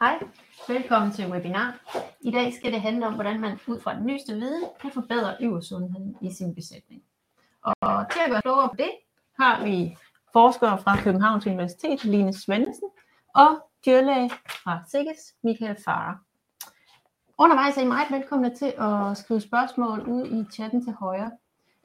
Hej, 0.00 0.18
velkommen 0.68 1.12
til 1.12 1.30
webinar. 1.30 1.80
I 2.20 2.30
dag 2.30 2.54
skal 2.54 2.72
det 2.72 2.80
handle 2.80 3.06
om, 3.06 3.14
hvordan 3.14 3.40
man 3.40 3.58
ud 3.66 3.80
fra 3.80 3.94
den 3.94 4.06
nyeste 4.06 4.34
viden 4.34 4.64
kan 4.80 4.90
forbedre 4.92 5.36
øversundheden 5.40 6.16
i 6.20 6.32
sin 6.32 6.54
besætning. 6.54 7.02
Og 7.62 8.06
til 8.12 8.20
at 8.24 8.30
gøre 8.30 8.42
klogere 8.42 8.68
på 8.68 8.74
det, 8.78 8.90
har 9.40 9.64
vi 9.64 9.96
forskere 10.32 10.78
fra 10.78 10.96
Københavns 10.96 11.46
Universitet, 11.46 12.04
Line 12.04 12.32
Svendsen, 12.32 12.88
og 13.34 13.48
dyrlæge 13.86 14.30
fra 14.64 14.82
SIGGES, 14.88 15.34
Michael 15.42 15.76
Farah. 15.84 16.16
Undervejs 17.38 17.76
er 17.76 17.82
I 17.82 17.86
meget 17.86 18.10
velkomne 18.10 18.54
til 18.54 18.74
at 18.78 19.16
skrive 19.16 19.40
spørgsmål 19.40 20.00
ud 20.00 20.26
i 20.26 20.52
chatten 20.52 20.84
til 20.84 20.92
højre. 20.92 21.30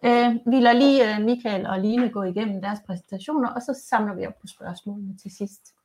Øh, 0.06 0.36
vi 0.46 0.60
lader 0.60 0.80
lige 0.80 1.16
øh, 1.16 1.26
Michael 1.26 1.68
og 1.68 1.80
Line 1.80 2.10
gå 2.10 2.24
igennem 2.24 2.62
deres 2.62 2.80
præsentationer, 2.88 3.50
og 3.50 3.62
så 3.62 3.82
samler 3.90 4.14
vi 4.16 4.26
op 4.26 4.40
på 4.42 4.48
spørgsmålene 4.48 5.18
til 5.18 5.32
sidst. 5.38 5.76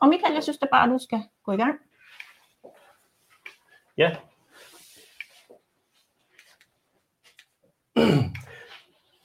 Og 0.00 0.08
Michael, 0.08 0.34
jeg 0.34 0.42
synes 0.42 0.58
da 0.58 0.66
bare, 0.70 0.84
at 0.84 0.90
du 0.90 0.98
skal 0.98 1.22
gå 1.44 1.52
i 1.52 1.56
gang. 1.56 1.80
Ja. 3.96 4.16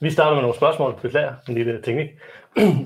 Vi 0.00 0.10
starter 0.10 0.34
med 0.34 0.42
nogle 0.42 0.56
spørgsmål. 0.56 1.00
Beklager 1.02 1.34
en 1.48 1.54
lille 1.54 1.82
teknik. 1.82 2.10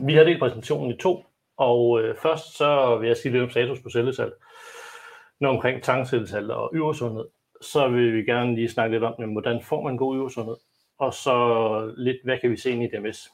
Vi 0.07 0.15
har 0.15 0.25
delt 0.25 0.39
præsentationen 0.39 0.91
i 0.91 0.97
to, 0.97 1.25
og 1.57 2.03
øh, 2.03 2.17
først 2.17 2.57
så 2.57 2.97
vil 2.97 3.07
jeg 3.07 3.17
sige 3.17 3.33
lidt 3.33 3.43
om 3.43 3.51
status 3.51 3.81
på 3.81 3.91
cellesalg. 3.91 4.33
Når 5.41 5.51
omkring 5.51 5.83
tankcellesalg 5.83 6.51
og 6.51 6.71
øversundhed, 6.75 7.25
så 7.61 7.89
vil 7.89 8.15
vi 8.17 8.23
gerne 8.23 8.55
lige 8.55 8.69
snakke 8.69 8.95
lidt 8.95 9.05
om, 9.05 9.33
hvordan 9.33 9.63
får 9.63 9.83
man 9.83 9.97
god 9.97 10.17
øversundhed, 10.17 10.57
og 10.99 11.15
så 11.15 11.95
lidt, 11.97 12.17
hvad 12.25 12.39
kan 12.39 12.51
vi 12.51 12.57
se 12.57 12.71
ind 12.71 12.83
i 12.83 12.89
DMS. 12.89 13.31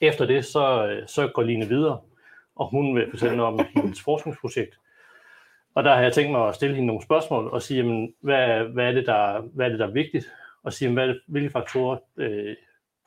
Efter 0.00 0.26
det, 0.26 0.44
så, 0.44 0.86
øh, 0.86 1.08
så 1.08 1.28
går 1.28 1.42
Line 1.42 1.68
videre, 1.68 2.00
og 2.56 2.70
hun 2.70 2.94
vil 2.94 3.10
fortælle 3.10 3.36
noget 3.36 3.52
om 3.52 3.66
hendes 3.74 4.02
forskningsprojekt. 4.02 4.78
Og 5.74 5.84
der 5.84 5.94
har 5.94 6.02
jeg 6.02 6.12
tænkt 6.12 6.32
mig 6.32 6.48
at 6.48 6.54
stille 6.54 6.74
hende 6.74 6.86
nogle 6.86 7.02
spørgsmål 7.02 7.48
og 7.48 7.62
sige, 7.62 7.78
jamen, 7.78 8.14
hvad, 8.20 8.64
hvad, 8.64 8.88
er, 8.88 8.92
det, 8.92 9.06
der, 9.06 9.40
hvad 9.40 9.66
er 9.66 9.70
det, 9.70 9.78
der 9.78 9.86
er 9.86 9.92
vigtigt, 9.92 10.32
og 10.62 10.72
sige, 10.72 10.86
jamen, 10.86 11.04
hvad, 11.04 11.14
hvilke 11.28 11.50
faktorer 11.50 11.98
øh, 12.16 12.56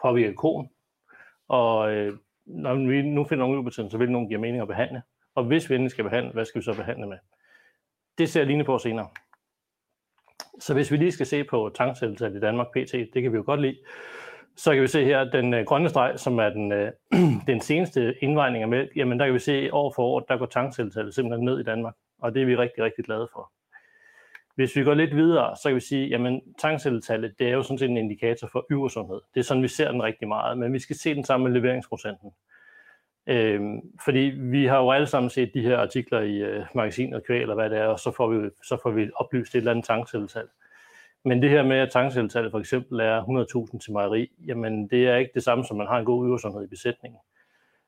påvirker 0.02 0.34
koen, 0.34 0.70
og 1.48 1.94
øh, 1.94 2.17
når 2.45 2.76
vi 2.76 3.02
nu 3.02 3.23
finder 3.23 3.45
nogle 3.45 3.59
ubetændelse, 3.59 3.92
så 3.92 3.98
vil 3.98 4.12
nogen 4.12 4.28
give 4.28 4.39
mening 4.39 4.62
at 4.62 4.67
behandle. 4.67 5.02
Og 5.36 5.44
hvis 5.44 5.70
vi 5.70 5.76
endelig 5.76 5.92
skal 5.92 6.04
behandle, 6.04 6.32
hvad 6.32 6.45
skal 6.45 6.61
vi 6.61 6.64
så 6.64 6.73
behandle 6.73 7.08
med? 7.08 7.17
Det 8.17 8.30
ser 8.30 8.39
jeg 8.39 8.48
lige 8.48 8.64
på 8.64 8.78
senere. 8.78 9.08
Så 10.59 10.73
hvis 10.73 10.92
vi 10.92 10.98
lige 10.98 11.11
skal 11.11 11.26
se 11.26 11.44
på 11.44 11.72
tankcelletal 11.76 12.36
i 12.36 12.39
Danmark 12.39 12.67
PT, 12.67 12.92
det 12.92 13.22
kan 13.22 13.32
vi 13.32 13.38
jo 13.38 13.44
godt 13.45 13.61
lide, 13.61 13.78
så 14.58 14.73
kan 14.73 14.81
vi 14.81 14.88
se 14.88 15.05
her, 15.05 15.23
den 15.23 15.53
øh, 15.53 15.66
grønne 15.66 15.89
streg, 15.89 16.19
som 16.19 16.39
er 16.39 16.50
den, 16.50 16.72
øh, 16.72 16.91
den 17.47 17.61
seneste 17.61 18.16
indvejning 18.23 18.64
af 18.64 18.69
mælk, 18.69 18.91
jamen 18.95 19.19
der 19.19 19.25
kan 19.25 19.33
vi 19.33 19.39
se 19.39 19.73
år 19.73 19.94
for 19.95 20.03
år, 20.03 20.19
der 20.19 20.38
går 20.38 20.45
tankcelletallet 20.45 21.16
simpelthen 21.16 21.45
ned 21.45 21.59
i 21.59 21.64
Danmark, 21.64 21.95
og 22.19 22.36
det 22.36 22.41
er 22.41 22.45
vi 22.45 22.55
rigtig, 22.55 22.83
rigtig 22.83 23.05
glade 23.05 23.27
for. 23.33 23.52
Hvis 24.55 24.75
vi 24.75 24.83
går 24.83 24.94
lidt 24.94 25.16
videre, 25.16 25.55
så 25.55 25.69
kan 25.69 25.75
vi 25.75 25.80
sige, 25.80 26.08
jamen 26.08 26.41
tankcelletallet, 26.59 27.39
det 27.39 27.47
er 27.47 27.52
jo 27.52 27.64
sådan 27.64 27.77
set 27.77 27.89
en 27.89 27.97
indikator 27.97 28.47
for 28.52 28.66
yversundhed. 28.72 29.22
Det 29.33 29.39
er 29.39 29.44
sådan, 29.44 29.64
vi 29.64 29.67
ser 29.67 29.91
den 29.91 30.03
rigtig 30.03 30.27
meget, 30.27 30.58
men 30.58 30.73
vi 30.73 30.80
skal 30.80 30.95
se 30.95 31.16
den 31.16 31.23
sammen 31.23 31.52
med 31.52 31.61
leveringsprocenten. 31.61 32.31
Øhm, 33.27 33.80
fordi 34.03 34.19
vi 34.36 34.66
har 34.66 34.77
jo 34.77 34.92
alle 34.92 35.08
sammen 35.08 35.30
set 35.30 35.53
de 35.53 35.61
her 35.61 35.77
artikler 35.77 36.19
i 36.19 36.38
øh, 36.38 36.66
magasinet 36.75 37.25
Kvæl, 37.25 37.42
eller 37.42 37.55
hvad 37.55 37.69
det 37.69 37.77
er, 37.77 37.86
og 37.86 37.99
så 37.99 38.11
får 38.11 38.27
vi, 38.27 38.49
så 38.64 38.77
får 38.83 38.92
vi 38.92 39.09
oplyst 39.16 39.55
et 39.55 39.58
eller 39.58 39.71
andet 39.71 39.86
tankcelletal. 39.86 40.47
Men 41.28 41.42
det 41.42 41.50
her 41.50 41.64
med, 41.64 41.78
at 41.78 41.92
tankcelletallet 41.92 42.52
for 42.52 42.59
eksempel 42.59 43.00
er 43.00 43.22
100.000 43.72 43.80
til 43.80 43.94
mejeri, 43.94 44.31
jamen 44.47 44.88
det 44.88 45.08
er 45.08 45.16
ikke 45.16 45.31
det 45.33 45.44
samme, 45.44 45.66
som 45.66 45.78
man 45.78 45.88
har 45.88 46.00
en 46.00 46.06
god 46.06 46.28
yversundhed 46.28 46.64
i 46.64 46.67
besætningen. 46.67 47.20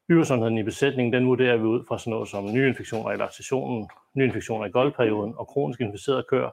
Yversundheden 0.09 0.57
i 0.57 0.63
besætningen, 0.63 1.13
den 1.13 1.27
vurderer 1.27 1.57
vi 1.57 1.63
ud 1.63 1.83
fra 1.87 1.99
sådan 1.99 2.11
noget 2.11 2.27
som 2.27 2.53
nyinfektioner 2.53 3.11
i 3.11 3.15
laktationen, 3.15 3.89
nyinfektioner 4.13 4.65
i 4.65 4.69
goldperioden 4.69 5.33
og 5.37 5.47
kronisk 5.47 5.81
inficerede 5.81 6.23
køer. 6.29 6.49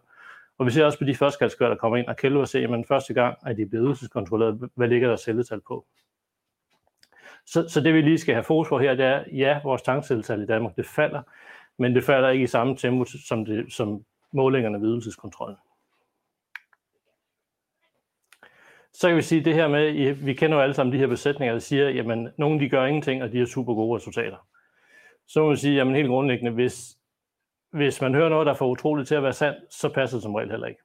Og 0.59 0.67
vi 0.67 0.71
ser 0.71 0.85
også 0.85 0.99
på 0.99 1.05
de 1.05 1.15
førstkalskør, 1.15 1.69
der 1.69 1.77
kommer 1.77 1.97
ind 1.97 2.07
og 2.07 2.17
kælder 2.17 2.41
og 2.41 2.49
ser, 2.49 2.61
jamen 2.61 2.85
første 2.85 3.15
gang, 3.15 3.39
at 3.47 3.57
de 3.57 3.67
bliver 3.67 3.85
ydelseskontrolleret, 3.85 4.71
hvad 4.75 4.89
ligger 4.89 5.09
der 5.09 5.17
celletal 5.17 5.61
på. 5.69 5.87
Så, 7.47 7.69
så 7.69 7.81
det 7.81 7.95
vi 7.95 8.01
lige 8.01 8.19
skal 8.19 8.35
have 8.35 8.45
fokus 8.45 8.69
på 8.69 8.79
her, 8.79 8.95
det 8.95 9.05
er, 9.05 9.25
ja, 9.33 9.61
vores 9.65 9.83
tankcelletal 9.83 10.43
i 10.43 10.47
Danmark, 10.47 10.77
det 10.77 10.87
falder, 10.87 11.23
men 11.79 11.95
det 11.95 12.05
falder 12.05 12.29
ikke 12.29 12.45
i 12.45 12.47
samme 12.47 12.77
tempo 12.77 13.05
som, 13.05 13.45
det, 13.45 13.73
som 13.73 14.05
målingerne 14.33 14.81
ved 14.81 14.89
ydelseskontrollen. 14.89 15.57
Så 19.01 19.09
kan 19.09 19.17
vi 19.17 19.23
sige 19.23 19.45
det 19.45 19.55
her 19.55 19.69
med, 19.69 20.13
vi 20.13 20.35
kender 20.35 20.57
jo 20.57 20.63
alle 20.63 20.75
sammen 20.75 20.93
de 20.93 20.99
her 20.99 21.07
besætninger, 21.07 21.53
der 21.53 21.61
siger, 21.61 21.89
jamen, 21.91 22.29
nogen 22.37 22.61
de 22.61 22.69
gør 22.69 22.87
ingenting, 22.87 23.23
og 23.23 23.33
de 23.33 23.39
har 23.39 23.47
super 23.47 23.75
gode 23.75 23.97
resultater. 23.97 24.37
Så 25.29 25.43
må 25.43 25.51
vi 25.51 25.57
sige, 25.57 25.75
jamen 25.75 25.95
helt 25.95 26.09
grundlæggende, 26.09 26.53
hvis, 26.53 26.97
hvis 27.71 28.01
man 28.01 28.15
hører 28.15 28.29
noget, 28.29 28.47
der 28.47 28.55
får 28.55 28.69
utroligt 28.69 29.09
til 29.09 29.15
at 29.15 29.23
være 29.23 29.33
sandt, 29.33 29.59
så 29.71 29.89
passer 29.89 30.17
det 30.17 30.23
som 30.23 30.35
regel 30.35 30.51
heller 30.51 30.67
ikke. 30.67 30.81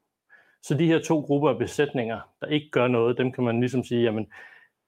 Så 0.63 0.77
de 0.77 0.87
her 0.87 0.99
to 0.99 1.19
grupper 1.19 1.49
af 1.49 1.57
besætninger, 1.57 2.19
der 2.41 2.47
ikke 2.47 2.69
gør 2.71 2.87
noget, 2.87 3.17
dem 3.17 3.31
kan 3.31 3.43
man 3.43 3.59
ligesom 3.59 3.83
sige, 3.83 4.03
jamen, 4.03 4.27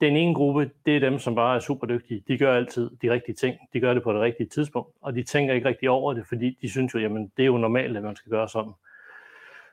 den 0.02 0.18
ene 0.18 0.36
gruppe, 0.36 0.72
det 0.86 0.96
er 0.96 1.00
dem, 1.00 1.20
som 1.20 1.36
bare 1.36 1.56
er 1.56 1.60
super 1.60 1.88
dygtige. 1.88 2.24
De 2.28 2.38
gør 2.38 2.54
altid 2.54 2.90
de 3.02 3.12
rigtige 3.12 3.36
ting. 3.36 3.58
De 3.74 3.80
gør 3.80 3.94
det 3.94 4.04
på 4.04 4.14
det 4.14 4.22
rigtige 4.22 4.50
tidspunkt, 4.50 4.90
og 5.02 5.16
de 5.16 5.24
tænker 5.24 5.54
ikke 5.54 5.68
rigtig 5.68 5.90
over 5.90 6.14
det, 6.14 6.28
fordi 6.28 6.58
de 6.62 6.72
synes 6.72 6.94
jo, 6.94 7.00
jamen, 7.00 7.32
det 7.38 7.44
er 7.44 7.48
jo 7.48 7.58
normalt, 7.58 7.98
at 7.98 8.04
man 8.04 8.16
skal 8.16 8.30
gøre 8.30 8.50
sådan. 8.50 8.74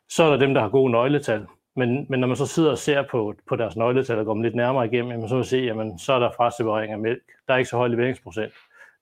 Så 0.08 0.24
er 0.24 0.30
der 0.30 0.36
dem, 0.36 0.54
der 0.54 0.60
har 0.60 0.68
gode 0.68 0.92
nøgletal. 0.92 1.46
Men, 1.76 2.06
men 2.08 2.20
når 2.20 2.26
man 2.26 2.36
så 2.36 2.46
sidder 2.46 2.70
og 2.70 2.78
ser 2.78 3.02
på, 3.10 3.34
på 3.48 3.56
deres 3.56 3.76
nøgletal 3.76 4.18
og 4.18 4.24
går 4.24 4.34
man 4.34 4.42
lidt 4.42 4.54
nærmere 4.54 4.86
igennem, 4.86 5.10
jamen, 5.10 5.28
så 5.28 5.34
vil 5.34 5.38
man 5.38 5.44
se, 5.44 5.56
jamen, 5.56 5.98
så 5.98 6.12
er 6.12 6.18
der 6.18 6.30
fraseparering 6.36 6.92
af 6.92 6.98
mælk. 6.98 7.22
Der 7.48 7.54
er 7.54 7.58
ikke 7.58 7.70
så 7.70 7.76
høj 7.76 7.88
leveringsprocent. 7.88 8.52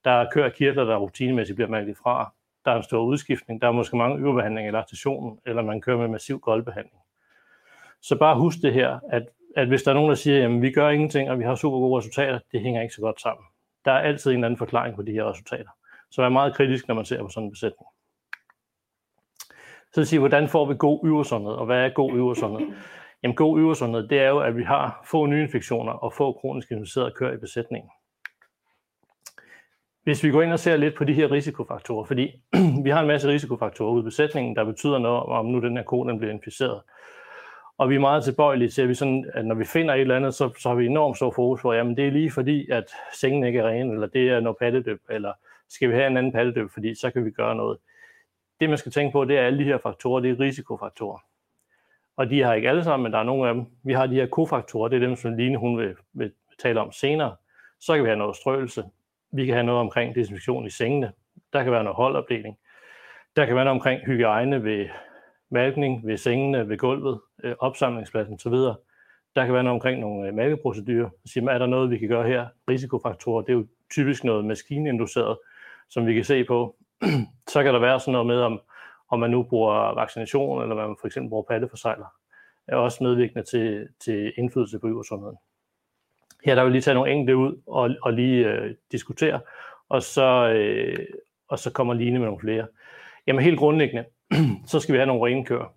Der 0.04 0.10
er 0.10 0.30
kører 0.32 0.48
kirtler, 0.48 0.84
der 0.84 0.96
rutinemæssigt 0.96 1.56
bliver 1.56 1.68
mærket 1.68 1.96
fra. 1.96 2.32
Der 2.64 2.70
er 2.70 2.76
en 2.76 2.82
stor 2.82 3.02
udskiftning. 3.02 3.60
Der 3.60 3.68
er 3.68 3.72
måske 3.72 3.96
mange 3.96 4.18
øverbehandlinger 4.18 4.70
i 4.70 4.74
laktationen, 4.74 5.38
eller 5.46 5.62
man 5.62 5.80
kører 5.80 5.98
med 5.98 6.08
massiv 6.08 6.40
goldbehandling. 6.40 7.00
Så 8.02 8.18
bare 8.18 8.38
husk 8.38 8.58
det 8.62 8.72
her, 8.72 8.98
at 9.10 9.28
at 9.56 9.68
hvis 9.68 9.82
der 9.82 9.90
er 9.90 9.94
nogen, 9.94 10.08
der 10.08 10.16
siger, 10.16 10.44
at 10.44 10.62
vi 10.62 10.70
gør 10.70 10.88
ingenting, 10.88 11.30
og 11.30 11.38
vi 11.38 11.44
har 11.44 11.54
super 11.54 11.78
gode 11.78 11.98
resultater, 11.98 12.38
det 12.52 12.60
hænger 12.60 12.82
ikke 12.82 12.94
så 12.94 13.00
godt 13.00 13.20
sammen. 13.20 13.44
Der 13.84 13.92
er 13.92 13.98
altid 13.98 14.30
en 14.30 14.36
eller 14.36 14.46
anden 14.46 14.58
forklaring 14.58 14.96
på 14.96 15.02
de 15.02 15.12
her 15.12 15.30
resultater. 15.30 15.70
Så 16.10 16.22
er 16.22 16.28
meget 16.28 16.54
kritisk, 16.54 16.88
når 16.88 16.94
man 16.94 17.04
ser 17.04 17.22
på 17.22 17.28
sådan 17.28 17.44
en 17.44 17.50
besætning. 17.50 17.88
Så 19.98 20.04
siger 20.04 20.20
hvordan 20.20 20.48
får 20.48 20.66
vi 20.66 20.74
god 20.78 21.06
yversundhed, 21.06 21.52
og 21.52 21.66
hvad 21.66 21.84
er 21.84 21.88
god 21.88 22.12
yversundhed? 22.12 22.66
Jamen 23.22 23.36
god 23.36 23.58
yversundhed, 23.58 24.08
det 24.08 24.20
er 24.20 24.28
jo, 24.28 24.38
at 24.38 24.56
vi 24.56 24.62
har 24.62 25.06
få 25.10 25.26
nye 25.26 25.42
infektioner 25.42 25.92
og 25.92 26.12
få 26.12 26.32
kronisk 26.32 26.70
inficerede 26.70 27.12
køer 27.16 27.32
i 27.32 27.36
besætningen. 27.36 27.90
Hvis 30.02 30.24
vi 30.24 30.30
går 30.30 30.42
ind 30.42 30.52
og 30.52 30.58
ser 30.58 30.76
lidt 30.76 30.94
på 30.94 31.04
de 31.04 31.12
her 31.12 31.30
risikofaktorer, 31.30 32.04
fordi 32.04 32.42
vi 32.84 32.90
har 32.90 33.00
en 33.00 33.06
masse 33.06 33.28
risikofaktorer 33.28 33.92
ude 33.92 34.00
i 34.00 34.04
besætningen, 34.04 34.56
der 34.56 34.64
betyder 34.64 34.98
noget 34.98 35.22
om, 35.22 35.46
nu 35.46 35.60
den 35.60 35.76
her 35.76 35.84
ko 35.84 36.08
den 36.08 36.18
bliver 36.18 36.32
inficeret. 36.32 36.80
Og 37.78 37.90
vi 37.90 37.94
er 37.94 38.00
meget 38.00 38.24
tilbøjelige 38.24 38.68
til, 38.68 38.82
at, 38.82 38.88
vi 38.88 38.94
sådan, 38.94 39.30
at 39.34 39.46
når 39.46 39.54
vi 39.54 39.64
finder 39.64 39.94
et 39.94 40.00
eller 40.00 40.16
andet, 40.16 40.34
så, 40.34 40.50
så 40.58 40.68
har 40.68 40.76
vi 40.76 40.86
enormt 40.86 41.16
stor 41.16 41.30
fokus 41.30 41.62
på, 41.62 41.72
jamen 41.72 41.96
det 41.96 42.06
er 42.06 42.10
lige 42.10 42.30
fordi, 42.30 42.70
at 42.70 42.84
sengen 43.12 43.44
ikke 43.44 43.58
er 43.58 43.68
ren, 43.68 43.90
eller 43.90 44.06
det 44.06 44.28
er 44.28 44.40
noget 44.40 44.56
pattedøb, 44.58 45.00
eller 45.10 45.32
skal 45.68 45.88
vi 45.88 45.94
have 45.94 46.06
en 46.06 46.16
anden 46.16 46.32
pattedøb, 46.32 46.70
fordi 46.70 46.94
så 46.94 47.10
kan 47.10 47.24
vi 47.24 47.30
gøre 47.30 47.56
noget. 47.56 47.78
Det 48.60 48.68
man 48.68 48.78
skal 48.78 48.92
tænke 48.92 49.12
på, 49.12 49.24
det 49.24 49.38
er 49.38 49.42
alle 49.42 49.58
de 49.58 49.64
her 49.64 49.78
faktorer, 49.78 50.20
det 50.20 50.30
er 50.30 50.40
risikofaktorer. 50.40 51.18
Og 52.16 52.30
de 52.30 52.42
har 52.42 52.54
ikke 52.54 52.68
alle 52.68 52.84
sammen, 52.84 53.02
men 53.02 53.12
der 53.12 53.18
er 53.18 53.22
nogle 53.22 53.48
af 53.48 53.54
dem. 53.54 53.64
Vi 53.82 53.92
har 53.92 54.06
de 54.06 54.14
her 54.14 54.26
kofaktorer, 54.26 54.88
det 54.88 55.02
er 55.02 55.06
dem, 55.06 55.16
som 55.16 55.36
Line 55.36 55.56
hun 55.56 55.78
vil, 55.78 55.94
vil 56.12 56.32
tale 56.58 56.80
om 56.80 56.92
senere. 56.92 57.36
Så 57.80 57.94
kan 57.94 58.04
vi 58.04 58.08
have 58.08 58.18
noget 58.18 58.36
strøelse. 58.36 58.84
Vi 59.32 59.46
kan 59.46 59.54
have 59.54 59.66
noget 59.66 59.80
omkring 59.80 60.14
desinfektion 60.14 60.66
i 60.66 60.70
sengene. 60.70 61.12
Der 61.52 61.62
kan 61.62 61.72
være 61.72 61.84
noget 61.84 61.96
holdopdeling. 61.96 62.58
Der 63.36 63.46
kan 63.46 63.54
være 63.54 63.64
noget 63.64 63.76
omkring 63.76 64.00
hygiejne 64.06 64.64
ved 64.64 64.88
malkning 65.50 66.06
ved 66.06 66.16
sengene, 66.16 66.68
ved 66.68 66.78
gulvet, 66.78 67.20
øh, 67.44 67.54
opsamlingspladsen 67.58 68.34
osv. 68.34 68.52
Der 69.36 69.44
kan 69.44 69.54
være 69.54 69.62
noget 69.62 69.74
omkring 69.74 70.00
nogle 70.00 70.28
øh, 70.28 70.34
malkeprocedurer. 70.34 71.10
Siger, 71.26 71.50
er 71.50 71.58
der 71.58 71.66
noget, 71.66 71.90
vi 71.90 71.98
kan 71.98 72.08
gøre 72.08 72.28
her? 72.28 72.46
Risikofaktorer, 72.70 73.42
det 73.42 73.52
er 73.52 73.56
jo 73.56 73.66
typisk 73.90 74.24
noget 74.24 74.44
maskininduceret, 74.44 75.38
som 75.88 76.06
vi 76.06 76.14
kan 76.14 76.24
se 76.24 76.44
på. 76.44 76.76
Så 77.52 77.62
kan 77.62 77.74
der 77.74 77.80
være 77.80 78.00
sådan 78.00 78.12
noget 78.12 78.26
med, 78.26 78.40
om, 78.40 78.60
om 79.10 79.20
man 79.20 79.30
nu 79.30 79.42
bruger 79.42 79.94
vaccination, 79.94 80.62
eller 80.62 80.74
man 80.74 80.96
for 81.00 81.06
eksempel 81.06 81.28
bruger 81.28 81.44
patteforsejler, 81.50 82.06
er 82.68 82.76
også 82.76 83.04
medvirkende 83.04 83.42
til, 83.42 83.88
til 84.04 84.32
indflydelse 84.36 84.78
på 84.78 84.88
yversundheden. 84.88 85.36
Her 86.44 86.54
der 86.54 86.62
vil 86.62 86.72
lige 86.72 86.82
tage 86.82 86.94
nogle 86.94 87.12
enkelte 87.12 87.36
ud 87.36 87.62
og, 87.66 87.90
og 88.02 88.12
lige 88.12 88.46
øh, 88.46 88.74
diskutere, 88.92 89.40
og 89.88 90.02
så, 90.02 90.52
øh, 90.54 91.06
og 91.48 91.58
så 91.58 91.72
kommer 91.72 91.94
Line 91.94 92.18
med 92.18 92.26
nogle 92.26 92.40
flere. 92.40 92.66
Jamen 93.26 93.44
helt 93.44 93.58
grundlæggende, 93.58 94.04
så 94.70 94.80
skal 94.80 94.92
vi 94.92 94.98
have 94.98 95.06
nogle 95.06 95.26
renkør. 95.26 95.74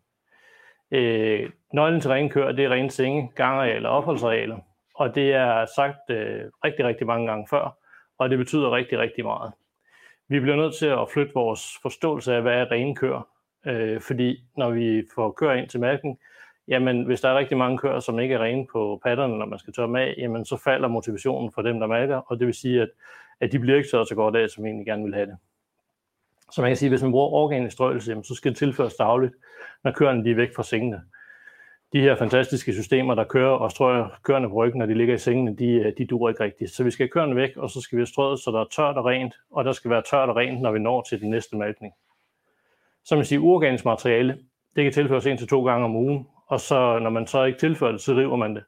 Øh, 0.92 1.50
nøglen 1.74 2.02
til 2.02 2.12
renkør, 2.12 2.52
det 2.52 2.66
er 2.66 2.70
rene 2.70 2.92
senge, 2.92 3.32
gangarealer 3.36 3.90
og 3.90 3.98
opholdsarealer. 3.98 4.58
Og 4.96 5.16
det 5.16 5.34
er 5.34 5.66
sagt 5.76 6.10
øh, 6.10 6.44
rigtig, 6.66 6.86
rigtig 6.86 7.08
mange 7.08 7.28
gange 7.28 7.48
før, 7.50 7.78
og 8.18 8.30
det 8.30 8.38
betyder 8.38 8.76
rigtig, 8.76 9.00
rigtig 9.00 9.26
meget. 9.26 9.52
Vi 10.32 10.40
bliver 10.40 10.56
nødt 10.56 10.76
til 10.76 10.86
at 10.86 11.10
flytte 11.14 11.34
vores 11.34 11.78
forståelse 11.82 12.36
af, 12.36 12.42
hvad 12.42 12.54
er 12.54 12.72
rene 12.72 12.96
køer. 12.96 13.28
Øh, 13.66 14.02
fordi 14.02 14.44
når 14.58 14.70
vi 14.70 15.04
får 15.16 15.32
køer 15.32 15.54
ind 15.54 15.70
til 15.70 15.80
mælken, 15.80 16.18
jamen 16.68 17.06
hvis 17.06 17.22
der 17.22 17.30
er 17.30 17.38
rigtig 17.38 17.58
mange 17.58 17.78
køer, 17.78 18.00
som 18.00 18.20
ikke 18.20 18.36
er 18.36 18.40
rene 18.40 18.68
på 18.72 19.00
patterne, 19.04 19.38
når 19.38 19.46
man 19.46 19.60
skal 19.60 19.74
tørre 19.74 19.88
dem 19.88 19.96
af, 19.96 20.16
jamen 20.18 20.46
så 20.46 20.58
falder 20.58 20.88
motivationen 20.88 21.52
for 21.52 21.62
dem, 21.62 21.80
der 21.80 21.88
malker, 21.88 22.16
og 22.16 22.40
det 22.40 22.48
vil 22.48 22.54
sige, 22.54 22.82
at, 22.82 22.90
at 23.40 23.52
de 23.52 23.60
bliver 23.60 23.78
ikke 23.78 23.90
så, 23.90 24.04
så 24.04 24.16
godt 24.16 24.36
af, 24.36 24.50
som 24.50 24.64
vi 24.64 24.70
egentlig 24.70 24.86
gerne 24.86 25.04
vil 25.04 25.14
have 25.14 25.26
det. 25.26 25.38
Så 26.52 26.62
man 26.62 26.70
kan 26.70 26.78
sige, 26.78 26.88
at 26.88 26.92
hvis 26.92 27.04
man 27.04 27.12
bruger 27.12 27.28
organisk 27.28 27.74
strøelse, 27.74 28.18
så 28.24 28.36
skal 28.36 28.52
det 28.52 28.58
tilføres 28.58 28.96
dagligt, 28.96 29.34
når 29.84 29.92
køerne 29.92 30.26
de 30.26 30.32
er 30.32 30.36
væk 30.36 30.56
fra 30.56 30.64
sengene. 30.64 31.02
De 31.94 32.02
her 32.02 32.16
fantastiske 32.16 32.74
systemer, 32.74 33.16
der 33.16 33.24
kører 33.24 33.52
og 33.52 33.72
strøger 33.72 34.10
køerne 34.24 34.50
på 34.50 34.56
ryggen, 34.56 34.80
når 34.80 34.86
de 34.86 34.94
ligger 34.94 35.14
i 35.16 35.18
sengene, 35.18 35.56
de, 35.56 35.66
øh, 35.66 35.94
de 35.98 36.06
duer 36.06 36.30
ikke 36.30 36.44
rigtigt. 36.44 36.72
Så 36.72 36.84
vi 36.84 36.92
skal 36.92 37.04
have 37.04 37.12
køerne 37.12 37.36
væk, 37.36 37.58
og 37.58 37.70
så 37.70 37.82
skal 37.82 37.98
vi 37.98 38.02
have 38.02 38.08
strøget, 38.08 38.40
så 38.40 38.52
der 38.52 38.60
er 38.60 38.66
tørt 38.66 38.98
og 38.98 39.06
rent, 39.06 39.34
og 39.52 39.66
der 39.66 39.72
skal 39.72 39.92
være 39.92 40.02
tørt 40.02 40.30
og 40.30 40.36
rent, 40.36 40.62
når 40.62 40.72
vi 40.72 40.80
når 40.80 41.02
til 41.02 41.22
den 41.22 41.30
næste 41.30 41.58
malkning. 41.58 41.94
Som 43.06 43.18
man 43.18 43.26
siger, 43.26 43.40
uorganisk 43.40 43.86
materiale, 43.86 44.40
det 44.76 44.84
kan 44.84 44.94
tilføres 44.94 45.26
en 45.26 45.38
til 45.38 45.48
to 45.48 45.66
gange 45.66 45.86
om 45.86 45.96
ugen, 45.96 46.28
og 46.48 46.60
så 46.60 47.00
når 47.00 47.10
man 47.10 47.28
så 47.28 47.44
ikke 47.44 47.60
tilfører 47.60 47.92
det, 47.92 48.02
så 48.02 48.14
river 48.14 48.36
man 48.36 48.56
det. 48.56 48.64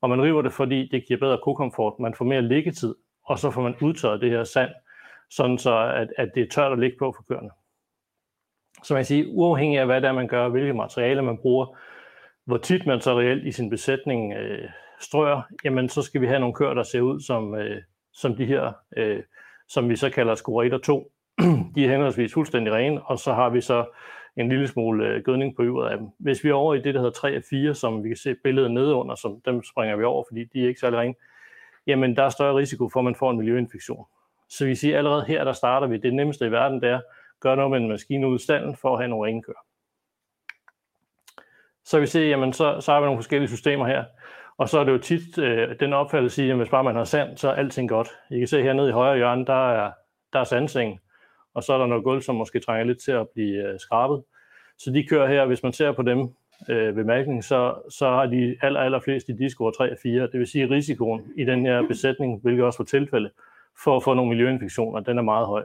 Og 0.00 0.10
man 0.10 0.22
river 0.22 0.42
det, 0.42 0.52
fordi 0.52 0.88
det 0.88 1.06
giver 1.06 1.20
bedre 1.20 1.38
kokomfort, 1.44 1.98
man 1.98 2.14
får 2.14 2.24
mere 2.24 2.42
liggetid, 2.42 2.94
og 3.24 3.38
så 3.38 3.50
får 3.50 3.62
man 3.62 3.74
udtørret 3.80 4.20
det 4.20 4.30
her 4.30 4.44
sand, 4.44 4.70
sådan 5.30 5.58
så 5.58 5.78
at, 5.78 6.08
at 6.16 6.30
det 6.34 6.42
er 6.42 6.48
tørt 6.48 6.72
at 6.72 6.78
ligge 6.78 6.96
på 6.98 7.12
for 7.16 7.22
køerne. 7.28 7.50
Så 8.82 8.94
man 8.94 9.00
kan 9.00 9.06
sige, 9.06 9.28
uafhængig 9.28 9.78
af 9.78 9.86
hvad 9.86 10.00
det 10.00 10.08
er, 10.08 10.12
man 10.12 10.28
gør, 10.28 10.48
hvilke 10.48 10.74
materialer 10.74 11.22
man 11.22 11.38
bruger, 11.38 11.76
hvor 12.48 12.56
tit 12.56 12.86
man 12.86 13.00
så 13.00 13.18
reelt 13.18 13.46
i 13.46 13.52
sin 13.52 13.70
besætning 13.70 14.32
øh, 14.34 14.68
strøger, 15.00 15.42
jamen 15.64 15.88
så 15.88 16.02
skal 16.02 16.20
vi 16.20 16.26
have 16.26 16.40
nogle 16.40 16.54
køer, 16.54 16.74
der 16.74 16.82
ser 16.82 17.00
ud 17.00 17.20
som, 17.20 17.54
øh, 17.54 17.82
som 18.12 18.36
de 18.36 18.44
her, 18.44 18.72
øh, 18.96 19.22
som 19.68 19.88
vi 19.88 19.96
så 19.96 20.10
kalder 20.10 20.34
skurater 20.34 20.78
2. 20.78 21.12
de 21.74 21.84
er 21.84 21.90
henholdsvis 21.90 22.34
fuldstændig 22.34 22.72
rene, 22.72 23.02
og 23.02 23.18
så 23.18 23.32
har 23.32 23.50
vi 23.50 23.60
så 23.60 23.84
en 24.36 24.48
lille 24.48 24.68
smule 24.68 25.06
øh, 25.06 25.22
gødning 25.24 25.56
på 25.56 25.62
yveret 25.62 25.90
af 25.90 25.98
dem. 25.98 26.06
Hvis 26.18 26.44
vi 26.44 26.48
er 26.48 26.54
over 26.54 26.74
i 26.74 26.80
det, 26.80 26.94
der 26.94 27.00
hedder 27.00 27.12
3 27.12 27.36
og 27.36 27.42
4, 27.50 27.74
som 27.74 28.04
vi 28.04 28.08
kan 28.08 28.16
se 28.16 28.34
billedet 28.44 28.70
nedenunder, 28.70 29.14
som 29.14 29.40
dem 29.44 29.62
springer 29.62 29.96
vi 29.96 30.04
over, 30.04 30.24
fordi 30.28 30.44
de 30.44 30.62
er 30.64 30.68
ikke 30.68 30.80
særlig 30.80 30.98
rene, 30.98 31.14
jamen 31.86 32.16
der 32.16 32.22
er 32.22 32.28
større 32.28 32.56
risiko 32.56 32.88
for, 32.92 33.00
at 33.00 33.04
man 33.04 33.14
får 33.14 33.30
en 33.30 33.38
miljøinfektion. 33.38 34.04
Så 34.48 34.66
vi 34.66 34.74
siger 34.74 34.98
allerede 34.98 35.24
her, 35.28 35.44
der 35.44 35.52
starter 35.52 35.86
vi. 35.86 35.96
Det 35.96 36.14
nemmeste 36.14 36.46
i 36.46 36.50
verden, 36.50 36.80
det 36.80 36.88
er, 36.88 37.00
gør 37.40 37.54
noget 37.54 37.70
med 37.70 37.78
en 37.80 37.88
maskine 37.88 38.28
ud 38.28 38.38
i 38.38 38.42
stallen 38.42 38.76
for 38.76 38.92
at 38.92 38.98
have 38.98 39.08
nogle 39.08 39.28
rene 39.28 39.42
køer. 39.42 39.67
Så 41.88 42.00
vi 42.00 42.06
ser, 42.06 42.28
jamen 42.28 42.52
så, 42.52 42.80
så 42.80 42.92
har 42.92 43.00
vi 43.00 43.04
nogle 43.04 43.18
forskellige 43.18 43.48
systemer 43.48 43.86
her. 43.86 44.04
Og 44.58 44.68
så 44.68 44.78
er 44.78 44.84
det 44.84 44.92
jo 44.92 44.98
tit 44.98 45.38
øh, 45.38 45.80
den 45.80 45.92
opfattelse 45.92 46.50
at 46.50 46.56
hvis 46.56 46.68
bare 46.68 46.84
man 46.84 46.96
har 46.96 47.04
sand, 47.04 47.36
så 47.36 47.48
er 47.48 47.52
alting 47.52 47.88
godt. 47.88 48.08
I 48.30 48.38
kan 48.38 48.48
se 48.48 48.62
hernede 48.62 48.88
i 48.88 48.92
højre 48.92 49.16
hjørne, 49.16 49.46
der 49.46 49.70
er, 49.70 49.92
der 50.32 50.40
er 50.40 50.44
sandseng, 50.44 51.00
og 51.54 51.62
så 51.62 51.72
er 51.72 51.78
der 51.78 51.86
noget 51.86 52.04
gulv, 52.04 52.22
som 52.22 52.34
måske 52.34 52.60
trænger 52.60 52.84
lidt 52.84 52.98
til 52.98 53.12
at 53.12 53.28
blive 53.34 53.68
øh, 53.68 53.78
skrabet. 53.78 54.22
Så 54.78 54.90
de 54.90 55.06
kører 55.06 55.28
her, 55.28 55.46
hvis 55.46 55.62
man 55.62 55.72
ser 55.72 55.92
på 55.92 56.02
dem 56.02 56.34
øh, 56.68 56.96
ved 56.96 57.04
mærkning, 57.04 57.44
så, 57.44 57.74
så 57.90 58.08
har 58.08 58.26
de 58.26 58.56
aller, 58.62 58.80
aller 58.80 59.00
flest 59.00 59.28
i 59.28 59.32
disco 59.32 59.70
3 59.70 59.92
og 59.92 59.98
4. 60.02 60.22
Det 60.22 60.38
vil 60.38 60.46
sige, 60.46 60.64
at 60.64 60.70
risikoen 60.70 61.32
i 61.36 61.44
den 61.44 61.66
her 61.66 61.86
besætning, 61.88 62.40
hvilket 62.42 62.64
også 62.64 62.78
var 62.78 62.84
tilfælde, 62.84 63.30
for 63.84 63.96
at 63.96 64.02
få 64.02 64.14
nogle 64.14 64.28
miljøinfektioner, 64.28 65.00
den 65.00 65.18
er 65.18 65.22
meget 65.22 65.46
høj. 65.46 65.64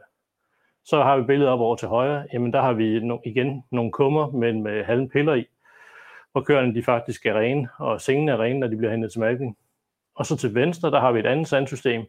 Så 0.85 1.03
har 1.03 1.17
vi 1.17 1.23
billedet 1.23 1.49
op 1.49 1.59
over 1.59 1.75
til 1.75 1.87
højre, 1.87 2.25
jamen 2.33 2.53
der 2.53 2.61
har 2.61 2.73
vi 2.73 2.99
no, 2.99 3.17
igen 3.25 3.63
nogle 3.71 3.91
kummer, 3.91 4.31
men 4.31 4.63
med 4.63 4.83
halve 4.83 5.09
piller 5.09 5.33
i, 5.33 5.45
hvor 6.33 6.41
køerne 6.41 6.75
de 6.75 6.83
faktisk 6.83 7.25
er 7.25 7.39
rene, 7.39 7.69
og 7.79 8.01
sengene 8.01 8.31
er 8.31 8.41
rene, 8.41 8.59
når 8.59 8.67
de 8.67 8.77
bliver 8.77 8.91
hentet 8.91 9.11
til 9.11 9.21
mærkning. 9.21 9.57
Og 10.15 10.25
så 10.25 10.37
til 10.37 10.55
venstre, 10.55 10.91
der 10.91 10.99
har 10.99 11.11
vi 11.11 11.19
et 11.19 11.25
andet 11.25 11.47
sandsystem, 11.47 12.05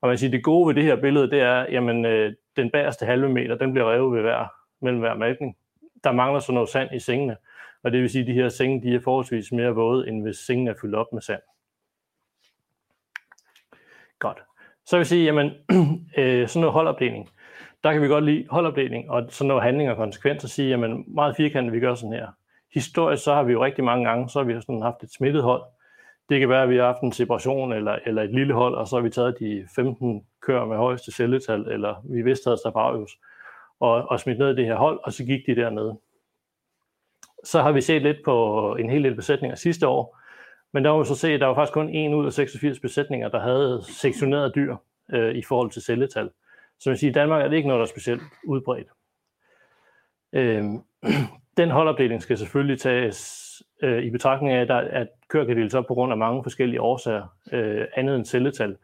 og 0.00 0.08
man 0.08 0.18
siger, 0.18 0.30
det 0.30 0.44
gode 0.44 0.68
ved 0.68 0.74
det 0.74 0.84
her 0.84 0.96
billede, 0.96 1.30
det 1.30 1.40
er, 1.40 1.66
jamen 1.70 2.04
øh, 2.04 2.34
den 2.56 2.70
bagerste 2.70 3.06
halve 3.06 3.28
meter, 3.28 3.54
den 3.54 3.72
bliver 3.72 3.92
revet 3.92 4.14
ved 4.14 4.20
hver, 4.20 4.46
mellem 4.80 5.00
hver 5.00 5.14
malkning. 5.14 5.56
Der 6.04 6.12
mangler 6.12 6.40
så 6.40 6.52
noget 6.52 6.68
sand 6.68 6.94
i 6.94 6.98
sengene, 6.98 7.36
og 7.82 7.92
det 7.92 8.00
vil 8.00 8.10
sige, 8.10 8.22
at 8.22 8.26
de 8.26 8.32
her 8.32 8.48
senge, 8.48 8.82
de 8.82 8.94
er 8.94 9.00
forholdsvis 9.00 9.52
mere 9.52 9.74
våde, 9.74 10.08
end 10.08 10.22
hvis 10.22 10.36
sengene 10.36 10.70
er 10.70 10.74
fyldt 10.80 10.94
op 10.94 11.12
med 11.12 11.22
sand. 11.22 11.40
Godt. 14.18 14.42
Så 14.86 14.96
vil 14.96 15.00
jeg 15.00 15.06
sige, 15.06 15.24
jamen, 15.24 15.50
øh, 16.18 16.48
sådan 16.48 16.60
noget 16.60 16.72
holdopdeling, 16.72 17.28
der 17.84 17.92
kan 17.92 18.02
vi 18.02 18.08
godt 18.08 18.24
lide 18.24 18.46
holdopdeling, 18.50 19.10
og 19.10 19.26
sådan 19.28 19.48
noget 19.48 19.62
handling 19.62 19.90
og 19.90 19.96
konsekvens, 19.96 20.44
og 20.44 20.50
sige, 20.50 20.68
jamen, 20.68 21.04
meget 21.06 21.36
firkantet, 21.36 21.72
vi 21.72 21.80
gør 21.80 21.94
sådan 21.94 22.12
her. 22.12 22.37
Historisk 22.74 23.24
så 23.24 23.34
har 23.34 23.42
vi 23.42 23.52
jo 23.52 23.64
rigtig 23.64 23.84
mange 23.84 24.08
gange, 24.08 24.28
så 24.28 24.38
har 24.38 24.46
vi 24.46 24.60
sådan 24.60 24.82
haft 24.82 25.02
et 25.02 25.12
smittet 25.12 25.42
hold, 25.42 25.62
det 26.28 26.40
kan 26.40 26.48
være, 26.48 26.62
at 26.62 26.70
vi 26.70 26.76
har 26.76 26.86
haft 26.86 27.00
en 27.02 27.12
separation 27.12 27.72
eller, 27.72 27.98
eller 28.06 28.22
et 28.22 28.34
lille 28.34 28.54
hold, 28.54 28.74
og 28.74 28.88
så 28.88 28.96
har 28.96 29.02
vi 29.02 29.10
taget 29.10 29.36
de 29.40 29.68
15 29.74 30.26
køer 30.42 30.64
med 30.64 30.76
højeste 30.76 31.12
celletal, 31.12 31.60
eller 31.60 32.02
vi 32.04 32.22
vidste, 32.22 32.50
at 32.50 32.58
der 32.64 33.06
og, 33.80 34.08
og 34.10 34.20
smidt 34.20 34.38
ned 34.38 34.50
i 34.50 34.56
det 34.56 34.66
her 34.66 34.76
hold, 34.76 35.00
og 35.04 35.12
så 35.12 35.24
gik 35.24 35.46
de 35.46 35.56
dernede. 35.56 35.98
Så 37.44 37.62
har 37.62 37.72
vi 37.72 37.80
set 37.80 38.02
lidt 38.02 38.16
på 38.24 38.76
en 38.78 38.90
hel 38.90 39.04
del 39.04 39.14
besætninger 39.14 39.56
sidste 39.56 39.88
år, 39.88 40.18
men 40.72 40.84
der 40.84 40.90
var 40.90 40.98
vi 40.98 41.04
så 41.04 41.14
se, 41.14 41.32
at 41.32 41.40
der 41.40 41.46
var 41.46 41.54
faktisk 41.54 41.72
kun 41.72 41.94
1 41.94 42.14
ud 42.14 42.26
af 42.26 42.32
86 42.32 42.80
besætninger, 42.80 43.28
der 43.28 43.40
havde 43.40 43.82
sektioneret 43.84 44.54
dyr 44.54 44.76
øh, 45.12 45.34
i 45.34 45.42
forhold 45.42 45.70
til 45.70 45.82
celletal. 45.82 46.30
Så 46.80 46.90
man 46.90 46.96
siger, 46.96 47.10
i 47.10 47.14
Danmark 47.14 47.42
er 47.42 47.48
det 47.48 47.56
ikke 47.56 47.68
noget, 47.68 47.78
der 47.80 47.86
er 47.86 47.90
specielt 47.90 48.22
udbredt. 48.44 48.88
Øh, 50.32 50.64
den 51.58 51.70
holdopdeling 51.70 52.22
skal 52.22 52.38
selvfølgelig 52.38 52.80
tages 52.80 53.48
øh, 53.82 54.02
i 54.02 54.10
betragtning 54.10 54.52
af, 54.54 54.60
at, 54.60 54.68
der, 54.68 54.76
at 54.76 55.08
køer 55.28 55.44
kan 55.44 55.56
deles 55.56 55.74
op 55.74 55.86
på 55.86 55.94
grund 55.94 56.12
af 56.12 56.18
mange 56.18 56.42
forskellige 56.42 56.80
årsager, 56.80 57.26
øh, 57.52 57.86
andet 57.96 58.16
end 58.16 58.24
celletal. 58.24 58.76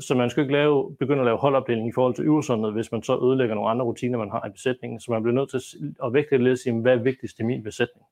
Så 0.00 0.14
man 0.14 0.30
skal 0.30 0.42
ikke 0.42 0.52
lave, 0.52 0.96
begynde 0.98 1.20
at 1.20 1.24
lave 1.24 1.38
holdopdeling 1.38 1.88
i 1.88 1.92
forhold 1.94 2.14
til 2.14 2.24
øvelsundet, 2.24 2.72
hvis 2.72 2.92
man 2.92 3.02
så 3.02 3.18
ødelægger 3.24 3.54
nogle 3.54 3.70
andre 3.70 3.84
rutiner, 3.84 4.18
man 4.18 4.30
har 4.30 4.46
i 4.46 4.50
besætningen. 4.50 5.00
Så 5.00 5.12
man 5.12 5.22
bliver 5.22 5.34
nødt 5.34 5.50
til 5.50 5.60
at 6.04 6.12
vægte 6.12 6.38
lidt 6.38 6.52
og 6.52 6.58
sige, 6.58 6.80
hvad 6.80 6.92
er 6.92 7.02
vigtigst 7.02 7.38
i 7.38 7.42
min 7.42 7.62
besætning? 7.62 8.06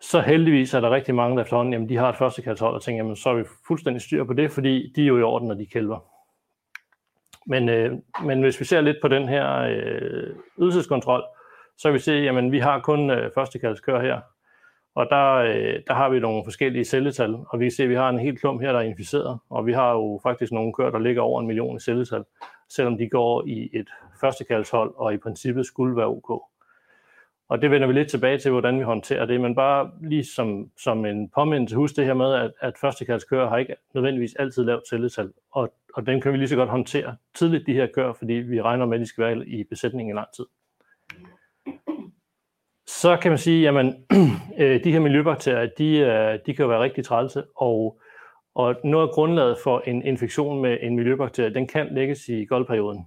Så 0.00 0.20
heldigvis 0.20 0.74
er 0.74 0.80
der 0.80 0.90
rigtig 0.90 1.14
mange, 1.14 1.36
der 1.36 1.42
efterhånden, 1.42 1.72
jamen 1.72 1.88
de 1.88 1.96
har 1.96 2.08
et 2.08 2.16
førstekaldshold, 2.16 2.74
og 2.74 2.82
tænker, 2.82 3.04
jamen 3.04 3.16
så 3.16 3.30
er 3.30 3.34
vi 3.34 3.44
fuldstændig 3.66 4.02
styr 4.02 4.24
på 4.24 4.32
det, 4.32 4.52
fordi 4.52 4.92
de 4.96 5.02
er 5.02 5.06
jo 5.06 5.18
i 5.18 5.22
orden, 5.22 5.48
når 5.48 5.54
de 5.54 5.66
kælver. 5.66 5.98
Men, 7.46 7.68
øh, 7.68 7.92
men 8.24 8.42
hvis 8.42 8.60
vi 8.60 8.64
ser 8.64 8.80
lidt 8.80 8.96
på 9.02 9.08
den 9.08 9.28
her 9.28 9.58
øh, 9.58 10.34
ydelseskontrol, 10.58 11.22
så 11.78 11.88
kan 11.88 11.94
vi 11.94 11.98
se, 11.98 12.12
at 12.12 12.52
vi 12.52 12.58
har 12.58 12.80
kun 12.80 13.10
øh, 13.10 13.30
førstekaldskør 13.34 14.00
her, 14.00 14.20
og 14.94 15.06
der, 15.10 15.34
øh, 15.34 15.80
der 15.86 15.94
har 15.94 16.08
vi 16.08 16.20
nogle 16.20 16.44
forskellige 16.44 16.84
celletal, 16.84 17.34
og 17.48 17.60
vi 17.60 17.64
kan 17.64 17.70
se, 17.72 17.82
at 17.82 17.88
vi 17.88 17.94
har 17.94 18.08
en 18.08 18.18
helt 18.18 18.40
klump 18.40 18.60
her, 18.60 18.72
der 18.72 18.78
er 18.78 18.82
inficeret, 18.82 19.38
og 19.50 19.66
vi 19.66 19.72
har 19.72 19.92
jo 19.92 20.20
faktisk 20.22 20.52
nogle 20.52 20.72
køer, 20.72 20.90
der 20.90 20.98
ligger 20.98 21.22
over 21.22 21.40
en 21.40 21.46
million 21.46 21.76
i 21.76 21.80
celletal, 21.80 22.24
selvom 22.68 22.98
de 22.98 23.08
går 23.08 23.44
i 23.46 23.70
et 23.72 23.88
førstekaldshold, 24.20 24.94
og 24.96 25.14
i 25.14 25.16
princippet 25.16 25.66
skulle 25.66 25.96
være 25.96 26.06
ok. 26.06 26.42
Og 27.48 27.62
det 27.62 27.70
vender 27.70 27.86
vi 27.86 27.92
lidt 27.92 28.10
tilbage 28.10 28.38
til, 28.38 28.50
hvordan 28.50 28.78
vi 28.78 28.84
håndterer 28.84 29.26
det, 29.26 29.40
men 29.40 29.54
bare 29.54 29.90
lige 30.02 30.24
som, 30.24 30.70
som 30.78 31.04
en 31.04 31.28
påmindelse, 31.28 31.76
husk 31.76 31.96
det 31.96 32.04
her 32.04 32.14
med, 32.14 32.34
at, 32.34 32.52
at 32.60 32.78
førstekaldskøer 32.80 33.48
har 33.48 33.56
ikke 33.56 33.74
nødvendigvis 33.94 34.34
altid 34.34 34.64
lavt 34.64 34.88
celletal, 34.88 35.32
og, 35.52 35.74
og 35.94 36.06
den 36.06 36.20
kan 36.20 36.32
vi 36.32 36.36
lige 36.36 36.48
så 36.48 36.56
godt 36.56 36.70
håndtere 36.70 37.16
tidligt, 37.34 37.66
de 37.66 37.72
her 37.72 37.86
køer, 37.94 38.12
fordi 38.12 38.32
vi 38.32 38.62
regner 38.62 38.86
med, 38.86 38.94
at 38.94 39.00
de 39.00 39.06
skal 39.06 39.24
være 39.24 39.46
i 39.46 39.64
besætningen 39.64 40.16
i 40.16 40.18
lang 40.18 40.28
tid 40.36 40.44
så 42.86 43.16
kan 43.16 43.30
man 43.30 43.38
sige, 43.38 43.68
at 43.68 43.74
øh, 44.58 44.84
de 44.84 44.92
her 44.92 45.00
miljøbakterier, 45.00 45.68
de, 45.78 45.98
øh, 45.98 46.38
de 46.46 46.54
kan 46.54 46.62
jo 46.62 46.68
være 46.68 46.82
rigtig 46.82 47.04
trælse, 47.04 47.44
og, 47.56 48.00
og 48.54 48.74
noget 48.84 49.08
af 49.08 49.14
grundlaget 49.14 49.56
for 49.62 49.82
en 49.86 50.02
infektion 50.02 50.62
med 50.62 50.78
en 50.80 50.96
miljøbakterie, 50.96 51.54
den 51.54 51.66
kan 51.66 51.88
lægges 51.94 52.28
i 52.28 52.44
goldperioden. 52.44 53.06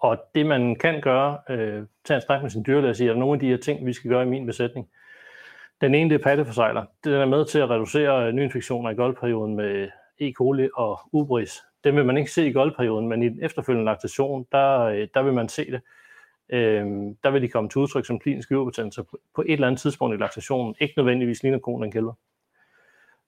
Og 0.00 0.18
det 0.34 0.46
man 0.46 0.76
kan 0.76 1.00
gøre, 1.00 1.38
øh, 1.50 1.82
tage 2.04 2.16
en 2.16 2.22
snak 2.22 2.42
med 2.42 2.50
sin 2.50 2.64
dyrlæge 2.66 2.90
og 2.90 2.96
sige, 2.96 3.06
at 3.06 3.08
der 3.08 3.16
er 3.16 3.20
nogle 3.20 3.34
af 3.34 3.40
de 3.40 3.48
her 3.48 3.56
ting, 3.56 3.86
vi 3.86 3.92
skal 3.92 4.10
gøre 4.10 4.22
i 4.22 4.28
min 4.28 4.46
besætning. 4.46 4.88
Den 5.80 5.94
ene, 5.94 6.10
det 6.10 6.20
er 6.20 6.24
patteforsejler. 6.24 6.84
Den 7.04 7.12
er 7.12 7.26
med 7.26 7.44
til 7.44 7.58
at 7.58 7.70
reducere 7.70 8.26
øh, 8.26 8.32
nyinfektioner 8.32 8.90
i 8.90 8.94
goldperioden 8.94 9.56
med 9.56 9.88
E. 10.20 10.32
coli 10.32 10.68
og 10.74 11.00
ubris. 11.12 11.62
Dem 11.84 11.96
vil 11.96 12.04
man 12.04 12.18
ikke 12.18 12.30
se 12.30 12.46
i 12.46 12.52
goldperioden, 12.52 13.08
men 13.08 13.22
i 13.22 13.28
den 13.28 13.44
efterfølgende 13.44 13.84
laktation, 13.84 14.46
der, 14.52 14.80
øh, 14.80 15.08
der 15.14 15.22
vil 15.22 15.32
man 15.32 15.48
se 15.48 15.70
det 15.70 15.80
øh, 16.52 16.86
der 17.24 17.30
vil 17.30 17.42
de 17.42 17.48
komme 17.48 17.70
til 17.70 17.78
udtryk 17.78 18.06
som 18.06 18.18
klinisk 18.18 18.48
hyperbetændelse 18.48 19.02
på, 19.34 19.42
et 19.42 19.52
eller 19.52 19.66
andet 19.66 19.80
tidspunkt 19.80 20.14
i 20.14 20.18
laktationen, 20.18 20.74
ikke 20.80 20.94
nødvendigvis 20.96 21.42
ligner 21.42 21.58
konen 21.58 21.84
en 21.84 21.92
kælder. 21.92 22.12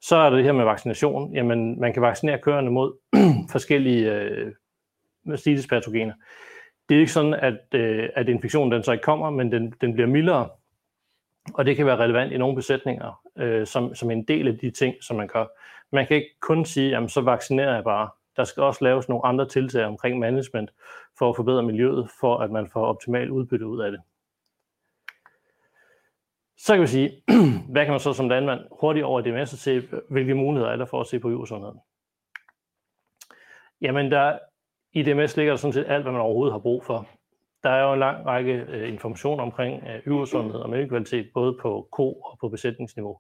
Så 0.01 0.17
er 0.17 0.31
det 0.31 0.45
her 0.45 0.53
med 0.53 0.65
vaccination. 0.65 1.35
Jamen, 1.35 1.81
man 1.81 1.93
kan 1.93 2.03
vaccinere 2.03 2.39
køerne 2.39 2.71
mod 2.71 2.93
forskellige 3.53 4.13
øh, 4.13 4.53
mastitis-patogener. 5.25 6.15
Det 6.89 6.97
er 6.97 7.01
ikke 7.01 7.13
sådan, 7.13 7.35
at, 7.35 7.75
øh, 7.75 8.09
at 8.15 8.29
infektionen 8.29 8.73
den 8.73 8.83
så 8.83 8.93
ikke 8.93 9.03
kommer, 9.03 9.31
men 9.31 9.53
den, 9.53 9.75
den 9.81 9.93
bliver 9.93 10.07
mildere, 10.07 10.49
og 11.55 11.67
det 11.67 11.77
kan 11.77 11.87
være 11.87 11.97
relevant 11.97 12.33
i 12.33 12.39
nogle 12.39 12.57
besætninger, 12.57 13.23
øh, 13.39 13.67
som, 13.67 13.95
som 13.95 14.11
en 14.11 14.25
del 14.25 14.49
af 14.49 14.59
de 14.59 14.71
ting, 14.71 14.95
som 15.01 15.17
man 15.17 15.29
gør. 15.29 15.47
Man 15.93 16.07
kan 16.07 16.17
ikke 16.17 16.41
kun 16.41 16.65
sige, 16.65 16.91
jamen 16.91 17.09
så 17.09 17.21
vaccinerer 17.21 17.75
jeg 17.75 17.85
bare. 17.85 18.09
Der 18.41 18.45
skal 18.45 18.63
også 18.63 18.85
laves 18.85 19.09
nogle 19.09 19.27
andre 19.27 19.49
tiltag 19.49 19.85
omkring 19.85 20.19
management 20.19 20.71
for 21.19 21.31
at 21.31 21.37
forbedre 21.37 21.63
miljøet, 21.63 22.11
for 22.21 22.39
at 22.39 22.51
man 22.51 22.69
får 22.69 22.87
optimal 22.87 23.31
udbytte 23.31 23.67
ud 23.67 23.81
af 23.81 23.91
det. 23.91 24.01
Så 26.57 26.75
kan 26.75 26.83
vi 26.83 26.87
sige, 26.87 27.23
hvad 27.73 27.85
kan 27.85 27.93
man 27.93 28.01
så 28.01 28.13
som 28.13 28.29
landmand 28.29 28.61
hurtigt 28.81 29.05
over 29.05 29.21
i 29.21 29.23
DMS 29.23 29.53
og 29.53 29.59
se, 29.59 29.89
hvilke 30.11 30.35
muligheder 30.35 30.73
er 30.73 30.77
der 30.77 30.85
for 30.85 31.01
at 31.01 31.07
se 31.07 31.19
på 31.19 31.31
jordsundheden? 31.31 31.81
Jamen, 33.81 34.11
der, 34.11 34.39
i 34.93 35.03
DMS 35.03 35.37
ligger 35.37 35.53
der 35.53 35.57
sådan 35.57 35.73
set 35.73 35.87
alt, 35.89 36.03
hvad 36.03 36.13
man 36.13 36.21
overhovedet 36.21 36.53
har 36.53 36.59
brug 36.59 36.85
for. 36.85 37.09
Der 37.63 37.71
er 37.71 37.83
jo 37.83 37.93
en 37.93 37.99
lang 37.99 38.27
række 38.27 38.67
uh, 38.69 38.89
information 38.89 39.41
omkring 39.41 39.85
øh, 39.89 39.95
uh, 39.95 40.07
yversundhed 40.07 40.61
og 40.61 40.71
miljøkvalitet, 40.71 41.31
både 41.35 41.59
på 41.63 41.89
ko 41.93 42.13
og 42.13 42.39
på 42.41 42.49
besætningsniveau. 42.49 43.19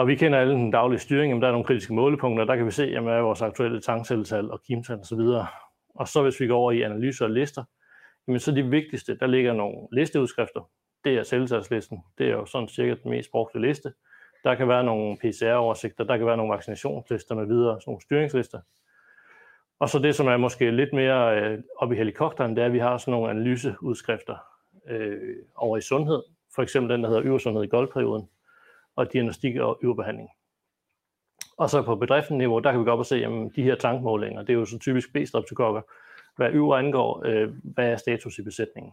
Og 0.00 0.06
vi 0.06 0.14
kender 0.14 0.38
alle 0.38 0.54
den 0.54 0.70
daglige 0.70 0.98
styring, 0.98 1.30
jamen 1.30 1.42
der 1.42 1.48
er 1.48 1.52
nogle 1.52 1.64
kritiske 1.64 1.94
målepunkter, 1.94 2.44
der 2.44 2.56
kan 2.56 2.66
vi 2.66 2.70
se, 2.70 2.84
jamen, 2.84 3.08
hvad 3.08 3.18
er 3.18 3.22
vores 3.22 3.42
aktuelle 3.42 3.80
tankcelletal 3.80 4.50
og 4.50 4.62
kimtal 4.62 4.98
osv. 5.00 5.20
Og 5.94 6.08
så 6.08 6.22
hvis 6.22 6.40
vi 6.40 6.46
går 6.46 6.58
over 6.58 6.72
i 6.72 6.82
analyser 6.82 7.24
og 7.24 7.30
lister, 7.30 7.64
jamen 8.26 8.40
så 8.40 8.52
de 8.52 8.62
vigtigste, 8.62 9.16
der 9.18 9.26
ligger 9.26 9.52
nogle 9.52 9.88
listeudskrifter. 9.92 10.70
Det 11.04 11.18
er 11.18 11.22
celletalslisten. 11.22 11.98
Det 12.18 12.26
er 12.26 12.30
jo 12.30 12.46
sådan 12.46 12.68
cirka 12.68 12.94
den 13.02 13.10
mest 13.10 13.30
brugte 13.30 13.60
liste. 13.60 13.92
Der 14.44 14.54
kan 14.54 14.68
være 14.68 14.84
nogle 14.84 15.16
PCR-oversigter, 15.16 16.04
der 16.04 16.16
kan 16.16 16.26
være 16.26 16.36
nogle 16.36 16.52
vaccinationslister 16.52 17.34
med 17.34 17.46
videre, 17.46 17.80
sådan 17.80 17.90
nogle 17.90 18.02
styringslister. 18.02 18.60
Og 19.78 19.88
så 19.88 19.98
det, 19.98 20.14
som 20.14 20.26
er 20.26 20.36
måske 20.36 20.70
lidt 20.70 20.92
mere 20.92 21.40
øh, 21.40 21.58
oppe 21.76 21.94
i 21.94 21.98
helikopteren, 21.98 22.56
det 22.56 22.62
er, 22.62 22.66
at 22.66 22.72
vi 22.72 22.78
har 22.78 22.98
sådan 22.98 23.12
nogle 23.12 23.30
analyseudskrifter 23.30 24.36
øh, 24.88 25.36
over 25.56 25.76
i 25.76 25.80
sundhed. 25.80 26.22
For 26.54 26.62
eksempel 26.62 26.92
den, 26.92 27.02
der 27.02 27.08
hedder 27.08 27.24
Øversundhed 27.24 27.64
i 27.64 27.68
goldperioden, 27.68 28.28
og 28.96 29.12
diagnostik 29.12 29.56
og 29.56 29.78
øverbehandling. 29.82 30.28
Og 31.58 31.70
så 31.70 31.82
på 31.82 31.96
bedriftsniveau, 31.96 32.58
der 32.58 32.70
kan 32.70 32.80
vi 32.80 32.84
gå 32.84 32.90
op 32.90 32.98
og 32.98 33.06
se, 33.06 33.24
at 33.24 33.50
de 33.56 33.62
her 33.62 33.74
tankmålinger, 33.74 34.42
det 34.42 34.50
er 34.50 34.58
jo 34.58 34.64
så 34.64 34.78
typisk 34.78 35.12
B-streptokokker, 35.12 35.82
hvad 36.36 36.50
øver 36.50 36.76
angår, 36.76 37.22
øh, 37.26 37.48
hvad 37.62 37.92
er 37.92 37.96
status 37.96 38.38
i 38.38 38.42
besætningen. 38.42 38.92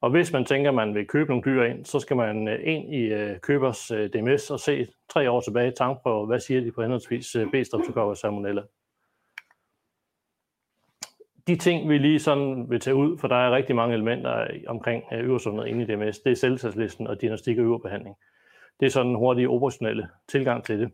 Og 0.00 0.10
hvis 0.10 0.32
man 0.32 0.44
tænker, 0.44 0.70
at 0.70 0.74
man 0.74 0.94
vil 0.94 1.06
købe 1.06 1.28
nogle 1.28 1.42
dyr 1.44 1.62
ind, 1.62 1.84
så 1.84 2.00
skal 2.00 2.16
man 2.16 2.48
øh, 2.48 2.60
ind 2.62 2.94
i 2.94 3.00
øh, 3.00 3.40
købers 3.40 3.90
øh, 3.90 4.10
DMS 4.10 4.50
og 4.50 4.60
se 4.60 4.86
tre 5.08 5.30
år 5.30 5.40
tilbage 5.40 5.70
tankprøver, 5.70 6.26
hvad 6.26 6.40
siger 6.40 6.60
de 6.60 6.72
på 6.72 6.82
henholdsvis 6.82 7.36
øh, 7.36 7.46
B-streptokokker 7.46 8.10
og 8.10 8.16
salmonella 8.16 8.62
de 11.50 11.56
ting, 11.56 11.88
vi 11.88 11.98
lige 11.98 12.18
sådan 12.18 12.70
vil 12.70 12.80
tage 12.80 12.94
ud, 12.94 13.18
for 13.18 13.28
der 13.28 13.36
er 13.36 13.56
rigtig 13.56 13.76
mange 13.76 13.94
elementer 13.94 14.40
øh, 14.40 14.60
omkring 14.66 15.04
øh, 15.12 15.24
øversundhed 15.24 15.66
inde 15.66 15.82
i 15.82 15.86
DMS, 15.86 16.18
det 16.18 16.32
er 16.32 16.36
selvtagslisten 16.36 17.06
og 17.06 17.20
diagnostik 17.20 17.58
og 17.58 17.64
øverbehandling. 17.64 18.16
Det 18.80 18.86
er 18.86 18.90
sådan 18.90 19.10
en 19.10 19.16
hurtig 19.16 19.48
operationelle 19.48 20.08
tilgang 20.28 20.64
til 20.64 20.80
det. 20.80 20.90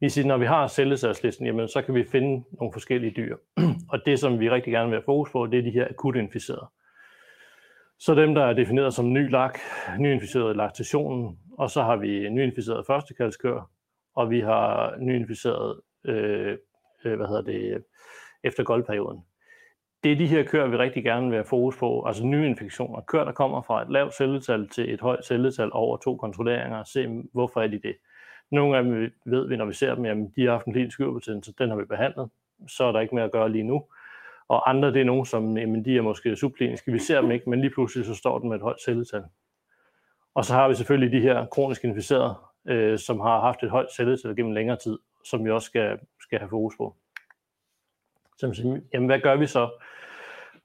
Vi 0.00 0.08
siger, 0.08 0.26
når 0.26 0.38
vi 0.38 0.46
har 0.46 0.66
selvtagslisten, 0.66 1.46
jamen, 1.46 1.68
så 1.68 1.82
kan 1.82 1.94
vi 1.94 2.04
finde 2.04 2.44
nogle 2.52 2.72
forskellige 2.72 3.14
dyr. 3.16 3.36
og 3.92 4.06
det, 4.06 4.18
som 4.18 4.40
vi 4.40 4.50
rigtig 4.50 4.72
gerne 4.72 4.88
vil 4.88 4.96
have 4.96 5.04
fokus 5.04 5.30
på, 5.30 5.46
det 5.46 5.58
er 5.58 5.62
de 5.62 5.70
her 5.70 5.88
akut 5.90 6.16
inficerede. 6.16 6.66
Så 7.98 8.14
dem, 8.14 8.34
der 8.34 8.44
er 8.44 8.52
defineret 8.52 8.94
som 8.94 9.12
ny 9.12 9.30
lak, 9.30 9.58
nyinficeret 9.98 10.56
laktationen, 10.56 11.38
og 11.58 11.70
så 11.70 11.82
har 11.82 11.96
vi 11.96 12.28
nyinficeret 12.28 12.86
førstekalskør, 12.86 13.70
og 14.14 14.30
vi 14.30 14.40
har 14.40 14.96
nyinficeret 14.98 15.80
øh, 16.04 16.58
øh, 17.04 17.16
hvad 17.16 17.26
hedder 17.26 17.42
det, 17.42 17.84
efter 18.44 18.64
goldperioden. 18.64 19.24
Det 20.02 20.12
er 20.12 20.16
de 20.16 20.26
her 20.26 20.42
køer, 20.42 20.66
vi 20.66 20.76
rigtig 20.76 21.04
gerne 21.04 21.26
vil 21.26 21.36
have 21.36 21.44
fokus 21.44 21.76
på, 21.76 22.04
altså 22.06 22.24
nye 22.24 22.46
infektioner. 22.46 23.00
Køer, 23.00 23.24
der 23.24 23.32
kommer 23.32 23.62
fra 23.62 23.82
et 23.82 23.90
lavt 23.90 24.14
celletal 24.14 24.68
til 24.68 24.94
et 24.94 25.00
højt 25.00 25.24
celletal 25.24 25.70
over 25.72 25.96
to 25.96 26.16
kontrolleringer, 26.16 26.84
se 26.84 27.22
hvorfor 27.32 27.60
er 27.60 27.66
de 27.66 27.80
det. 27.82 27.96
Nogle 28.50 28.76
af 28.76 28.84
dem 28.84 29.12
ved 29.24 29.48
vi, 29.48 29.56
når 29.56 29.64
vi 29.64 29.72
ser 29.72 29.94
dem, 29.94 30.04
jamen 30.04 30.32
de 30.36 30.44
har 30.44 30.52
haft 30.52 30.66
en 30.66 30.72
klinisk 30.72 30.98
så 30.98 31.52
den 31.58 31.70
har 31.70 31.76
vi 31.76 31.84
behandlet, 31.84 32.30
så 32.68 32.84
er 32.84 32.92
der 32.92 33.00
ikke 33.00 33.14
mere 33.14 33.24
at 33.24 33.32
gøre 33.32 33.52
lige 33.52 33.64
nu. 33.64 33.84
Og 34.48 34.70
andre, 34.70 34.92
det 34.92 35.00
er 35.00 35.04
nogen, 35.04 35.26
som 35.26 35.58
jamen, 35.58 35.84
de 35.84 35.96
er 35.96 36.02
måske 36.02 36.36
subkliniske, 36.36 36.92
vi 36.92 36.98
ser 36.98 37.20
dem 37.20 37.30
ikke, 37.30 37.50
men 37.50 37.60
lige 37.60 37.70
pludselig 37.70 38.06
så 38.06 38.14
står 38.14 38.38
den 38.38 38.48
med 38.48 38.56
et 38.56 38.62
højt 38.62 38.82
celletal. 38.84 39.24
Og 40.34 40.44
så 40.44 40.54
har 40.54 40.68
vi 40.68 40.74
selvfølgelig 40.74 41.12
de 41.12 41.20
her 41.20 41.46
kronisk 41.46 41.84
inficerede, 41.84 42.34
øh, 42.68 42.98
som 42.98 43.20
har 43.20 43.40
haft 43.40 43.62
et 43.62 43.70
højt 43.70 43.92
celletal 43.96 44.36
gennem 44.36 44.52
længere 44.52 44.76
tid, 44.76 44.98
som 45.24 45.44
vi 45.44 45.50
også 45.50 45.66
skal, 45.66 45.98
skal 46.20 46.38
have 46.38 46.48
fokus 46.48 46.74
på 46.76 46.96
som 48.40 48.54
siger, 48.54 48.80
jamen 48.92 49.06
hvad 49.06 49.20
gør 49.20 49.36
vi 49.36 49.46
så? 49.46 49.68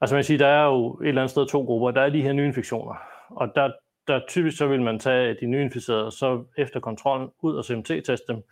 Altså 0.00 0.14
man 0.16 0.24
siger, 0.24 0.38
der 0.38 0.46
er 0.46 0.64
jo 0.64 0.94
et 0.94 1.08
eller 1.08 1.22
andet 1.22 1.30
sted 1.30 1.46
to 1.46 1.64
grupper. 1.64 1.90
Der 1.90 2.00
er 2.00 2.08
de 2.10 2.22
her 2.22 2.32
nye 2.32 2.46
infektioner, 2.46 2.94
og 3.28 3.52
der, 3.54 3.72
der 4.08 4.20
typisk 4.28 4.58
så 4.58 4.66
vil 4.66 4.82
man 4.82 4.98
tage 4.98 5.36
de 5.40 5.46
nye 5.46 5.62
inficerede, 5.62 6.10
så 6.10 6.44
efter 6.56 6.80
kontrollen 6.80 7.28
ud 7.42 7.56
og 7.56 7.64
CMT-teste 7.64 8.32
dem. 8.32 8.42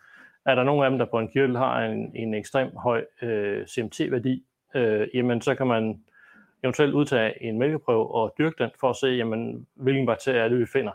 Er 0.46 0.54
der 0.54 0.64
nogen 0.64 0.84
af 0.84 0.90
dem, 0.90 0.98
der 0.98 1.06
på 1.06 1.18
en 1.18 1.28
kirtel 1.28 1.56
har 1.56 1.84
en, 1.84 2.12
en 2.14 2.34
ekstrem 2.34 2.76
høj 2.76 3.04
øh, 3.22 3.66
CMT-værdi, 3.66 4.44
øh, 4.74 5.08
jamen 5.14 5.40
så 5.40 5.54
kan 5.54 5.66
man 5.66 6.00
eventuelt 6.64 6.94
udtage 6.94 7.42
en 7.42 7.58
mælkeprøve 7.58 8.14
og 8.14 8.34
dyrke 8.38 8.56
den 8.58 8.70
for 8.80 8.90
at 8.90 8.96
se, 8.96 9.06
jamen, 9.06 9.66
hvilken 9.74 10.06
bakterie 10.06 10.40
er 10.40 10.48
det, 10.48 10.58
vi 10.58 10.66
finder. 10.66 10.92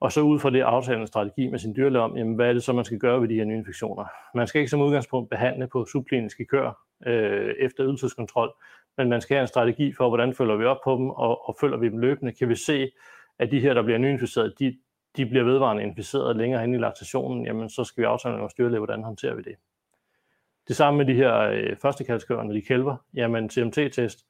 Og 0.00 0.12
så 0.12 0.20
ud 0.20 0.38
fra 0.38 0.50
det 0.50 0.60
aftale 0.60 1.00
en 1.00 1.06
strategi 1.06 1.46
med 1.46 1.58
sin 1.58 1.76
dyrlæge 1.76 2.02
om, 2.02 2.16
jamen, 2.16 2.34
hvad 2.34 2.48
er 2.48 2.52
det 2.52 2.62
så, 2.62 2.72
man 2.72 2.84
skal 2.84 2.98
gøre 2.98 3.20
ved 3.20 3.28
de 3.28 3.34
her 3.34 3.44
nye 3.44 3.56
infektioner. 3.56 4.04
Man 4.34 4.46
skal 4.46 4.58
ikke 4.58 4.70
som 4.70 4.80
udgangspunkt 4.80 5.30
behandle 5.30 5.68
på 5.68 5.84
subkliniske 5.84 6.44
kør, 6.44 6.86
øh, 7.06 7.54
efter 7.58 7.86
ydelseskontrol, 7.86 8.52
men 8.96 9.08
man 9.08 9.20
skal 9.20 9.34
have 9.34 9.42
en 9.42 9.48
strategi 9.48 9.92
for, 9.92 10.08
hvordan 10.08 10.34
følger 10.34 10.56
vi 10.56 10.64
op 10.64 10.78
på 10.84 10.96
dem, 10.96 11.10
og, 11.10 11.48
og 11.48 11.56
følger 11.60 11.76
vi 11.76 11.88
dem 11.88 11.98
løbende. 11.98 12.32
Kan 12.32 12.48
vi 12.48 12.54
se, 12.54 12.90
at 13.38 13.50
de 13.50 13.60
her, 13.60 13.74
der 13.74 13.82
bliver 13.82 13.98
nyinficeret, 13.98 14.54
de, 14.58 14.78
de 15.16 15.26
bliver 15.26 15.44
vedvarende 15.44 15.82
inficeret 15.82 16.36
længere 16.36 16.60
hen 16.60 16.74
i 16.74 16.78
laktationen, 16.78 17.46
jamen 17.46 17.68
så 17.70 17.84
skal 17.84 18.00
vi 18.00 18.06
aftale 18.06 18.32
med 18.32 18.40
vores 18.40 18.54
dyrlæge, 18.54 18.78
hvordan 18.78 19.02
håndterer 19.02 19.34
vi 19.34 19.42
det. 19.42 19.54
Det 20.68 20.76
samme 20.76 20.98
med 20.98 21.06
de 21.06 21.14
her 21.14 21.38
øh, 21.38 21.76
førstekalskøer, 21.82 22.42
når 22.42 22.52
de 22.52 22.62
kælver, 22.62 22.96
jamen 23.14 23.50
CMT-test, 23.50 24.26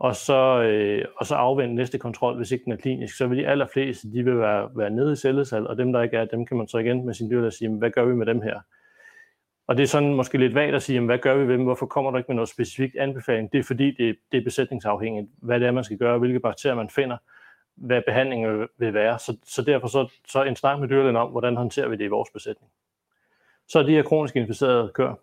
og 0.00 0.16
så, 0.16 0.62
øh, 0.62 1.04
og 1.16 1.26
så 1.26 1.34
afvente 1.34 1.74
næste 1.74 1.98
kontrol, 1.98 2.36
hvis 2.36 2.50
ikke 2.50 2.64
den 2.64 2.72
er 2.72 2.76
klinisk, 2.76 3.16
så 3.16 3.26
vil 3.26 3.38
de 3.38 3.46
allerfleste, 3.46 4.12
de 4.12 4.24
vil 4.24 4.38
være, 4.38 4.70
være 4.74 4.90
nede 4.90 5.12
i 5.12 5.16
cellesal, 5.16 5.66
og 5.66 5.76
dem, 5.76 5.92
der 5.92 6.02
ikke 6.02 6.16
er, 6.16 6.24
dem 6.24 6.46
kan 6.46 6.56
man 6.56 6.68
så 6.68 6.78
igen 6.78 7.06
med 7.06 7.14
sin 7.14 7.30
dyrlæge 7.30 7.50
sige, 7.50 7.70
hvad 7.70 7.90
gør 7.90 8.04
vi 8.04 8.14
med 8.14 8.26
dem 8.26 8.42
her? 8.42 8.60
Og 9.66 9.76
det 9.76 9.82
er 9.82 9.86
sådan 9.86 10.14
måske 10.14 10.38
lidt 10.38 10.54
vagt 10.54 10.74
at 10.74 10.82
sige, 10.82 10.94
jamen, 10.94 11.06
hvad 11.06 11.18
gør 11.18 11.36
vi 11.36 11.48
ved 11.48 11.54
dem? 11.54 11.64
Hvorfor 11.64 11.86
kommer 11.86 12.10
der 12.10 12.18
ikke 12.18 12.28
med 12.28 12.34
noget 12.34 12.48
specifikt 12.48 12.96
anbefaling? 12.96 13.52
Det 13.52 13.58
er 13.58 13.62
fordi, 13.62 13.90
det, 13.90 14.16
det 14.32 14.38
er 14.38 14.44
besætningsafhængigt, 14.44 15.28
hvad 15.38 15.60
det 15.60 15.68
er, 15.68 15.72
man 15.72 15.84
skal 15.84 15.98
gøre, 15.98 16.18
hvilke 16.18 16.40
bakterier 16.40 16.76
man 16.76 16.90
finder, 16.90 17.16
hvad 17.74 18.02
behandlingen 18.06 18.68
vil 18.78 18.94
være. 18.94 19.18
Så, 19.18 19.36
så 19.44 19.62
derfor 19.62 19.88
så, 19.88 20.12
så 20.28 20.42
en 20.42 20.56
snak 20.56 20.80
med 20.80 20.88
dyrlægen 20.88 21.16
om, 21.16 21.30
hvordan 21.30 21.56
håndterer 21.56 21.88
vi 21.88 21.96
det 21.96 22.04
i 22.04 22.08
vores 22.08 22.30
besætning. 22.30 22.70
Så 23.68 23.78
er 23.78 23.82
de 23.82 23.92
her 23.92 24.02
kronisk 24.02 24.36
inficerede 24.36 24.90
køer, 24.94 25.14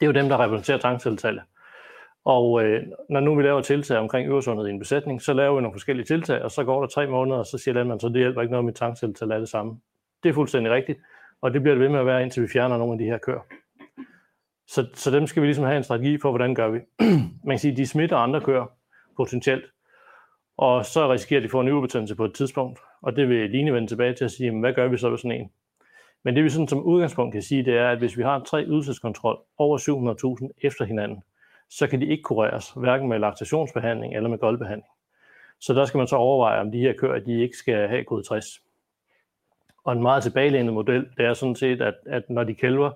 det 0.00 0.06
er 0.06 0.06
jo 0.06 0.12
dem, 0.12 0.28
der 0.28 0.40
repræsenterer 0.40 0.78
tankcelletallet. 0.78 1.42
Og 2.24 2.64
øh, 2.64 2.82
når 3.08 3.20
nu 3.20 3.34
vi 3.34 3.42
laver 3.42 3.60
tiltag 3.60 3.98
omkring 3.98 4.28
øversundhed 4.28 4.66
i 4.66 4.70
en 4.70 4.78
besætning, 4.78 5.22
så 5.22 5.32
laver 5.32 5.54
vi 5.54 5.62
nogle 5.62 5.74
forskellige 5.74 6.06
tiltag, 6.06 6.42
og 6.42 6.50
så 6.50 6.64
går 6.64 6.80
der 6.80 6.88
tre 6.88 7.06
måneder, 7.06 7.38
og 7.38 7.46
så 7.46 7.58
siger 7.58 7.74
landmanden, 7.74 8.00
så 8.00 8.08
det 8.08 8.16
hjælper 8.16 8.42
ikke 8.42 8.52
noget 8.52 8.64
med 8.64 8.72
tankcelletal 8.72 9.30
er 9.30 9.38
det 9.38 9.48
samme. 9.48 9.80
Det 10.22 10.28
er 10.28 10.32
fuldstændig 10.32 10.72
rigtigt 10.72 10.98
og 11.42 11.54
det 11.54 11.62
bliver 11.62 11.74
det 11.74 11.82
ved 11.82 11.88
med 11.88 12.00
at 12.00 12.06
være, 12.06 12.22
indtil 12.22 12.42
vi 12.42 12.48
fjerner 12.48 12.78
nogle 12.78 12.92
af 12.92 12.98
de 12.98 13.04
her 13.04 13.18
køer. 13.18 13.40
Så, 14.66 14.86
så 14.94 15.10
dem 15.10 15.26
skal 15.26 15.42
vi 15.42 15.46
ligesom 15.46 15.64
have 15.64 15.76
en 15.76 15.84
strategi 15.84 16.18
for, 16.18 16.30
hvordan 16.30 16.54
gør 16.54 16.68
vi. 16.68 16.80
Man 17.46 17.54
kan 17.54 17.58
sige, 17.58 17.72
at 17.72 17.76
de 17.76 17.86
smitter 17.86 18.16
andre 18.16 18.40
køer 18.40 18.66
potentielt, 19.16 19.64
og 20.56 20.84
så 20.84 21.12
risikerer 21.12 21.40
de 21.40 21.44
at 21.44 21.50
få 21.50 21.60
en 21.60 21.68
ubetændelse 21.68 22.14
på 22.14 22.24
et 22.24 22.34
tidspunkt, 22.34 22.78
og 23.02 23.16
det 23.16 23.28
vil 23.28 23.50
Line 23.50 23.74
vende 23.74 23.88
tilbage 23.88 24.14
til 24.14 24.24
at 24.24 24.30
sige, 24.30 24.60
hvad 24.60 24.72
gør 24.72 24.88
vi 24.88 24.96
så 24.96 25.10
ved 25.10 25.18
sådan 25.18 25.40
en? 25.40 25.50
Men 26.24 26.36
det 26.36 26.44
vi 26.44 26.48
sådan 26.48 26.68
som 26.68 26.82
udgangspunkt 26.82 27.32
kan 27.32 27.42
sige, 27.42 27.64
det 27.64 27.78
er, 27.78 27.88
at 27.88 27.98
hvis 27.98 28.18
vi 28.18 28.22
har 28.22 28.40
tre 28.40 28.64
ydelseskontrol 28.64 29.38
over 29.58 29.78
700.000 30.42 30.48
efter 30.62 30.84
hinanden, 30.84 31.22
så 31.78 31.86
kan 31.86 32.00
de 32.00 32.06
ikke 32.06 32.22
kureres, 32.22 32.70
hverken 32.76 33.08
med 33.08 33.18
laktationsbehandling 33.18 34.16
eller 34.16 34.28
med 34.28 34.38
goldbehandling. 34.38 34.92
Så 35.60 35.74
der 35.74 35.84
skal 35.84 35.98
man 35.98 36.06
så 36.06 36.16
overveje, 36.16 36.60
om 36.60 36.72
de 36.72 36.78
her 36.78 36.92
køer, 36.92 37.18
de 37.18 37.42
ikke 37.42 37.56
skal 37.56 37.88
have 37.88 38.04
kode 38.04 38.22
60. 38.22 38.46
Og 39.84 39.92
en 39.92 40.02
meget 40.02 40.22
tilbagelænet 40.22 40.74
model, 40.74 41.08
det 41.16 41.26
er 41.26 41.34
sådan 41.34 41.54
set, 41.54 41.82
at, 41.82 41.94
at 42.06 42.30
når 42.30 42.44
de 42.44 42.54
kælver, 42.54 42.90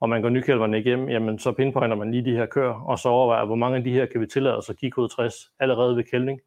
og 0.00 0.08
man 0.08 0.22
går 0.22 0.28
nykælverne 0.28 0.78
igennem, 0.78 1.08
jamen 1.08 1.38
så 1.38 1.52
pinpointer 1.52 1.96
man 1.96 2.10
lige 2.10 2.24
de 2.24 2.36
her 2.36 2.46
køer, 2.46 2.82
og 2.88 2.98
så 2.98 3.08
overvejer, 3.08 3.44
hvor 3.44 3.54
mange 3.54 3.76
af 3.76 3.84
de 3.84 3.92
her 3.92 4.06
kan 4.06 4.20
vi 4.20 4.26
tillade 4.26 4.56
os 4.56 4.70
at 4.70 4.76
give 4.76 4.90
kode 4.90 5.08
60 5.08 5.34
allerede 5.60 5.96
ved 5.96 6.04
kælvning, 6.04 6.40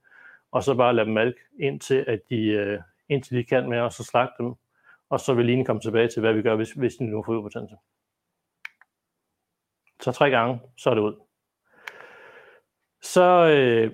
og 0.51 0.63
så 0.63 0.75
bare 0.75 0.93
lade 0.95 1.05
dem 1.05 1.13
malke 1.13 1.39
indtil, 1.59 2.05
at 2.07 2.19
de, 2.29 2.45
øh, 2.45 2.79
indtil 3.09 3.37
de 3.37 3.43
kan 3.43 3.69
med, 3.69 3.79
og 3.79 3.93
så 3.93 4.03
slagte 4.03 4.43
dem, 4.43 4.53
og 5.09 5.19
så 5.19 5.33
vil 5.33 5.45
lige 5.45 5.65
komme 5.65 5.79
tilbage 5.79 6.07
til, 6.07 6.19
hvad 6.19 6.33
vi 6.33 6.41
gør, 6.41 6.55
hvis, 6.55 6.71
hvis 6.71 6.95
de 6.95 7.03
nu 7.03 7.23
får 7.23 7.33
ubetændelse. 7.33 7.75
Så 10.01 10.11
tre 10.11 10.29
gange, 10.29 10.59
så 10.77 10.89
er 10.89 10.93
det 10.93 11.01
ud. 11.01 11.15
Så 13.05 13.47
øh, 13.47 13.91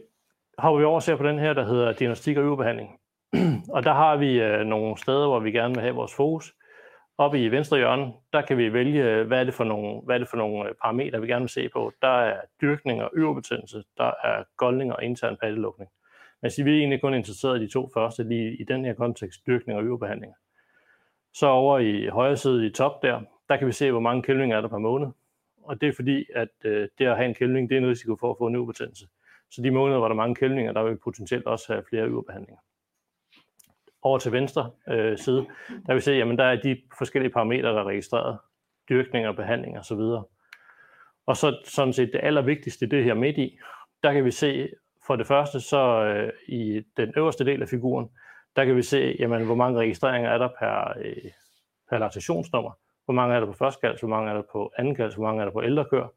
har 0.59 0.75
vi 0.75 0.83
over 0.83 0.99
ser 0.99 1.15
på 1.15 1.27
den 1.27 1.39
her, 1.39 1.53
der 1.53 1.65
hedder 1.65 1.91
diagnostik 1.91 2.37
og 2.37 2.43
øvebehandling. 2.43 2.99
og 3.75 3.83
der 3.83 3.93
har 3.93 4.15
vi 4.15 4.41
øh, 4.41 4.65
nogle 4.65 4.97
steder, 4.97 5.27
hvor 5.27 5.39
vi 5.39 5.51
gerne 5.51 5.73
vil 5.73 5.81
have 5.81 5.95
vores 5.95 6.15
fokus. 6.15 6.53
Oppe 7.17 7.43
i 7.43 7.51
venstre 7.51 7.77
hjørne, 7.77 8.13
der 8.33 8.41
kan 8.41 8.57
vi 8.57 8.73
vælge, 8.73 9.03
øh, 9.03 9.27
hvad 9.27 9.39
er 9.39 9.43
det 9.43 9.53
for 9.53 9.63
nogle, 9.63 10.01
hvad 10.05 10.15
er 10.15 10.19
det 10.19 10.27
for 10.27 10.37
nogle 10.37 10.69
øh, 10.69 10.75
parametre, 10.83 11.21
vi 11.21 11.27
gerne 11.27 11.41
vil 11.41 11.49
se 11.49 11.69
på. 11.69 11.91
Der 12.01 12.07
er 12.07 12.41
dyrkning 12.61 13.03
og 13.03 13.09
øverbetændelse, 13.13 13.83
der 13.97 14.11
er 14.23 14.43
goldning 14.57 14.93
og 14.93 15.03
intern 15.03 15.37
pattelukning. 15.41 15.89
Men 16.41 16.51
vi 16.57 16.71
er 16.71 16.77
egentlig 16.77 17.01
kun 17.01 17.13
interesseret 17.13 17.61
i 17.61 17.65
de 17.65 17.71
to 17.71 17.89
første, 17.93 18.23
lige 18.23 18.55
i 18.61 18.63
den 18.63 18.85
her 18.85 18.93
kontekst, 18.93 19.47
dyrkning 19.47 19.79
og 19.79 19.85
øvebehandling. 19.85 20.33
Så 21.33 21.47
over 21.47 21.79
i 21.79 22.07
højre 22.07 22.37
side 22.37 22.65
i 22.65 22.69
top 22.69 23.01
der, 23.01 23.21
der 23.49 23.57
kan 23.57 23.67
vi 23.67 23.71
se, 23.71 23.91
hvor 23.91 23.99
mange 23.99 24.23
kælvinger 24.23 24.57
er 24.57 24.61
der 24.61 24.67
per 24.67 24.77
måned. 24.77 25.07
Og 25.63 25.81
det 25.81 25.89
er 25.89 25.93
fordi, 25.95 26.25
at 26.35 26.49
øh, 26.63 26.89
det 26.97 27.05
at 27.05 27.15
have 27.15 27.29
en 27.29 27.35
kælvning, 27.35 27.69
det 27.69 27.77
er 27.77 27.81
en 27.81 27.89
risiko 27.89 28.15
for 28.19 28.31
at 28.31 28.37
få 28.37 28.47
en 28.47 28.55
øverbetændelse. 28.55 29.05
Så 29.51 29.61
de 29.61 29.71
måneder, 29.71 29.99
hvor 29.99 30.07
der 30.07 30.15
er 30.15 30.17
mange 30.17 30.35
kælvninger, 30.35 30.71
der 30.71 30.83
vil 30.83 30.91
vi 30.91 30.97
potentielt 31.03 31.45
også 31.45 31.73
have 31.73 31.83
flere 31.89 32.05
øvebehandlinger 32.05 32.61
over 34.01 34.19
til 34.19 34.31
venstre 34.31 34.71
øh, 34.89 35.17
side, 35.17 35.47
der 35.87 35.93
vil 35.93 36.01
se, 36.01 36.13
at 36.13 36.37
der 36.37 36.43
er 36.43 36.55
de 36.55 36.81
forskellige 36.97 37.33
parametre, 37.33 37.69
der 37.69 37.79
er 37.79 37.87
registreret. 37.87 38.37
Dyrkninger, 38.89 39.29
og 39.29 39.35
behandling 39.35 39.79
osv. 39.79 39.97
Og, 39.97 40.31
og 41.25 41.37
så 41.37 41.61
sådan 41.65 41.93
set 41.93 42.09
det 42.13 42.19
allervigtigste, 42.23 42.85
det 42.85 43.03
her 43.03 43.13
midt 43.13 43.37
i, 43.37 43.57
der 44.03 44.13
kan 44.13 44.25
vi 44.25 44.31
se 44.31 44.69
for 45.07 45.15
det 45.15 45.27
første, 45.27 45.59
så 45.59 46.03
øh, 46.03 46.33
i 46.47 46.81
den 46.97 47.13
øverste 47.17 47.45
del 47.45 47.61
af 47.61 47.67
figuren, 47.67 48.09
der 48.55 48.65
kan 48.65 48.75
vi 48.75 48.81
se, 48.81 49.15
jamen, 49.19 49.45
hvor 49.45 49.55
mange 49.55 49.79
registreringer 49.79 50.29
er 50.29 50.37
der 50.37 50.49
per, 50.59 50.93
øh, 51.05 51.31
per 51.89 51.97
laktationsnummer, 51.97 52.71
hvor 53.11 53.21
mange 53.21 53.35
er 53.35 53.39
der 53.39 53.47
på 53.47 53.53
første 53.53 53.81
kals, 53.81 53.99
hvor 53.99 54.09
mange 54.09 54.29
er 54.29 54.33
der 54.33 54.43
på 54.51 54.71
anden 54.77 54.95
kals, 54.95 55.15
hvor 55.15 55.25
mange 55.25 55.41
er 55.41 55.45
der 55.45 55.51
på 55.51 55.63
ældre 55.63 55.85
kør. 55.85 56.07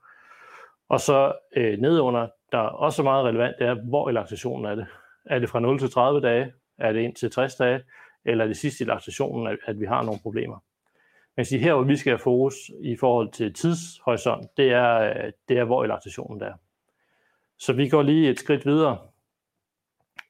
Og 0.88 1.00
så 1.00 1.32
øh, 1.56 1.78
nedunder, 1.78 2.28
der 2.52 2.58
også 2.58 3.02
er 3.02 3.04
meget 3.04 3.24
relevant, 3.24 3.56
det 3.58 3.66
er, 3.66 3.74
hvor 3.74 4.08
i 4.08 4.12
laktationen 4.12 4.64
er 4.64 4.74
det. 4.74 4.86
Er 5.24 5.38
det 5.38 5.48
fra 5.48 5.60
0 5.60 5.78
til 5.78 5.90
30 5.90 6.20
dage? 6.20 6.52
Er 6.78 6.92
det 6.92 7.00
ind 7.00 7.14
til 7.14 7.30
60 7.30 7.54
dage? 7.54 7.82
Eller 8.24 8.44
er 8.44 8.48
det 8.48 8.56
sidste 8.56 8.84
i 8.84 8.86
laktationen, 8.86 9.46
at, 9.46 9.58
at 9.64 9.80
vi 9.80 9.86
har 9.86 10.02
nogle 10.02 10.20
problemer? 10.22 10.58
Men 11.36 11.44
sige, 11.44 11.60
her 11.60 11.74
hvor 11.74 11.82
vi 11.82 11.96
skal 11.96 12.10
have 12.10 12.18
fokus 12.18 12.54
i 12.80 12.96
forhold 12.96 13.32
til 13.32 13.54
tidshorisont, 13.54 14.46
det 14.56 14.72
er, 14.72 15.00
øh, 15.00 15.32
det 15.48 15.58
er 15.58 15.64
hvor 15.64 15.84
i 15.84 15.86
laktationen 15.86 16.40
der 16.40 16.46
er. 16.46 16.54
Så 17.58 17.72
vi 17.72 17.88
går 17.88 18.02
lige 18.02 18.30
et 18.30 18.38
skridt 18.38 18.66
videre, 18.66 18.98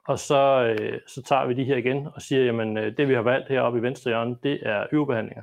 og 0.07 0.19
så, 0.19 0.75
øh, 0.81 1.01
så 1.07 1.23
tager 1.23 1.47
vi 1.47 1.55
de 1.55 1.65
her 1.65 1.77
igen 1.77 2.09
og 2.15 2.23
siger, 2.23 2.45
jamen 2.45 2.79
øh, 2.79 2.97
det 2.97 3.09
vi 3.09 3.15
har 3.15 3.23
valgt 3.23 3.49
heroppe 3.49 3.79
i 3.79 3.83
venstre 3.83 4.11
hjørne, 4.11 4.37
det 4.43 4.61
er 4.63 4.87
øvebehandlinger. 4.93 5.43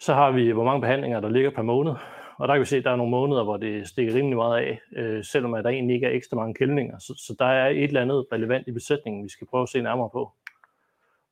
Så 0.00 0.14
har 0.14 0.30
vi, 0.30 0.50
hvor 0.50 0.64
mange 0.64 0.80
behandlinger, 0.80 1.20
der 1.20 1.28
ligger 1.28 1.50
per 1.50 1.62
måned. 1.62 1.92
Og 2.38 2.48
der 2.48 2.54
kan 2.54 2.60
vi 2.60 2.66
se, 2.66 2.76
at 2.76 2.84
der 2.84 2.90
er 2.90 2.96
nogle 2.96 3.10
måneder, 3.10 3.44
hvor 3.44 3.56
det 3.56 3.88
stikker 3.88 4.14
rimelig 4.14 4.36
meget 4.36 4.58
af, 4.58 4.80
øh, 4.96 5.24
selvom 5.24 5.54
at 5.54 5.64
der 5.64 5.70
egentlig 5.70 5.94
ikke 5.94 6.06
er 6.06 6.10
ekstra 6.10 6.36
mange 6.36 6.54
kældninger. 6.54 6.98
Så, 6.98 7.14
så 7.26 7.34
der 7.38 7.44
er 7.44 7.68
et 7.68 7.84
eller 7.84 8.02
andet 8.02 8.26
relevant 8.32 8.68
i 8.68 8.72
besætningen, 8.72 9.24
vi 9.24 9.28
skal 9.28 9.46
prøve 9.46 9.62
at 9.62 9.68
se 9.68 9.80
nærmere 9.80 10.10
på. 10.12 10.32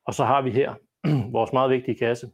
Og 0.07 0.15
så 0.15 0.25
har 0.25 0.43
vi 0.43 0.51
her 0.51 0.75
vores 1.37 1.53
meget 1.53 1.71
vigtige 1.71 1.99
kasse. 1.99 2.31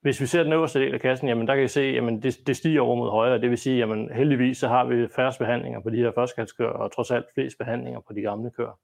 Hvis 0.00 0.20
vi 0.20 0.26
ser 0.26 0.42
den 0.42 0.52
øverste 0.52 0.80
del 0.80 0.94
af 0.94 1.00
kassen, 1.00 1.28
jamen 1.28 1.48
der 1.48 1.54
kan 1.54 1.64
I 1.64 1.68
se, 1.68 1.80
at 1.80 2.22
det, 2.22 2.46
det 2.46 2.56
stiger 2.56 2.80
over 2.80 2.96
mod 2.96 3.10
højre. 3.10 3.40
Det 3.40 3.50
vil 3.50 3.58
sige, 3.58 3.82
at 3.82 4.16
heldigvis 4.16 4.58
så 4.58 4.68
har 4.68 4.84
vi 4.84 5.08
færre 5.08 5.32
behandlinger 5.38 5.80
på 5.80 5.90
de 5.90 5.96
her 5.96 6.12
førstegangskør, 6.14 6.70
og 6.70 6.92
trods 6.92 7.10
alt 7.10 7.26
flest 7.34 7.58
behandlinger 7.58 8.00
på 8.00 8.12
de 8.12 8.20
gamle 8.20 8.50
køer. 8.50 8.78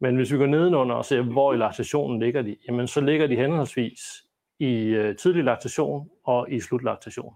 Men 0.00 0.16
hvis 0.16 0.32
vi 0.32 0.38
går 0.38 0.46
nedenunder 0.46 0.96
og 0.96 1.04
ser, 1.04 1.22
hvor 1.22 1.52
i 1.52 1.56
laktationen 1.56 2.20
ligger 2.20 2.42
de, 2.42 2.56
jamen 2.68 2.86
så 2.86 3.00
ligger 3.00 3.26
de 3.26 3.36
henholdsvis 3.36 4.23
i 4.58 4.86
øh, 4.86 5.16
tidlig 5.16 5.44
laktation 5.44 6.10
og 6.24 6.52
i 6.52 6.60
slutlaktation. 6.60 7.34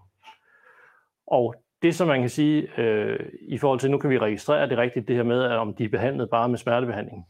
Og 1.27 1.55
det, 1.81 1.95
som 1.95 2.07
man 2.07 2.19
kan 2.19 2.29
sige 2.29 2.79
øh, 2.81 3.19
i 3.41 3.57
forhold 3.57 3.79
til, 3.79 3.91
nu 3.91 3.97
kan 3.97 4.09
vi 4.09 4.17
registrere 4.17 4.69
det 4.69 4.77
rigtigt, 4.77 5.07
det 5.07 5.15
her 5.15 5.23
med, 5.23 5.43
at 5.43 5.57
om 5.57 5.73
de 5.73 5.83
er 5.83 5.89
behandlet 5.89 6.29
bare 6.29 6.49
med 6.49 6.57
smertebehandling. 6.57 7.25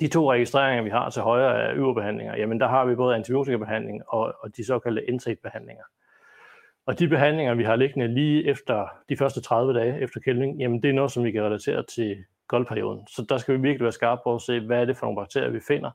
De 0.00 0.08
to 0.08 0.32
registreringer, 0.32 0.82
vi 0.82 0.90
har 0.90 1.10
til 1.10 1.22
højre 1.22 1.62
af 1.62 1.74
øverbehandlinger, 1.74 2.36
jamen 2.36 2.60
der 2.60 2.68
har 2.68 2.84
vi 2.84 2.94
både 2.94 3.16
antibiotikabehandling 3.16 4.02
og, 4.08 4.34
og 4.40 4.56
de 4.56 4.66
såkaldte 4.66 5.12
NSAID-behandlinger. 5.12 5.84
Og 6.86 6.98
de 6.98 7.08
behandlinger, 7.08 7.54
vi 7.54 7.64
har 7.64 7.76
liggende 7.76 8.14
lige 8.14 8.46
efter 8.46 8.88
de 9.08 9.16
første 9.16 9.40
30 9.40 9.78
dage 9.78 10.00
efter 10.00 10.20
kældning, 10.20 10.60
jamen 10.60 10.82
det 10.82 10.90
er 10.90 10.94
noget, 10.94 11.12
som 11.12 11.24
vi 11.24 11.32
kan 11.32 11.42
relatere 11.42 11.82
til 11.82 12.24
goldperioden. 12.48 13.06
Så 13.06 13.26
der 13.28 13.38
skal 13.38 13.54
vi 13.54 13.60
virkelig 13.60 13.82
være 13.82 13.92
skarpe 13.92 14.20
på 14.24 14.34
at 14.34 14.42
se, 14.42 14.60
hvad 14.60 14.80
er 14.80 14.84
det 14.84 14.96
for 14.96 15.06
nogle 15.06 15.20
bakterier, 15.20 15.50
vi 15.50 15.60
finder, 15.68 15.90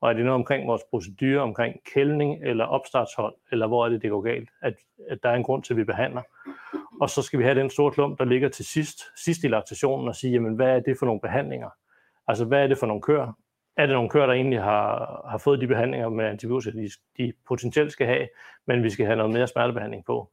og 0.00 0.10
er 0.10 0.14
det 0.14 0.24
noget 0.24 0.34
omkring 0.34 0.68
vores 0.68 0.82
procedure, 0.90 1.40
omkring 1.40 1.76
kældning 1.94 2.44
eller 2.44 2.64
opstartshold, 2.64 3.34
eller 3.52 3.66
hvor 3.66 3.84
er 3.84 3.88
det, 3.88 4.02
det 4.02 4.10
går 4.10 4.20
galt, 4.20 4.48
at, 4.62 4.74
at 5.10 5.18
der 5.22 5.28
er 5.28 5.34
en 5.34 5.42
grund 5.42 5.62
til, 5.62 5.72
at 5.74 5.76
vi 5.76 5.84
behandler. 5.84 6.22
Og 7.00 7.10
så 7.10 7.22
skal 7.22 7.38
vi 7.38 7.44
have 7.44 7.60
den 7.60 7.70
store 7.70 7.92
klump, 7.92 8.18
der 8.18 8.24
ligger 8.24 8.48
til 8.48 8.64
sidst, 8.64 9.00
sidst 9.24 9.44
i 9.44 9.48
laktationen, 9.48 10.08
og 10.08 10.16
sige, 10.16 10.32
jamen, 10.32 10.54
hvad 10.54 10.76
er 10.76 10.80
det 10.80 10.96
for 10.98 11.06
nogle 11.06 11.20
behandlinger? 11.20 11.70
Altså, 12.28 12.44
hvad 12.44 12.62
er 12.62 12.66
det 12.66 12.78
for 12.78 12.86
nogle 12.86 13.02
køer? 13.02 13.32
Er 13.76 13.86
det 13.86 13.94
nogle 13.94 14.10
køer, 14.10 14.26
der 14.26 14.32
egentlig 14.32 14.62
har, 14.62 15.22
har 15.30 15.38
fået 15.38 15.60
de 15.60 15.66
behandlinger 15.66 16.08
med 16.08 16.24
antibiotika, 16.24 16.78
de, 16.78 16.90
de 17.18 17.32
potentielt 17.48 17.92
skal 17.92 18.06
have, 18.06 18.28
men 18.66 18.82
vi 18.82 18.90
skal 18.90 19.06
have 19.06 19.16
noget 19.16 19.32
mere 19.32 19.46
smertebehandling 19.46 20.04
på? 20.04 20.30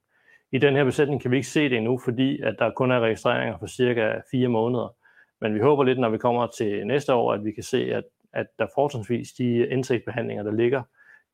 I 0.52 0.58
den 0.58 0.76
her 0.76 0.84
besætning 0.84 1.22
kan 1.22 1.32
vi 1.32 1.36
ikke 1.36 1.48
se 1.48 1.70
det 1.70 1.78
endnu, 1.78 1.98
fordi 1.98 2.42
at 2.42 2.56
der 2.60 2.72
kun 2.72 2.92
er 2.92 3.00
registreringer 3.00 3.58
for 3.58 3.68
cirka 3.68 4.14
fire 4.32 4.48
måneder. 4.48 4.96
Men 5.42 5.56
vi 5.56 5.60
håber 5.60 5.84
lidt, 5.84 6.00
når 6.00 6.10
vi 6.10 6.18
kommer 6.18 6.48
til 6.48 6.88
næste 6.88 7.14
år, 7.14 7.34
at 7.34 7.46
vi 7.46 7.52
kan 7.52 7.64
se, 7.64 7.94
at 7.94 8.04
at 8.34 8.48
der 8.60 8.68
fortrinsvis 8.76 9.32
de 9.32 9.68
indsigtbehandlinger, 9.68 10.44
der 10.44 10.52
ligger, 10.52 10.84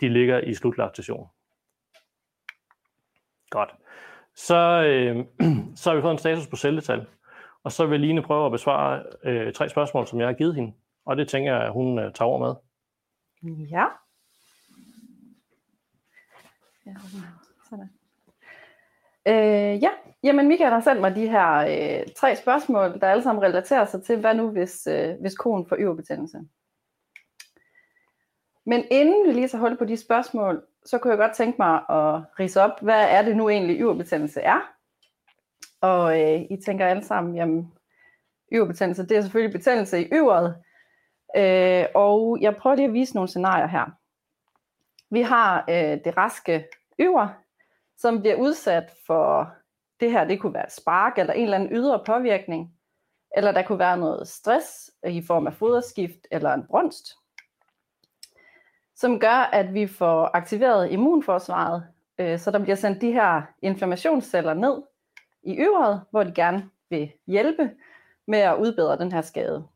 de 0.01 0.09
ligger 0.09 0.39
i 0.39 0.53
slutlaktation. 0.53 1.27
Godt. 3.49 3.75
Så, 4.35 4.83
øh, 4.83 5.25
så 5.79 5.89
har 5.89 5.95
vi 5.95 6.01
fået 6.01 6.11
en 6.11 6.17
status 6.17 6.47
på 6.47 6.55
celletal, 6.55 7.07
og 7.63 7.71
så 7.71 7.85
vil 7.85 7.99
Line 7.99 8.21
prøve 8.21 8.45
at 8.45 8.51
besvare 8.51 9.03
øh, 9.23 9.53
tre 9.53 9.69
spørgsmål, 9.69 10.07
som 10.07 10.19
jeg 10.19 10.27
har 10.27 10.33
givet 10.33 10.55
hende, 10.55 10.73
og 11.05 11.17
det 11.17 11.27
tænker 11.27 11.53
jeg, 11.53 11.65
at 11.65 11.73
hun 11.73 11.99
øh, 11.99 12.13
tager 12.13 12.29
over 12.29 12.39
med. 12.39 12.55
Ja. 13.71 13.85
ja 16.85 16.95
sådan. 17.69 17.89
Øh, 19.27 19.83
ja, 19.83 19.89
jamen 20.23 20.47
Michael 20.47 20.73
har 20.73 20.81
sendt 20.81 21.01
mig 21.01 21.15
de 21.15 21.29
her 21.29 21.55
øh, 21.57 22.07
tre 22.17 22.35
spørgsmål, 22.35 22.99
der 22.99 23.07
alle 23.07 23.23
sammen 23.23 23.43
relaterer 23.43 23.85
sig 23.85 24.03
til, 24.03 24.19
hvad 24.19 24.35
nu 24.35 24.51
hvis, 24.51 24.87
øh, 24.87 25.15
hvis 25.21 25.35
konen 25.35 25.65
får 25.69 25.77
yverbetændelse? 25.79 26.37
Men 28.69 28.85
inden 28.91 29.27
vi 29.27 29.31
lige 29.31 29.47
så 29.47 29.57
hul 29.57 29.77
på 29.77 29.85
de 29.85 29.97
spørgsmål, 29.97 30.65
så 30.85 30.97
kunne 30.97 31.11
jeg 31.11 31.17
godt 31.17 31.35
tænke 31.35 31.55
mig 31.59 31.75
at 31.75 32.21
rise 32.39 32.61
op, 32.61 32.81
hvad 32.81 33.09
er 33.09 33.21
det 33.21 33.37
nu 33.37 33.49
egentlig 33.49 33.79
yverbetændelse 33.79 34.41
er? 34.41 34.59
Og 35.81 36.21
øh, 36.21 36.41
I 36.49 36.57
tænker 36.65 36.85
alle 36.85 37.03
sammen, 37.03 37.35
jamen 37.35 37.73
yverbetændelse, 38.53 39.03
det 39.03 39.17
er 39.17 39.21
selvfølgelig 39.21 39.53
betændelse 39.53 40.01
i 40.01 40.09
yveret. 40.11 40.55
Øh, 41.37 41.85
og 41.95 42.37
jeg 42.41 42.55
prøver 42.55 42.75
lige 42.75 42.87
at 42.87 42.93
vise 42.93 43.15
nogle 43.15 43.27
scenarier 43.27 43.67
her. 43.67 43.85
Vi 45.11 45.21
har 45.21 45.65
øh, 45.69 45.97
det 46.05 46.17
raske 46.17 46.65
yver, 46.99 47.27
som 47.97 48.19
bliver 48.19 48.35
udsat 48.35 48.91
for 49.07 49.53
det 49.99 50.11
her, 50.11 50.25
det 50.25 50.39
kunne 50.39 50.53
være 50.53 50.65
et 50.65 50.71
spark 50.71 51.17
eller 51.17 51.33
en 51.33 51.43
eller 51.43 51.57
anden 51.57 51.73
ydre 51.73 52.03
påvirkning, 52.05 52.73
eller 53.37 53.51
der 53.51 53.61
kunne 53.61 53.79
være 53.79 53.97
noget 53.97 54.27
stress 54.27 54.91
i 55.07 55.21
form 55.21 55.47
af 55.47 55.53
foderskift 55.53 56.27
eller 56.31 56.53
en 56.53 56.67
brunst 56.67 57.15
som 58.99 59.19
gør, 59.19 59.49
at 59.53 59.73
vi 59.73 59.87
får 59.87 60.29
aktiveret 60.33 60.91
immunforsvaret, 60.91 61.87
øh, 62.17 62.39
så 62.39 62.51
der 62.51 62.59
bliver 62.59 62.75
sendt 62.75 63.01
de 63.01 63.11
her 63.11 63.41
inflammationsceller 63.61 64.53
ned 64.53 64.81
i 65.43 65.57
øvret, 65.57 66.01
hvor 66.11 66.23
de 66.23 66.33
gerne 66.33 66.69
vil 66.89 67.11
hjælpe 67.27 67.71
med 68.27 68.39
at 68.39 68.57
udbedre 68.57 68.97
den 68.97 69.11
her 69.11 69.21
skade. 69.21 69.67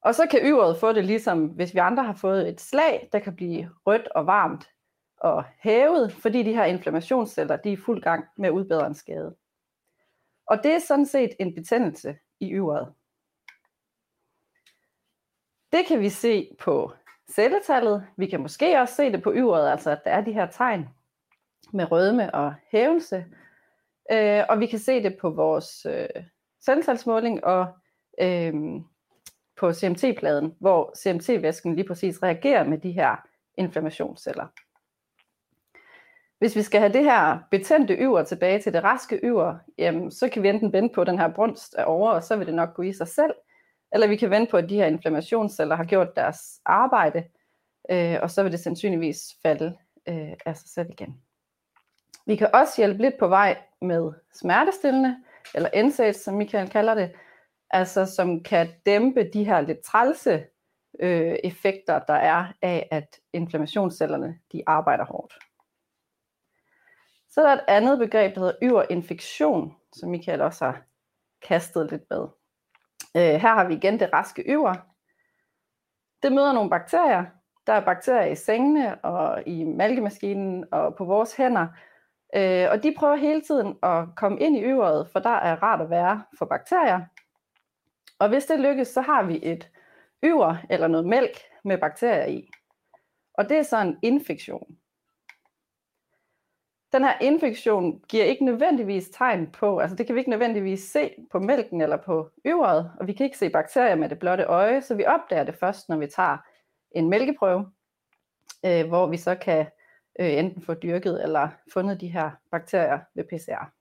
Og 0.00 0.14
så 0.14 0.26
kan 0.30 0.40
øvret 0.42 0.76
få 0.76 0.92
det 0.92 1.04
ligesom, 1.04 1.46
hvis 1.46 1.74
vi 1.74 1.78
andre 1.78 2.04
har 2.04 2.14
fået 2.14 2.48
et 2.48 2.60
slag, 2.60 3.08
der 3.12 3.18
kan 3.18 3.36
blive 3.36 3.70
rødt 3.86 4.08
og 4.08 4.26
varmt 4.26 4.70
og 5.16 5.44
hævet, 5.58 6.12
fordi 6.12 6.42
de 6.42 6.54
her 6.54 6.64
inflammationsceller 6.64 7.56
de 7.56 7.72
er 7.72 7.76
fuld 7.76 8.02
gang 8.02 8.24
med 8.36 8.48
at 8.48 8.52
udbedre 8.52 8.86
en 8.86 8.94
skade. 8.94 9.36
Og 10.46 10.62
det 10.62 10.72
er 10.72 10.78
sådan 10.78 11.06
set 11.06 11.30
en 11.38 11.54
betændelse 11.54 12.16
i 12.40 12.50
øvret. 12.50 12.92
Det 15.72 15.86
kan 15.86 16.00
vi 16.00 16.08
se 16.08 16.56
på 16.58 16.92
celletallet. 17.34 18.06
Vi 18.16 18.26
kan 18.26 18.40
måske 18.40 18.80
også 18.80 18.94
se 18.94 19.12
det 19.12 19.22
på 19.22 19.32
yveret, 19.34 19.70
altså 19.70 19.90
at 19.90 20.04
der 20.04 20.10
er 20.10 20.20
de 20.20 20.32
her 20.32 20.46
tegn 20.46 20.88
med 21.72 21.92
rødme 21.92 22.34
og 22.34 22.54
hævelse. 22.70 23.24
Øh, 24.12 24.42
og 24.48 24.60
vi 24.60 24.66
kan 24.66 24.78
se 24.78 25.02
det 25.02 25.16
på 25.20 25.30
vores 25.30 25.86
øh, 25.86 26.24
celletalsmåling 26.64 27.44
og 27.44 27.66
øh, 28.20 28.54
på 29.56 29.72
CMT-pladen, 29.72 30.54
hvor 30.60 30.94
CMT-væsken 30.98 31.74
lige 31.74 31.88
præcis 31.88 32.22
reagerer 32.22 32.64
med 32.64 32.78
de 32.78 32.92
her 32.92 33.16
inflammationsceller. 33.58 34.46
Hvis 36.38 36.56
vi 36.56 36.62
skal 36.62 36.80
have 36.80 36.92
det 36.92 37.04
her 37.04 37.38
betændte 37.50 37.94
yver 37.94 38.22
tilbage 38.22 38.60
til 38.60 38.72
det 38.72 38.84
raske 38.84 39.20
yver, 39.24 39.54
jamen, 39.78 40.10
så 40.10 40.28
kan 40.28 40.42
vi 40.42 40.48
enten 40.48 40.72
vente 40.72 40.94
på, 40.94 41.00
at 41.00 41.06
den 41.06 41.18
her 41.18 41.28
brunst 41.28 41.74
er 41.78 41.84
over, 41.84 42.10
og 42.10 42.22
så 42.22 42.36
vil 42.36 42.46
det 42.46 42.54
nok 42.54 42.74
gå 42.74 42.82
i 42.82 42.92
sig 42.92 43.08
selv. 43.08 43.34
Eller 43.92 44.06
vi 44.06 44.16
kan 44.16 44.30
vente 44.30 44.50
på, 44.50 44.56
at 44.56 44.68
de 44.68 44.76
her 44.76 44.86
inflammationsceller 44.86 45.76
har 45.76 45.84
gjort 45.84 46.16
deres 46.16 46.60
arbejde, 46.64 47.24
øh, 47.90 48.18
og 48.22 48.30
så 48.30 48.42
vil 48.42 48.52
det 48.52 48.60
sandsynligvis 48.60 49.36
falde 49.42 49.76
øh, 50.08 50.32
af 50.46 50.56
sig 50.56 50.68
selv 50.68 50.90
igen. 50.90 51.22
Vi 52.26 52.36
kan 52.36 52.50
også 52.54 52.72
hjælpe 52.76 53.02
lidt 53.02 53.18
på 53.18 53.28
vej 53.28 53.58
med 53.80 54.12
smertestillende, 54.34 55.16
eller 55.54 55.82
NSAIDs, 55.82 56.16
som 56.16 56.34
Michael 56.34 56.70
kalder 56.70 56.94
det, 56.94 57.12
altså 57.70 58.06
som 58.06 58.42
kan 58.42 58.68
dæmpe 58.86 59.30
de 59.32 59.44
her 59.44 59.60
lidt 59.60 59.80
trælse 59.80 60.44
øh, 61.00 61.36
effekter, 61.44 61.98
der 61.98 62.14
er 62.14 62.52
af, 62.62 62.88
at 62.90 63.20
inflammationscellerne 63.32 64.38
de 64.52 64.62
arbejder 64.66 65.04
hårdt. 65.04 65.34
Så 67.30 67.40
er 67.40 67.44
der 67.44 67.54
et 67.54 67.64
andet 67.68 67.98
begreb, 67.98 68.34
der 68.34 68.40
hedder 68.40 68.58
yverinfektion, 68.62 69.76
som 69.92 70.10
Michael 70.10 70.40
også 70.40 70.64
har 70.64 70.82
kastet 71.42 71.90
lidt 71.90 72.02
med. 72.10 72.26
Øh, 73.16 73.22
her 73.22 73.54
har 73.54 73.64
vi 73.64 73.74
igen 73.74 74.00
det 74.00 74.12
raske 74.12 74.42
øver. 74.42 74.74
Det 76.22 76.32
møder 76.32 76.52
nogle 76.52 76.70
bakterier. 76.70 77.24
Der 77.66 77.72
er 77.72 77.84
bakterier 77.84 78.32
i 78.32 78.34
sengene 78.34 79.04
og 79.04 79.42
i 79.46 79.64
mælkemaskinen 79.64 80.64
og 80.72 80.94
på 80.94 81.04
vores 81.04 81.36
hænder. 81.36 81.66
Øh, 82.36 82.66
og 82.70 82.82
de 82.82 82.94
prøver 82.98 83.16
hele 83.16 83.40
tiden 83.40 83.76
at 83.82 84.04
komme 84.16 84.40
ind 84.40 84.56
i 84.56 84.60
øveret, 84.60 85.08
for 85.12 85.20
der 85.20 85.30
er 85.30 85.62
rart 85.62 85.80
at 85.80 85.90
være 85.90 86.22
for 86.38 86.46
bakterier. 86.46 87.00
Og 88.18 88.28
hvis 88.28 88.44
det 88.44 88.60
lykkes, 88.60 88.88
så 88.88 89.00
har 89.00 89.22
vi 89.22 89.40
et 89.42 89.70
øver 90.22 90.56
eller 90.70 90.88
noget 90.88 91.06
mælk 91.06 91.38
med 91.64 91.78
bakterier 91.78 92.26
i. 92.26 92.50
Og 93.34 93.48
det 93.48 93.58
er 93.58 93.62
så 93.62 93.80
en 93.80 93.98
infektion 94.02 94.76
den 96.92 97.04
her 97.04 97.18
infektion 97.20 98.00
giver 98.08 98.24
ikke 98.24 98.44
nødvendigvis 98.44 99.08
tegn 99.08 99.46
på, 99.46 99.78
altså 99.78 99.96
det 99.96 100.06
kan 100.06 100.14
vi 100.14 100.20
ikke 100.20 100.30
nødvendigvis 100.30 100.80
se 100.80 101.14
på 101.30 101.38
mælken 101.38 101.80
eller 101.80 101.96
på 101.96 102.30
øveret, 102.44 102.92
og 103.00 103.06
vi 103.06 103.12
kan 103.12 103.24
ikke 103.24 103.38
se 103.38 103.50
bakterier 103.50 103.94
med 103.94 104.08
det 104.08 104.18
blotte 104.18 104.44
øje, 104.44 104.82
så 104.82 104.94
vi 104.94 105.04
opdager 105.06 105.44
det 105.44 105.54
først, 105.54 105.88
når 105.88 105.96
vi 105.96 106.06
tager 106.06 106.36
en 106.90 107.10
mælkeprøve, 107.10 107.70
øh, 108.66 108.88
hvor 108.88 109.06
vi 109.06 109.16
så 109.16 109.34
kan 109.34 109.66
øh, 110.20 110.32
enten 110.32 110.62
få 110.62 110.74
dyrket 110.74 111.22
eller 111.22 111.48
fundet 111.72 112.00
de 112.00 112.08
her 112.08 112.30
bakterier 112.50 112.98
ved 113.14 113.24
PCR. 113.24 113.72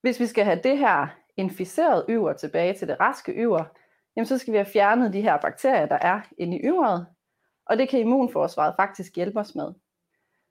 Hvis 0.00 0.20
vi 0.20 0.26
skal 0.26 0.44
have 0.44 0.60
det 0.64 0.78
her 0.78 1.06
inficeret 1.36 2.04
yver 2.08 2.32
tilbage 2.32 2.74
til 2.74 2.88
det 2.88 3.00
raske 3.00 3.32
yver, 3.32 3.64
jamen 4.16 4.26
så 4.26 4.38
skal 4.38 4.52
vi 4.52 4.58
have 4.58 4.72
fjernet 4.72 5.12
de 5.12 5.20
her 5.20 5.36
bakterier, 5.36 5.86
der 5.86 5.98
er 6.00 6.20
inde 6.38 6.56
i 6.56 6.60
yveret, 6.64 7.06
og 7.66 7.78
det 7.78 7.88
kan 7.88 8.00
immunforsvaret 8.00 8.74
faktisk 8.76 9.16
hjælpe 9.16 9.40
os 9.40 9.54
med. 9.54 9.72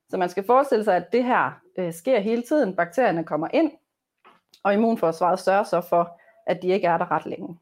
Så 0.08 0.16
man 0.16 0.28
skal 0.28 0.46
forestille 0.46 0.84
sig, 0.84 0.96
at 0.96 1.12
det 1.12 1.24
her 1.24 1.60
øh, 1.78 1.92
sker 1.92 2.20
hele 2.20 2.42
tiden. 2.42 2.76
Bakterierne 2.76 3.24
kommer 3.24 3.48
ind, 3.52 3.72
og 4.62 4.74
immunforsvaret 4.74 5.38
sørger 5.38 5.62
så 5.64 5.80
for, 5.80 6.20
at 6.46 6.62
de 6.62 6.68
ikke 6.68 6.86
er 6.86 6.98
der 6.98 7.10
ret 7.10 7.26
længe. 7.26 7.58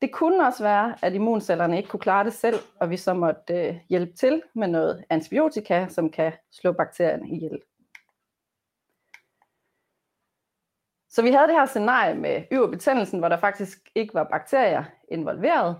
Det 0.00 0.12
kunne 0.12 0.46
også 0.46 0.62
være, 0.62 0.94
at 1.02 1.14
immuncellerne 1.14 1.76
ikke 1.76 1.88
kunne 1.88 2.00
klare 2.00 2.24
det 2.24 2.32
selv, 2.32 2.56
og 2.80 2.90
vi 2.90 2.96
så 2.96 3.14
måtte 3.14 3.54
øh, 3.54 3.76
hjælpe 3.88 4.12
til 4.12 4.42
med 4.54 4.68
noget 4.68 5.04
antibiotika, 5.10 5.86
som 5.88 6.10
kan 6.10 6.32
slå 6.50 6.72
bakterierne 6.72 7.28
ihjel. 7.28 7.62
Så 11.08 11.22
vi 11.22 11.30
havde 11.30 11.46
det 11.46 11.54
her 11.54 11.66
scenarie 11.66 12.14
med 12.14 12.42
yverbetændelsen, 12.52 13.18
hvor 13.18 13.28
der 13.28 13.36
faktisk 13.36 13.90
ikke 13.94 14.14
var 14.14 14.24
bakterier 14.24 14.84
involveret. 15.08 15.76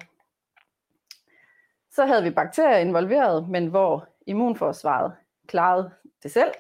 Så 1.90 2.06
havde 2.06 2.22
vi 2.22 2.30
bakterier 2.30 2.78
involveret, 2.78 3.48
men 3.48 3.66
hvor 3.66 4.08
immunforsvaret 4.26 5.12
klarede 5.48 5.90
det 6.22 6.30
selv. 6.30 6.50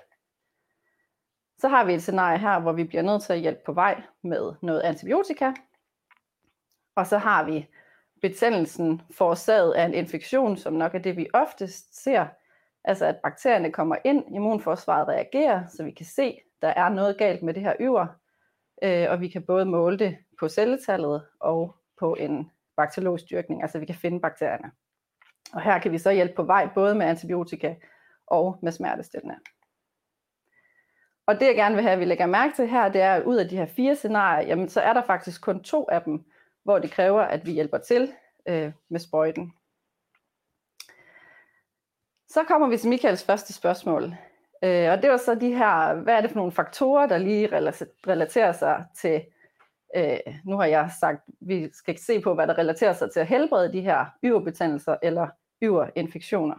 Så 1.58 1.68
har 1.68 1.84
vi 1.84 1.94
et 1.94 2.02
scenarie 2.02 2.38
her, 2.38 2.60
hvor 2.60 2.72
vi 2.72 2.84
bliver 2.84 3.02
nødt 3.02 3.22
til 3.22 3.32
at 3.32 3.40
hjælpe 3.40 3.60
på 3.66 3.72
vej 3.72 4.02
med 4.22 4.52
noget 4.62 4.80
antibiotika. 4.80 5.52
Og 6.94 7.06
så 7.06 7.18
har 7.18 7.44
vi 7.44 7.68
betændelsen 8.22 9.02
forårsaget 9.10 9.72
af 9.72 9.84
en 9.84 9.94
infektion, 9.94 10.56
som 10.56 10.72
nok 10.72 10.94
er 10.94 10.98
det, 10.98 11.16
vi 11.16 11.26
oftest 11.34 12.02
ser. 12.02 12.26
Altså 12.84 13.06
at 13.06 13.16
bakterierne 13.22 13.72
kommer 13.72 13.96
ind, 14.04 14.34
immunforsvaret 14.34 15.08
reagerer, 15.08 15.66
så 15.68 15.84
vi 15.84 15.90
kan 15.90 16.06
se, 16.06 16.22
at 16.22 16.62
der 16.62 16.68
er 16.68 16.88
noget 16.88 17.18
galt 17.18 17.42
med 17.42 17.54
det 17.54 17.62
her 17.62 17.74
yver. 17.80 18.06
Øh, 18.82 19.06
og 19.10 19.20
vi 19.20 19.28
kan 19.28 19.46
både 19.46 19.64
måle 19.64 19.98
det 19.98 20.16
på 20.38 20.48
celletallet 20.48 21.26
og 21.40 21.76
på 21.98 22.14
en 22.14 22.50
bakteriologisk 22.76 23.30
dyrkning, 23.30 23.62
altså 23.62 23.78
vi 23.78 23.86
kan 23.86 23.94
finde 23.94 24.20
bakterierne. 24.20 24.70
Og 25.52 25.62
her 25.62 25.78
kan 25.78 25.92
vi 25.92 25.98
så 25.98 26.10
hjælpe 26.10 26.34
på 26.34 26.42
vej 26.42 26.68
både 26.74 26.94
med 26.94 27.06
antibiotika 27.06 27.74
og 28.26 28.58
med 28.62 28.72
smertestillende. 28.72 29.36
Og 31.26 31.40
det 31.40 31.46
jeg 31.46 31.54
gerne 31.54 31.74
vil 31.74 31.84
have, 31.84 31.92
at 31.92 32.00
vi 32.00 32.04
lægger 32.04 32.26
mærke 32.26 32.54
til 32.56 32.68
her, 32.68 32.88
det 32.88 33.00
er, 33.00 33.14
at 33.14 33.24
ud 33.24 33.36
af 33.36 33.48
de 33.48 33.56
her 33.56 33.66
fire 33.66 33.96
scenarier, 33.96 34.46
jamen, 34.46 34.68
så 34.68 34.80
er 34.80 34.92
der 34.92 35.02
faktisk 35.02 35.40
kun 35.40 35.62
to 35.62 35.88
af 35.88 36.02
dem, 36.02 36.24
hvor 36.64 36.78
det 36.78 36.90
kræver, 36.90 37.22
at 37.22 37.46
vi 37.46 37.52
hjælper 37.52 37.78
til 37.78 38.12
øh, 38.48 38.72
med 38.88 39.00
sprøjten. 39.00 39.52
Så 42.28 42.44
kommer 42.44 42.68
vi 42.68 42.76
til 42.76 42.88
Michaels 42.88 43.24
første 43.24 43.52
spørgsmål. 43.52 44.04
Øh, 44.62 44.90
og 44.90 45.02
det 45.02 45.10
var 45.10 45.16
så 45.16 45.34
de 45.34 45.54
her, 45.54 45.94
hvad 45.94 46.14
er 46.14 46.20
det 46.20 46.30
for 46.30 46.36
nogle 46.36 46.52
faktorer, 46.52 47.06
der 47.06 47.18
lige 47.18 47.48
relaterer 48.06 48.52
sig 48.52 48.84
til, 48.96 49.24
øh, 49.96 50.18
nu 50.44 50.56
har 50.56 50.64
jeg 50.64 50.90
sagt, 51.00 51.22
vi 51.40 51.72
skal 51.72 51.98
se 51.98 52.20
på, 52.20 52.34
hvad 52.34 52.46
der 52.46 52.58
relaterer 52.58 52.92
sig 52.92 53.12
til 53.12 53.20
at 53.20 53.26
helbrede 53.26 53.72
de 53.72 53.80
her 53.80 54.04
yverbetændelser 54.24 54.96
eller 55.02 55.28
yverinfektioner. 55.62 56.56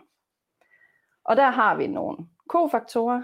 Og 1.23 1.35
der 1.35 1.49
har 1.49 1.75
vi 1.75 1.87
nogle 1.87 2.17
kofaktorer. 2.49 3.23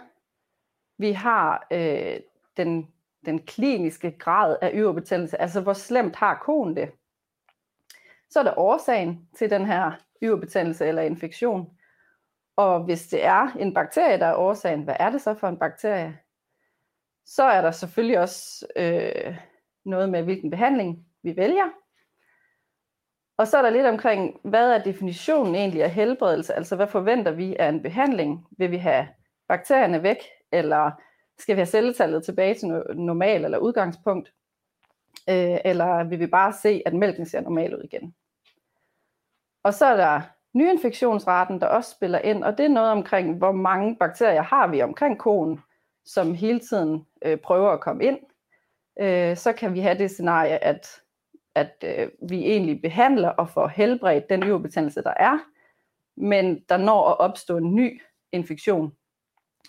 Vi 0.97 1.11
har 1.11 1.67
øh, 1.71 2.19
den, 2.57 2.93
den 3.25 3.39
kliniske 3.45 4.11
grad 4.11 4.57
af 4.61 4.71
yverbetændelse, 4.73 5.41
altså 5.41 5.61
hvor 5.61 5.73
slemt 5.73 6.15
har 6.15 6.39
koen 6.45 6.75
det. 6.75 6.91
Så 8.29 8.39
er 8.39 8.43
der 8.43 8.59
årsagen 8.59 9.29
til 9.35 9.49
den 9.49 9.65
her 9.65 9.91
yverbetændelse 10.23 10.85
eller 10.85 11.01
infektion. 11.01 11.77
Og 12.55 12.83
hvis 12.83 13.07
det 13.07 13.25
er 13.25 13.55
en 13.59 13.73
bakterie, 13.73 14.19
der 14.19 14.25
er 14.25 14.35
årsagen, 14.35 14.83
hvad 14.83 14.95
er 14.99 15.09
det 15.09 15.21
så 15.21 15.33
for 15.33 15.47
en 15.47 15.59
bakterie? 15.59 16.19
Så 17.25 17.43
er 17.43 17.61
der 17.61 17.71
selvfølgelig 17.71 18.19
også 18.19 18.67
øh, 18.75 19.37
noget 19.85 20.09
med, 20.09 20.23
hvilken 20.23 20.49
behandling 20.49 21.05
vi 21.23 21.37
vælger. 21.37 21.69
Og 23.37 23.47
så 23.47 23.57
er 23.57 23.61
der 23.61 23.69
lidt 23.69 23.85
omkring, 23.85 24.39
hvad 24.43 24.71
er 24.71 24.83
definitionen 24.83 25.55
egentlig 25.55 25.83
af 25.83 25.91
helbredelse? 25.91 26.53
Altså, 26.53 26.75
hvad 26.75 26.87
forventer 26.87 27.31
vi 27.31 27.55
af 27.55 27.69
en 27.69 27.81
behandling? 27.81 28.47
Vil 28.57 28.71
vi 28.71 28.77
have 28.77 29.07
bakterierne 29.47 30.03
væk, 30.03 30.17
eller 30.51 30.91
skal 31.37 31.55
vi 31.55 31.59
have 31.59 31.65
celletallet 31.65 32.23
tilbage 32.23 32.53
til 32.53 32.67
normal 32.95 33.45
eller 33.45 33.57
udgangspunkt? 33.57 34.33
Øh, 35.29 35.57
eller 35.65 36.03
vil 36.03 36.19
vi 36.19 36.27
bare 36.27 36.53
se, 36.53 36.81
at 36.85 36.93
mælken 36.93 37.25
ser 37.25 37.41
normal 37.41 37.75
ud 37.75 37.83
igen? 37.83 38.15
Og 39.63 39.73
så 39.73 39.85
er 39.85 39.97
der 39.97 40.21
nyinfektionsraten, 40.53 41.61
der 41.61 41.67
også 41.67 41.91
spiller 41.91 42.19
ind, 42.19 42.43
og 42.43 42.57
det 42.57 42.65
er 42.65 42.69
noget 42.69 42.91
omkring, 42.91 43.37
hvor 43.37 43.51
mange 43.51 43.95
bakterier 43.99 44.41
har 44.41 44.67
vi 44.67 44.81
omkring 44.81 45.19
koen, 45.19 45.59
som 46.05 46.33
hele 46.33 46.59
tiden 46.59 47.07
øh, 47.25 47.37
prøver 47.37 47.69
at 47.71 47.79
komme 47.79 48.03
ind. 48.03 48.19
Øh, 48.99 49.37
så 49.37 49.53
kan 49.53 49.73
vi 49.73 49.79
have 49.79 49.97
det 49.97 50.11
scenarie, 50.11 50.63
at 50.63 51.03
at 51.55 51.83
øh, 51.83 52.29
vi 52.29 52.35
egentlig 52.35 52.81
behandler 52.81 53.29
og 53.29 53.49
får 53.49 53.67
helbredt 53.67 54.29
den 54.29 54.43
yverbetændelse, 54.43 55.03
der 55.03 55.13
er, 55.17 55.39
men 56.15 56.63
der 56.69 56.77
når 56.77 57.09
at 57.09 57.19
opstå 57.19 57.57
en 57.57 57.75
ny 57.75 58.01
infektion 58.31 58.93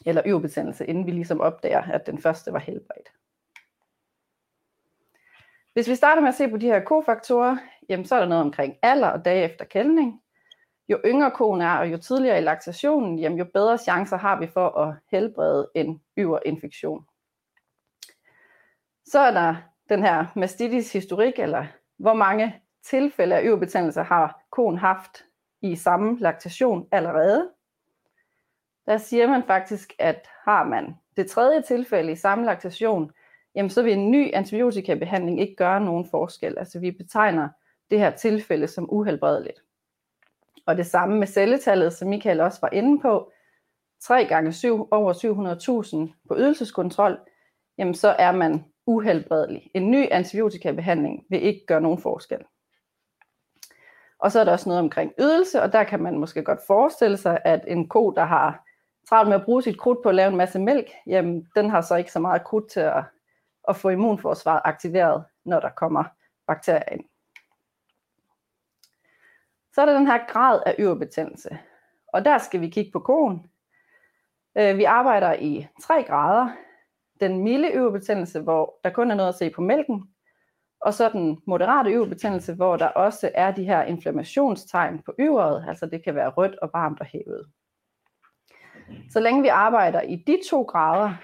eller 0.07 0.23
yverbetændelse, 0.27 0.87
inden 0.87 1.07
vi 1.07 1.11
ligesom 1.11 1.41
opdager, 1.41 1.83
at 1.83 2.07
den 2.07 2.19
første 2.19 2.53
var 2.53 2.59
helbredt. 2.59 3.09
Hvis 5.73 5.89
vi 5.89 5.95
starter 5.95 6.23
med 6.23 6.29
at 6.29 6.35
se 6.35 6.49
på 6.49 6.57
de 6.57 6.67
her 6.67 6.81
kofaktorer, 6.81 7.57
jamen 7.89 8.07
så 8.07 8.15
er 8.15 8.21
der 8.21 8.29
noget 8.29 8.45
omkring 8.45 8.77
alder 8.83 9.09
og 9.09 9.25
dage 9.25 9.45
efter 9.45 9.65
kældning. 9.65 10.21
Jo 10.89 11.01
yngre 11.05 11.31
koen 11.31 11.61
er, 11.61 11.77
og 11.77 11.93
jo 11.93 11.99
tidligere 11.99 12.39
i 12.39 12.41
laktationen, 12.41 13.19
jamen 13.19 13.39
jo 13.39 13.45
bedre 13.45 13.79
chancer 13.79 14.17
har 14.17 14.41
vi 14.41 14.47
for 14.47 14.69
at 14.79 14.95
helbrede 15.11 15.71
en 15.75 16.03
yverinfektion. 16.19 17.07
Så 19.05 19.19
er 19.19 19.31
der 19.31 19.57
den 19.89 20.03
her 20.03 20.27
mastitis 20.37 20.93
historik, 20.93 21.39
eller 21.39 21.67
hvor 21.97 22.15
mange 22.15 22.61
tilfælde 22.83 23.37
af 23.37 23.45
yverbetændelse 23.45 24.03
har 24.03 24.43
konen 24.51 24.79
haft 24.79 25.25
i 25.63 25.77
samme 25.77 26.19
laktation 26.21 26.89
allerede. 26.93 27.51
Der 28.87 28.99
siger 28.99 29.27
man 29.27 29.43
faktisk, 29.43 29.93
at 29.99 30.29
har 30.45 30.65
man 30.65 30.95
det 31.17 31.31
tredje 31.31 31.63
tilfælde 31.63 32.13
i 32.13 32.17
samme 32.17 32.45
laktation, 32.45 33.11
jamen 33.55 33.71
så 33.71 33.83
vil 33.83 33.93
en 33.93 34.11
ny 34.11 34.35
antibiotikabehandling 34.35 35.41
ikke 35.41 35.57
gøre 35.57 35.81
nogen 35.81 36.09
forskel. 36.11 36.59
Altså 36.59 36.81
vi 36.81 36.91
betegner 36.91 37.49
det 37.91 37.99
her 37.99 38.11
tilfælde 38.11 38.69
som 38.69 38.91
uhelbredeligt. 38.91 39.63
Og 40.67 40.77
det 40.77 40.87
samme 40.87 41.19
med 41.19 41.27
celletallet, 41.27 41.93
som 41.93 42.09
Michael 42.09 42.41
også 42.41 42.59
var 42.63 42.71
inde 42.73 43.01
på, 43.01 43.33
3 44.01 44.25
gange 44.25 44.53
7, 44.53 44.89
over 44.91 45.13
700.000 46.09 46.27
på 46.29 46.37
ydelseskontrol, 46.39 47.21
jamen 47.79 47.95
så 47.95 48.09
er 48.09 48.33
man 48.33 48.65
uhelbredelig. 48.87 49.71
En 49.75 49.91
ny 49.91 50.09
antibiotikabehandling 50.11 51.27
vil 51.31 51.43
ikke 51.43 51.67
gøre 51.67 51.81
nogen 51.81 51.99
forskel. 51.99 52.45
Og 54.19 54.33
så 54.33 54.41
er 54.41 54.45
der 54.45 54.53
også 54.53 54.69
noget 54.69 54.83
omkring 54.83 55.13
ydelse, 55.21 55.63
og 55.63 55.73
der 55.73 55.85
kan 55.85 56.03
man 56.03 56.19
måske 56.19 56.43
godt 56.43 56.67
forestille 56.67 57.17
sig, 57.17 57.41
at 57.45 57.65
en 57.67 57.89
ko, 57.89 58.11
der 58.11 58.25
har 58.25 58.65
travlt 59.09 59.29
med 59.29 59.37
at 59.37 59.45
bruge 59.45 59.63
sit 59.63 59.79
krudt 59.79 60.03
på 60.03 60.09
at 60.09 60.15
lave 60.15 60.29
en 60.29 60.37
masse 60.37 60.59
mælk, 60.59 60.91
jamen 61.07 61.49
den 61.57 61.71
har 61.71 61.81
så 61.81 61.97
ikke 61.97 62.13
så 62.13 62.21
meget 62.21 62.45
krudt 62.45 62.71
til 62.71 62.81
at, 62.81 63.05
at 63.69 63.77
få 63.77 63.89
immunforsvaret 63.89 64.61
aktiveret, 64.65 65.25
når 65.45 65.61
der 65.61 65.69
kommer 65.69 66.05
bakterier 66.47 66.93
ind. 66.93 67.05
Så 69.73 69.81
er 69.81 69.87
der 69.87 69.99
den 69.99 70.07
her 70.07 70.27
grad 70.29 70.63
af 70.67 70.75
yverbetændelse, 70.79 71.59
Og 72.07 72.25
der 72.25 72.39
skal 72.39 72.61
vi 72.61 72.69
kigge 72.69 72.93
på 72.93 73.01
koen. 73.01 73.51
Øh, 74.59 74.79
vi 74.79 74.85
arbejder 74.85 75.33
i 75.33 75.67
tre 75.83 76.05
grader 76.05 76.51
den 77.21 77.45
milde 77.45 77.69
øverbetændelse, 77.69 78.41
hvor 78.41 78.81
der 78.85 78.91
kun 78.91 79.11
er 79.11 79.15
noget 79.15 79.29
at 79.29 79.35
se 79.35 79.51
på 79.51 79.61
mælken, 79.61 80.15
og 80.81 80.95
så 80.95 81.09
den 81.09 81.41
moderate 81.47 81.91
øverbetændelse, 81.91 82.55
hvor 82.55 82.77
der 82.77 82.87
også 82.87 83.31
er 83.35 83.51
de 83.51 83.65
her 83.65 83.83
inflammationstegn 83.83 85.03
på 85.07 85.15
øveret, 85.19 85.65
altså 85.69 85.87
det 85.87 86.05
kan 86.05 86.15
være 86.15 86.29
rødt 86.29 86.55
og 86.55 86.71
varmt 86.73 87.01
og 87.01 87.07
hævet. 87.07 87.47
Så 89.11 89.21
længe 89.21 89.43
vi 89.43 89.49
arbejder 89.49 90.01
i 90.01 90.17
de 90.17 90.39
to 90.51 90.63
grader, 90.63 91.15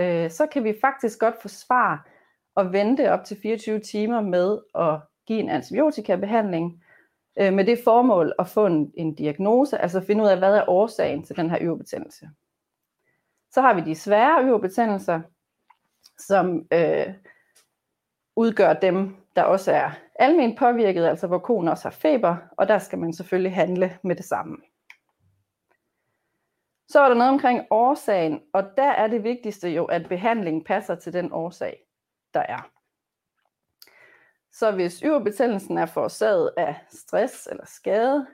øh, 0.00 0.30
så 0.30 0.46
kan 0.46 0.64
vi 0.64 0.74
faktisk 0.80 1.18
godt 1.18 1.34
forsvare 1.42 1.98
og 2.54 2.72
vente 2.72 3.12
op 3.12 3.24
til 3.24 3.36
24 3.42 3.80
timer 3.80 4.20
med 4.20 4.58
at 4.74 5.00
give 5.26 5.40
en 5.40 5.48
antibiotikabehandling, 5.48 6.84
øh, 7.40 7.52
med 7.52 7.64
det 7.64 7.78
formål 7.84 8.32
at 8.38 8.48
få 8.48 8.66
en, 8.66 8.92
en 8.96 9.14
diagnose, 9.14 9.78
altså 9.78 10.00
finde 10.00 10.24
ud 10.24 10.28
af, 10.28 10.38
hvad 10.38 10.56
er 10.56 10.68
årsagen 10.68 11.24
til 11.24 11.36
den 11.36 11.50
her 11.50 11.58
øverbetændelse. 11.60 12.28
Så 13.50 13.60
har 13.60 13.74
vi 13.74 13.80
de 13.80 13.94
svære 13.94 14.44
øverbetændelser, 14.44 15.20
som 16.18 16.66
øh, 16.72 17.14
udgør 18.36 18.72
dem, 18.72 19.16
der 19.36 19.42
også 19.42 19.72
er 19.72 19.90
almindeligt 20.14 20.58
påvirket, 20.58 21.06
altså 21.06 21.26
hvor 21.26 21.38
konen 21.38 21.68
også 21.68 21.84
har 21.84 21.90
feber, 21.90 22.36
og 22.56 22.68
der 22.68 22.78
skal 22.78 22.98
man 22.98 23.12
selvfølgelig 23.12 23.54
handle 23.54 23.98
med 24.02 24.16
det 24.16 24.24
samme. 24.24 24.56
Så 26.88 27.00
er 27.00 27.08
der 27.08 27.14
noget 27.14 27.32
omkring 27.32 27.66
årsagen, 27.70 28.42
og 28.52 28.64
der 28.76 28.90
er 28.90 29.06
det 29.06 29.24
vigtigste 29.24 29.68
jo, 29.68 29.84
at 29.84 30.08
behandlingen 30.08 30.64
passer 30.64 30.94
til 30.94 31.12
den 31.12 31.32
årsag, 31.32 31.86
der 32.34 32.40
er. 32.40 32.70
Så 34.52 34.70
hvis 34.70 35.00
yverbetændelsen 35.00 35.78
er 35.78 35.86
forårsaget 35.86 36.52
af 36.56 36.76
stress 36.88 37.46
eller 37.46 37.66
skade, 37.66 38.26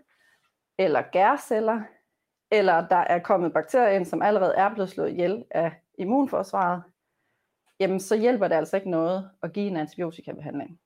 eller 0.78 1.02
gærceller, 1.12 1.82
eller 2.58 2.88
der 2.88 2.96
er 2.96 3.18
kommet 3.18 3.52
bakterier 3.52 3.96
ind, 3.96 4.04
som 4.04 4.22
allerede 4.22 4.54
er 4.54 4.74
blevet 4.74 4.90
slået 4.90 5.10
ihjel 5.10 5.44
af 5.50 5.72
immunforsvaret, 5.98 6.82
jamen 7.80 8.00
så 8.00 8.16
hjælper 8.16 8.48
det 8.48 8.54
altså 8.54 8.76
ikke 8.76 8.90
noget 8.90 9.30
at 9.42 9.52
give 9.52 9.66
en 9.66 9.76
antibiotikabehandling. 9.76 10.80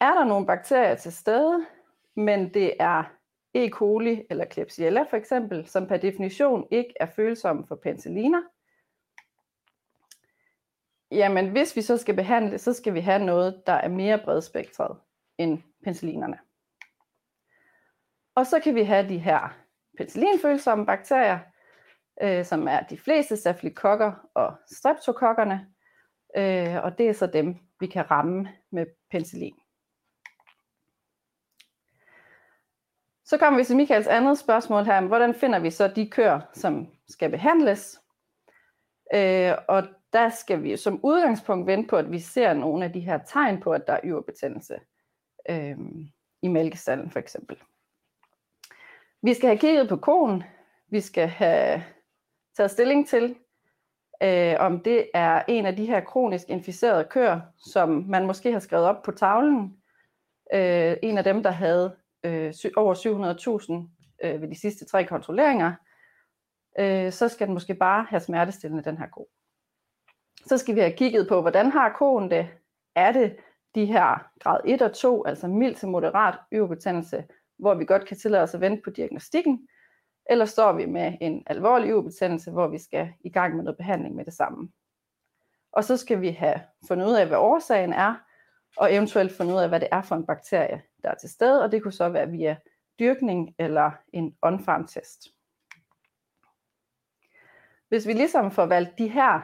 Er 0.00 0.14
der 0.14 0.24
nogle 0.24 0.46
bakterier 0.46 0.94
til 0.94 1.12
stede, 1.12 1.66
men 2.16 2.54
det 2.54 2.72
er 2.80 3.04
E. 3.54 3.68
coli 3.68 4.22
eller 4.30 4.44
Klebsiella 4.44 5.02
for 5.10 5.16
eksempel, 5.16 5.66
som 5.66 5.86
per 5.86 5.96
definition 5.96 6.66
ikke 6.70 6.94
er 7.00 7.06
følsomme 7.06 7.66
for 7.66 7.74
penicilliner, 7.74 8.42
jamen 11.10 11.50
hvis 11.50 11.76
vi 11.76 11.82
så 11.82 11.96
skal 11.96 12.16
behandle, 12.16 12.58
så 12.58 12.72
skal 12.72 12.94
vi 12.94 13.00
have 13.00 13.24
noget, 13.24 13.62
der 13.66 13.72
er 13.72 13.88
mere 13.88 14.18
bredspektret 14.24 14.96
end 15.38 15.62
penicillinerne. 15.84 16.38
Og 18.34 18.46
så 18.46 18.60
kan 18.60 18.74
vi 18.74 18.82
have 18.82 19.08
de 19.08 19.18
her 19.18 19.56
penicillinfølsomme 19.96 20.86
bakterier, 20.86 21.38
øh, 22.22 22.44
som 22.44 22.68
er 22.68 22.80
de 22.80 22.98
fleste 22.98 23.36
stafylokokker 23.36 24.12
og 24.34 24.54
streptokokkerne, 24.70 25.66
øh, 26.36 26.84
og 26.84 26.98
det 26.98 27.08
er 27.08 27.12
så 27.12 27.26
dem, 27.26 27.56
vi 27.80 27.86
kan 27.86 28.10
ramme 28.10 28.48
med 28.72 28.86
penicillin. 29.10 29.54
Så 33.24 33.38
kommer 33.38 33.58
vi 33.58 33.64
til 33.64 33.76
Michaels 33.76 34.06
andet 34.06 34.38
spørgsmål 34.38 34.84
her, 34.84 35.00
hvordan 35.00 35.34
finder 35.34 35.58
vi 35.58 35.70
så 35.70 35.88
de 35.88 36.10
køer, 36.10 36.40
som 36.52 36.88
skal 37.08 37.30
behandles? 37.30 38.00
Øh, 39.14 39.52
og 39.68 39.82
der 40.12 40.28
skal 40.28 40.62
vi 40.62 40.76
som 40.76 41.00
udgangspunkt 41.02 41.66
vente 41.66 41.88
på, 41.88 41.96
at 41.96 42.10
vi 42.10 42.18
ser 42.18 42.52
nogle 42.52 42.84
af 42.84 42.92
de 42.92 43.00
her 43.00 43.18
tegn 43.18 43.60
på, 43.60 43.72
at 43.72 43.86
der 43.86 43.92
er 43.92 44.00
yverbetændelse 44.04 44.80
øh, 45.50 45.78
i 46.42 46.48
mælkestallen 46.48 47.10
for 47.10 47.18
eksempel. 47.18 47.56
Vi 49.24 49.34
skal 49.34 49.48
have 49.48 49.58
kigget 49.58 49.88
på 49.88 49.96
konen. 49.96 50.42
Vi 50.88 51.00
skal 51.00 51.28
have 51.28 51.84
taget 52.56 52.70
stilling 52.70 53.08
til, 53.08 53.36
øh, 54.22 54.54
om 54.58 54.80
det 54.80 55.10
er 55.14 55.42
en 55.48 55.66
af 55.66 55.76
de 55.76 55.86
her 55.86 56.00
kronisk 56.00 56.48
inficerede 56.48 57.04
køer, 57.10 57.40
som 57.72 57.88
man 58.08 58.26
måske 58.26 58.52
har 58.52 58.58
skrevet 58.58 58.86
op 58.86 59.02
på 59.02 59.12
tavlen. 59.12 59.76
Øh, 60.54 60.96
en 61.02 61.18
af 61.18 61.24
dem, 61.24 61.42
der 61.42 61.50
havde 61.50 61.96
øh, 62.24 62.54
over 62.76 62.94
700.000 64.24 64.26
øh, 64.28 64.42
ved 64.42 64.48
de 64.48 64.60
sidste 64.60 64.84
tre 64.84 65.04
kontrolleringer, 65.04 65.72
øh, 66.78 67.12
så 67.12 67.28
skal 67.28 67.46
den 67.46 67.54
måske 67.54 67.74
bare 67.74 68.06
have 68.08 68.20
smertestillende, 68.20 68.84
den 68.84 68.98
her 68.98 69.06
ko. 69.06 69.28
Så 70.46 70.58
skal 70.58 70.74
vi 70.74 70.80
have 70.80 70.96
kigget 70.96 71.28
på, 71.28 71.40
hvordan 71.40 71.70
har 71.70 71.92
koen 71.98 72.30
det? 72.30 72.48
Er 72.94 73.12
det 73.12 73.36
de 73.74 73.86
her 73.86 74.30
grad 74.40 74.60
1 74.64 74.82
og 74.82 74.92
2, 74.92 75.24
altså 75.24 75.48
mild 75.48 75.74
til 75.74 75.88
moderat 75.88 76.38
øverbetændelse, 76.52 77.24
hvor 77.64 77.74
vi 77.74 77.84
godt 77.84 78.06
kan 78.06 78.16
tillade 78.16 78.42
os 78.42 78.54
at 78.54 78.60
vente 78.60 78.82
på 78.82 78.90
diagnostikken, 78.90 79.68
eller 80.30 80.44
står 80.44 80.72
vi 80.72 80.86
med 80.86 81.18
en 81.20 81.42
alvorlig 81.46 81.96
ubetændelse, 81.96 82.50
hvor 82.50 82.68
vi 82.68 82.78
skal 82.78 83.12
i 83.20 83.30
gang 83.30 83.56
med 83.56 83.64
noget 83.64 83.76
behandling 83.76 84.14
med 84.14 84.24
det 84.24 84.34
samme. 84.34 84.68
Og 85.72 85.84
så 85.84 85.96
skal 85.96 86.20
vi 86.20 86.30
have 86.30 86.60
fundet 86.88 87.06
ud 87.06 87.14
af, 87.14 87.26
hvad 87.26 87.38
årsagen 87.38 87.92
er, 87.92 88.14
og 88.76 88.94
eventuelt 88.94 89.32
fundet 89.32 89.54
ud 89.54 89.58
af, 89.58 89.68
hvad 89.68 89.80
det 89.80 89.88
er 89.92 90.02
for 90.02 90.16
en 90.16 90.26
bakterie, 90.26 90.82
der 91.02 91.10
er 91.10 91.14
til 91.14 91.30
stede, 91.30 91.62
og 91.62 91.72
det 91.72 91.82
kunne 91.82 91.92
så 91.92 92.08
være 92.08 92.30
via 92.30 92.56
dyrkning 92.98 93.54
eller 93.58 93.90
en 94.12 94.36
on-farm 94.46 94.86
test. 94.86 95.28
Hvis 97.88 98.06
vi 98.06 98.12
ligesom 98.12 98.50
får 98.50 98.66
valgt 98.66 98.98
de 98.98 99.08
her 99.08 99.40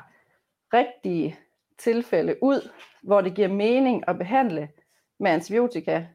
rigtige 0.75 1.39
tilfælde 1.79 2.37
ud, 2.43 2.71
hvor 3.03 3.21
det 3.21 3.35
giver 3.35 3.49
mening 3.49 4.09
at 4.09 4.19
behandle 4.19 4.69
med 5.21 5.31
antibiotika, 5.31 6.07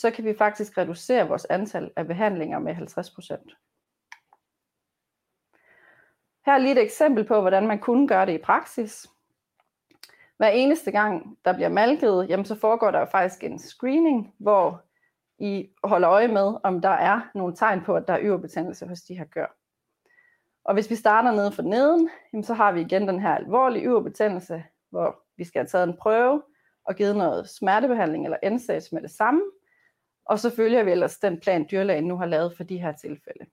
så 0.00 0.10
kan 0.10 0.24
vi 0.24 0.34
faktisk 0.34 0.78
reducere 0.78 1.28
vores 1.28 1.44
antal 1.44 1.90
af 1.96 2.06
behandlinger 2.06 2.58
med 2.58 2.74
50%. 2.74 3.64
Her 6.46 6.52
er 6.52 6.58
lige 6.58 6.72
et 6.72 6.82
eksempel 6.82 7.24
på, 7.24 7.40
hvordan 7.40 7.66
man 7.66 7.78
kunne 7.78 8.08
gøre 8.08 8.26
det 8.26 8.32
i 8.32 8.42
praksis. 8.42 9.06
Hver 10.36 10.48
eneste 10.48 10.90
gang, 10.90 11.38
der 11.44 11.52
bliver 11.52 11.68
malket, 11.68 12.26
jamen 12.28 12.44
så 12.44 12.54
foregår 12.54 12.90
der 12.90 12.98
jo 12.98 13.04
faktisk 13.04 13.44
en 13.44 13.58
screening, 13.58 14.34
hvor 14.38 14.82
I 15.38 15.68
holder 15.84 16.10
øje 16.10 16.28
med, 16.28 16.54
om 16.62 16.80
der 16.80 16.88
er 16.88 17.20
nogle 17.34 17.56
tegn 17.56 17.84
på, 17.84 17.96
at 17.96 18.08
der 18.08 18.14
er 18.14 18.22
yverbetændelse 18.22 18.86
hos 18.86 19.00
de 19.00 19.18
her 19.18 19.24
gør. 19.24 19.56
Og 20.64 20.74
hvis 20.74 20.90
vi 20.90 20.94
starter 20.94 21.32
nede 21.32 21.52
for 21.52 21.62
neden, 21.62 22.10
jamen 22.32 22.44
så 22.44 22.54
har 22.54 22.72
vi 22.72 22.80
igen 22.80 23.08
den 23.08 23.20
her 23.20 23.34
alvorlige 23.34 23.84
yverbetændelse, 23.84 24.64
hvor 24.90 25.22
vi 25.36 25.44
skal 25.44 25.58
have 25.58 25.68
taget 25.68 25.88
en 25.88 25.96
prøve 25.96 26.42
og 26.84 26.94
givet 26.94 27.16
noget 27.16 27.48
smertebehandling 27.48 28.24
eller 28.24 28.50
NSAIDs 28.50 28.92
med 28.92 29.02
det 29.02 29.10
samme. 29.10 29.42
Og 30.28 30.38
så 30.38 30.56
følger 30.56 30.82
vi 30.82 30.90
ellers 30.90 31.18
den 31.18 31.40
plan, 31.40 31.66
dyrlægen 31.70 32.04
nu 32.04 32.16
har 32.16 32.26
lavet 32.26 32.56
for 32.56 32.64
de 32.64 32.78
her 32.78 32.92
tilfælde. 32.92 33.46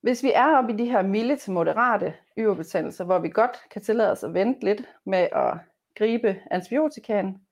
Hvis 0.00 0.22
vi 0.22 0.32
er 0.34 0.56
oppe 0.56 0.72
i 0.72 0.76
de 0.76 0.90
her 0.90 1.02
milde 1.02 1.36
til 1.36 1.52
moderate 1.52 2.14
yverbetændelser, 2.38 3.04
hvor 3.04 3.18
vi 3.18 3.28
godt 3.28 3.56
kan 3.70 3.82
tillade 3.82 4.10
os 4.10 4.24
at 4.24 4.34
vente 4.34 4.64
lidt 4.64 4.88
med 5.04 5.28
at 5.32 5.58
gribe 5.94 6.42
antibiotikaen, 6.50 7.46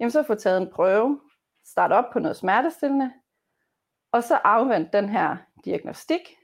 jamen 0.00 0.10
så 0.10 0.22
få 0.22 0.34
taget 0.34 0.62
en 0.62 0.70
prøve, 0.70 1.20
starte 1.64 1.92
op 1.92 2.04
på 2.12 2.18
noget 2.18 2.36
smertestillende, 2.36 3.12
og 4.12 4.24
så 4.24 4.34
afvente 4.44 4.98
den 4.98 5.08
her 5.08 5.36
diagnostik, 5.64 6.36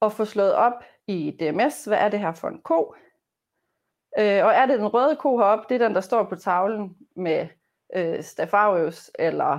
og 0.00 0.12
få 0.12 0.24
slået 0.24 0.54
op 0.54 0.84
i 1.06 1.36
DMS, 1.40 1.84
hvad 1.84 1.98
er 1.98 2.08
det 2.08 2.20
her 2.20 2.32
for 2.32 2.48
en 2.48 2.62
ko? 2.62 2.94
Øh, 4.18 4.44
og 4.44 4.52
er 4.52 4.66
det 4.66 4.78
den 4.78 4.86
røde 4.86 5.16
ko 5.16 5.38
heroppe, 5.38 5.64
det 5.68 5.74
er 5.74 5.86
den, 5.86 5.94
der 5.94 6.00
står 6.00 6.24
på 6.24 6.36
tavlen 6.36 6.96
med 7.16 7.48
øh, 7.92 8.22
Staph 8.22 8.54
eller 9.18 9.58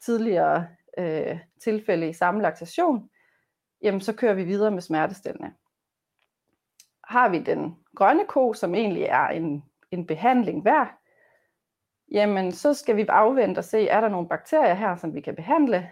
tidligere 0.00 0.68
øh, 0.98 1.38
tilfælde 1.62 2.08
i 2.08 2.12
samme 2.12 2.42
laktation, 2.42 3.10
jamen 3.82 4.00
så 4.00 4.12
kører 4.12 4.34
vi 4.34 4.44
videre 4.44 4.70
med 4.70 4.80
smertestillende. 4.80 5.52
Har 7.04 7.28
vi 7.28 7.38
den 7.38 7.76
grønne 7.96 8.24
ko, 8.24 8.52
som 8.52 8.74
egentlig 8.74 9.02
er 9.02 9.28
en, 9.28 9.64
en 9.90 10.06
behandling 10.06 10.64
værd, 10.64 10.98
jamen 12.10 12.52
så 12.52 12.74
skal 12.74 12.96
vi 12.96 13.06
afvente 13.08 13.58
og 13.58 13.64
se, 13.64 13.88
er 13.88 14.00
der 14.00 14.08
nogle 14.08 14.28
bakterier 14.28 14.74
her, 14.74 14.96
som 14.96 15.14
vi 15.14 15.20
kan 15.20 15.36
behandle. 15.36 15.90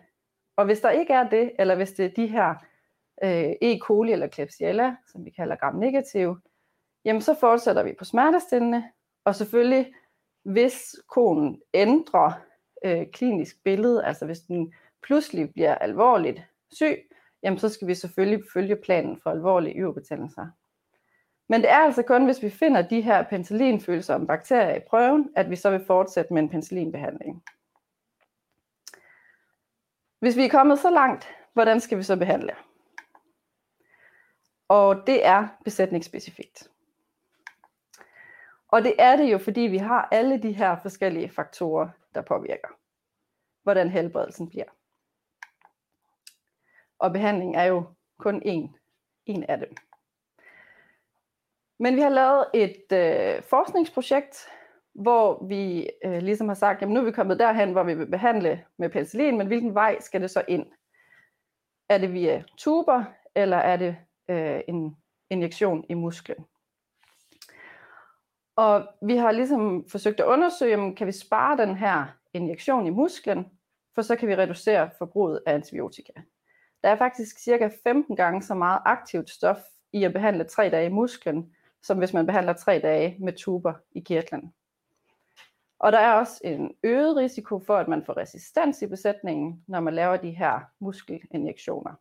Og 0.56 0.64
hvis 0.64 0.80
der 0.80 0.90
ikke 0.90 1.12
er 1.12 1.28
det, 1.28 1.52
eller 1.58 1.74
hvis 1.74 1.92
det 1.92 2.04
er 2.04 2.10
de 2.16 2.26
her 2.26 2.54
øh, 3.24 3.52
E. 3.62 3.78
coli 3.78 4.12
eller 4.12 4.26
Klebsiella, 4.26 4.96
som 5.12 5.24
vi 5.24 5.30
kalder 5.30 5.56
gram-negativ, 5.56 6.36
jamen 7.04 7.22
så 7.22 7.34
fortsætter 7.34 7.82
vi 7.82 7.94
på 7.98 8.04
smertestillende, 8.04 8.84
og 9.24 9.34
selvfølgelig, 9.34 9.94
hvis 10.46 10.96
konen 11.08 11.62
ændrer 11.74 12.32
øh, 12.84 13.06
klinisk 13.12 13.56
billede, 13.64 14.04
altså 14.04 14.26
hvis 14.26 14.40
den 14.40 14.74
pludselig 15.02 15.52
bliver 15.52 15.74
alvorligt 15.74 16.42
syg, 16.70 17.10
jamen 17.42 17.58
så 17.58 17.68
skal 17.68 17.88
vi 17.88 17.94
selvfølgelig 17.94 18.44
følge 18.52 18.76
planen 18.76 19.20
for 19.22 19.30
alvorlige 19.30 19.78
yverbetændelser. 19.78 20.46
Men 21.48 21.60
det 21.60 21.70
er 21.70 21.76
altså 21.76 22.02
kun, 22.02 22.24
hvis 22.24 22.42
vi 22.42 22.50
finder 22.50 22.82
de 22.82 23.00
her 23.00 23.22
penicillinfølsomme 23.22 24.26
bakterier 24.26 24.74
i 24.74 24.80
prøven, 24.90 25.30
at 25.36 25.50
vi 25.50 25.56
så 25.56 25.70
vil 25.70 25.84
fortsætte 25.86 26.34
med 26.34 26.42
en 26.42 26.48
penicillinbehandling. 26.48 27.42
Hvis 30.20 30.36
vi 30.36 30.44
er 30.44 30.50
kommet 30.50 30.78
så 30.78 30.90
langt, 30.90 31.28
hvordan 31.52 31.80
skal 31.80 31.98
vi 31.98 32.02
så 32.02 32.16
behandle? 32.16 32.52
Og 34.68 35.06
det 35.06 35.26
er 35.26 35.48
besætningsspecifikt. 35.64 36.68
Og 38.76 38.84
det 38.84 38.94
er 38.98 39.16
det 39.16 39.32
jo, 39.32 39.38
fordi 39.38 39.60
vi 39.60 39.76
har 39.76 40.08
alle 40.12 40.42
de 40.42 40.52
her 40.52 40.76
forskellige 40.82 41.28
faktorer, 41.28 41.88
der 42.14 42.22
påvirker, 42.22 42.68
hvordan 43.62 43.90
helbredelsen 43.90 44.48
bliver. 44.48 44.64
Og 46.98 47.12
behandling 47.12 47.56
er 47.56 47.64
jo 47.64 47.84
kun 48.18 48.42
en, 48.44 48.76
en 49.26 49.44
af 49.44 49.58
dem. 49.58 49.76
Men 51.78 51.96
vi 51.96 52.00
har 52.00 52.08
lavet 52.08 52.46
et 52.54 52.92
øh, 52.92 53.42
forskningsprojekt, 53.42 54.48
hvor 54.94 55.46
vi 55.46 55.90
øh, 56.04 56.18
ligesom 56.18 56.48
har 56.48 56.54
sagt, 56.54 56.80
jamen 56.80 56.94
nu 56.94 57.00
er 57.00 57.04
vi 57.04 57.12
kommet 57.12 57.38
derhen, 57.38 57.72
hvor 57.72 57.82
vi 57.82 57.94
vil 57.94 58.10
behandle 58.10 58.64
med 58.76 58.90
penicillin, 58.90 59.38
men 59.38 59.46
hvilken 59.46 59.74
vej 59.74 60.00
skal 60.00 60.20
det 60.20 60.30
så 60.30 60.44
ind? 60.48 60.66
Er 61.88 61.98
det 61.98 62.12
via 62.12 62.44
tuber, 62.56 63.04
eller 63.34 63.56
er 63.56 63.76
det 63.76 63.96
øh, 64.28 64.60
en 64.68 64.96
injektion 65.30 65.84
i 65.88 65.94
musklen? 65.94 66.46
Og 68.56 68.88
vi 69.02 69.16
har 69.16 69.32
ligesom 69.32 69.88
forsøgt 69.88 70.20
at 70.20 70.26
undersøge, 70.26 70.76
om 70.76 70.94
kan 70.94 71.06
vi 71.06 71.12
spare 71.12 71.56
den 71.56 71.76
her 71.76 72.06
injektion 72.34 72.86
i 72.86 72.90
musklen, 72.90 73.46
for 73.94 74.02
så 74.02 74.16
kan 74.16 74.28
vi 74.28 74.36
reducere 74.36 74.90
forbruget 74.98 75.40
af 75.46 75.54
antibiotika. 75.54 76.12
Der 76.82 76.88
er 76.88 76.96
faktisk 76.96 77.38
cirka 77.38 77.70
15 77.82 78.16
gange 78.16 78.42
så 78.42 78.54
meget 78.54 78.80
aktivt 78.84 79.30
stof 79.30 79.58
i 79.92 80.04
at 80.04 80.12
behandle 80.12 80.44
3 80.44 80.70
dage 80.70 80.86
i 80.86 80.92
musklen, 80.92 81.54
som 81.82 81.98
hvis 81.98 82.12
man 82.12 82.26
behandler 82.26 82.52
3 82.52 82.78
dage 82.78 83.16
med 83.20 83.32
tuber 83.32 83.74
i 83.92 84.00
kirtlen. 84.00 84.54
Og 85.78 85.92
der 85.92 85.98
er 85.98 86.12
også 86.12 86.40
en 86.44 86.74
øget 86.82 87.16
risiko 87.16 87.58
for, 87.66 87.76
at 87.76 87.88
man 87.88 88.04
får 88.04 88.16
resistens 88.16 88.82
i 88.82 88.86
besætningen, 88.86 89.64
når 89.68 89.80
man 89.80 89.94
laver 89.94 90.16
de 90.16 90.30
her 90.30 90.60
muskelinjektioner. 90.80 91.94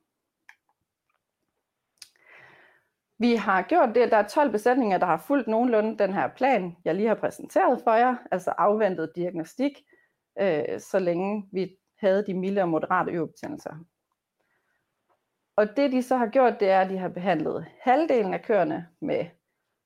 Vi 3.17 3.35
har 3.35 3.61
gjort 3.61 3.95
det, 3.95 4.01
at 4.01 4.11
der 4.11 4.17
er 4.17 4.27
12 4.27 4.51
besætninger, 4.51 4.97
der 4.97 5.05
har 5.05 5.17
fulgt 5.17 5.47
nogenlunde 5.47 5.97
den 5.97 6.13
her 6.13 6.27
plan, 6.27 6.77
jeg 6.85 6.95
lige 6.95 7.07
har 7.07 7.15
præsenteret 7.15 7.81
for 7.83 7.93
jer, 7.93 8.15
altså 8.31 8.51
afventet 8.57 9.11
diagnostik, 9.15 9.71
øh, 10.41 10.79
så 10.79 10.99
længe 10.99 11.49
vi 11.51 11.77
havde 11.99 12.25
de 12.27 12.33
milde 12.33 12.61
og 12.61 12.69
moderate 12.69 13.11
øvebetændelser. 13.11 13.85
Og 15.55 15.77
det 15.77 15.91
de 15.91 16.03
så 16.03 16.17
har 16.17 16.27
gjort, 16.27 16.59
det 16.59 16.69
er, 16.69 16.81
at 16.81 16.89
de 16.89 16.97
har 16.97 17.09
behandlet 17.09 17.65
halvdelen 17.81 18.33
af 18.33 18.41
køerne 18.41 18.87
med 19.01 19.25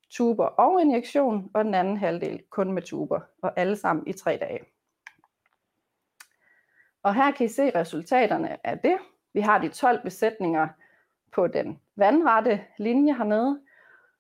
tuber 0.10 0.46
og 0.46 0.82
injektion, 0.82 1.52
og 1.54 1.66
den 1.66 1.74
anden 1.74 1.98
halvdel 1.98 2.44
kun 2.50 2.72
med 2.72 2.82
tuber, 2.82 3.20
og 3.42 3.60
alle 3.60 3.76
sammen 3.76 4.08
i 4.08 4.14
tre 4.14 4.38
dage. 4.38 4.60
Og 7.04 7.16
her 7.16 7.32
kan 7.32 7.46
I 7.46 7.50
se 7.50 7.72
resultaterne 7.76 8.68
af 8.68 8.80
det. 8.80 8.98
Vi 9.34 9.42
har 9.42 9.60
de 9.60 9.70
12 9.70 10.04
besætninger 10.04 10.68
på 11.32 11.48
den 11.48 11.80
vandrette 12.00 12.66
linje 12.78 13.14
hernede, 13.14 13.62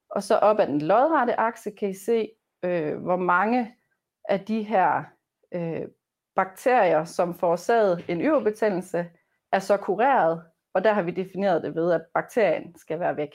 og 0.10 0.24
så 0.24 0.36
op 0.36 0.60
ad 0.60 0.68
den 0.68 0.82
lodrette 0.82 1.40
akse 1.40 1.72
kan 1.72 1.90
I 1.90 1.94
se, 1.94 2.32
øh, 2.64 2.98
hvor 2.98 3.18
mange 3.18 3.76
af 4.30 4.46
de 4.46 4.64
her 4.64 5.04
øh, 5.52 5.88
bakterier, 6.36 7.06
som 7.06 7.34
forårsagede 7.34 8.04
en 8.08 8.22
yverbetændelse, 8.22 9.10
er 9.52 9.60
så 9.60 9.78
kureret, 9.78 10.44
og 10.74 10.84
der 10.84 10.94
har 10.94 11.02
vi 11.02 11.12
defineret 11.12 11.64
det 11.64 11.76
ved, 11.76 11.92
at 11.92 12.02
bakterien 12.14 12.76
skal 12.78 13.00
være 13.00 13.18
væk. 13.18 13.32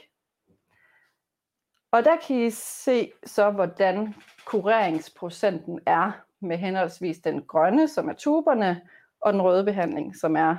Og 1.93 2.05
der 2.05 2.17
kan 2.27 2.37
I 2.37 2.51
se 2.51 3.13
så, 3.27 3.51
hvordan 3.51 4.15
kureringsprocenten 4.47 5.81
er 5.87 6.13
med 6.41 6.57
henholdsvis 6.57 7.19
den 7.19 7.43
grønne, 7.43 7.89
som 7.89 8.09
er 8.09 8.13
tuberne, 8.13 8.89
og 9.21 9.33
den 9.33 9.43
røde 9.43 9.65
behandling, 9.65 10.17
som 10.17 10.37
er 10.37 10.57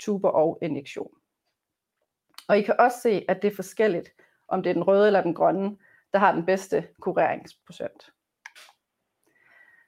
tuber 0.00 0.28
og 0.28 0.58
injektion. 0.62 1.17
Og 2.48 2.58
I 2.58 2.62
kan 2.62 2.74
også 2.78 3.00
se, 3.00 3.24
at 3.28 3.42
det 3.42 3.52
er 3.52 3.56
forskelligt, 3.56 4.10
om 4.48 4.62
det 4.62 4.70
er 4.70 4.74
den 4.74 4.82
røde 4.82 5.06
eller 5.06 5.22
den 5.22 5.34
grønne, 5.34 5.76
der 6.12 6.18
har 6.18 6.32
den 6.32 6.46
bedste 6.46 6.88
kureringsprocent. 7.00 8.12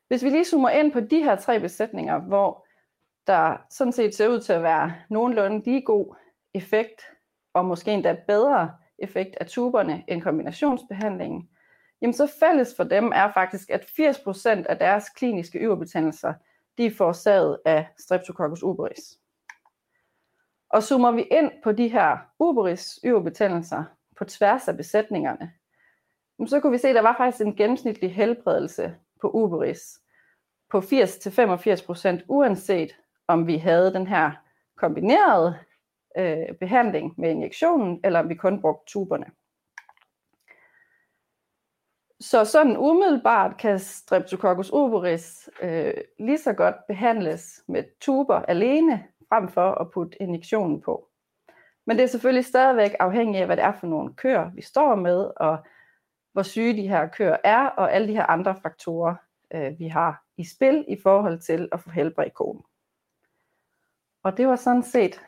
Hvis 0.09 0.25
vi 0.25 0.31
lige 0.31 0.45
zoomer 0.45 0.71
ind 0.71 0.93
på 0.93 1.01
de 1.01 1.23
her 1.23 1.37
tre 1.37 1.61
besætninger, 1.61 2.19
hvor 2.19 2.67
der 3.27 3.57
sådan 3.71 3.93
set 3.93 4.15
ser 4.15 4.29
ud 4.29 4.41
til 4.41 4.53
at 4.53 4.63
være 4.63 4.95
nogenlunde 5.11 5.65
lige 5.65 5.83
god 5.83 6.15
effekt, 6.55 7.03
og 7.55 7.65
måske 7.65 7.91
endda 7.91 8.17
bedre 8.27 8.77
effekt 8.99 9.37
af 9.41 9.47
tuberne 9.47 10.05
end 10.09 10.23
kombinationsbehandlingen, 10.23 11.51
jamen 12.03 12.15
så 12.15 12.33
fælles 12.41 12.77
for 12.77 12.85
dem 12.85 13.13
er 13.15 13.33
faktisk, 13.33 13.71
at 13.71 13.85
80% 13.85 14.49
af 14.49 14.79
deres 14.79 15.09
kliniske 15.09 15.59
yverbetændelser, 15.59 16.35
de 16.79 16.87
er 16.87 16.91
forårsaget 16.91 17.59
af 17.65 17.89
Streptococcus 17.99 18.63
uberis. 18.63 19.20
Og 20.71 20.83
zoomer 20.83 21.11
vi 21.13 21.23
ind 21.23 21.51
på 21.63 21.73
de 21.73 21.89
her 21.89 22.19
uberis 22.39 23.01
yverbetændelser 23.05 23.85
på 24.17 24.25
tværs 24.25 24.69
af 24.69 24.77
besætningerne, 24.77 25.53
så 26.47 26.61
kunne 26.61 26.73
vi 26.73 26.79
se, 26.79 26.89
at 26.89 26.95
der 26.95 27.03
var 27.03 27.15
faktisk 27.17 27.47
en 27.47 27.57
gennemsnitlig 27.57 28.15
helbredelse 28.15 28.95
på 29.21 29.31
uberis 29.31 30.01
på 30.71 30.79
80-85% 30.79 32.25
uanset 32.29 32.97
om 33.29 33.47
vi 33.47 33.57
havde 33.57 33.93
den 33.93 34.07
her 34.07 34.33
kombinerede 34.77 35.59
øh, 36.19 36.55
behandling 36.61 37.15
med 37.19 37.31
injektionen, 37.31 38.01
eller 38.05 38.21
om 38.21 38.29
vi 38.29 38.35
kun 38.35 38.61
brugte 38.61 38.93
tuberne. 38.93 39.27
Så 42.21 42.45
sådan 42.45 42.77
umiddelbart 42.77 43.57
kan 43.57 43.79
Streptococcus 43.79 44.71
uberis 44.73 45.51
øh, 45.63 45.95
lige 46.19 46.39
så 46.39 46.53
godt 46.53 46.75
behandles 46.89 47.63
med 47.69 47.85
tuber 48.01 48.35
alene, 48.35 49.05
frem 49.31 49.49
for 49.49 49.71
at 49.81 49.91
putte 49.91 50.23
injektionen 50.23 50.81
på. 50.81 51.09
Men 51.87 51.97
det 51.97 52.03
er 52.03 52.09
selvfølgelig 52.09 52.45
stadigvæk 52.45 52.91
afhængigt 53.01 53.41
af, 53.41 53.47
hvad 53.47 53.57
det 53.57 53.65
er 53.65 53.73
for 53.73 53.87
nogle 53.87 54.15
køer, 54.15 54.51
vi 54.51 54.63
står 54.63 54.95
med, 54.95 55.31
og 55.37 55.59
hvor 56.33 56.43
syge 56.43 56.77
de 56.77 56.89
her 56.89 57.09
køer 57.09 57.37
er, 57.45 57.67
og 57.67 57.93
alle 57.93 58.09
de 58.09 58.13
her 58.13 58.27
andre 58.27 58.57
faktorer, 58.63 59.15
øh, 59.55 59.79
vi 59.79 59.89
har 59.89 60.25
i 60.37 60.45
spil 60.45 60.85
i 60.89 60.97
forhold 61.03 61.41
til 61.41 61.69
at 61.73 61.81
få 61.81 61.91
helbredt 61.91 62.35
konen. 62.35 62.63
Og 64.23 64.37
det 64.37 64.49
var 64.49 64.57
sådan 64.57 64.83
set 64.83 65.21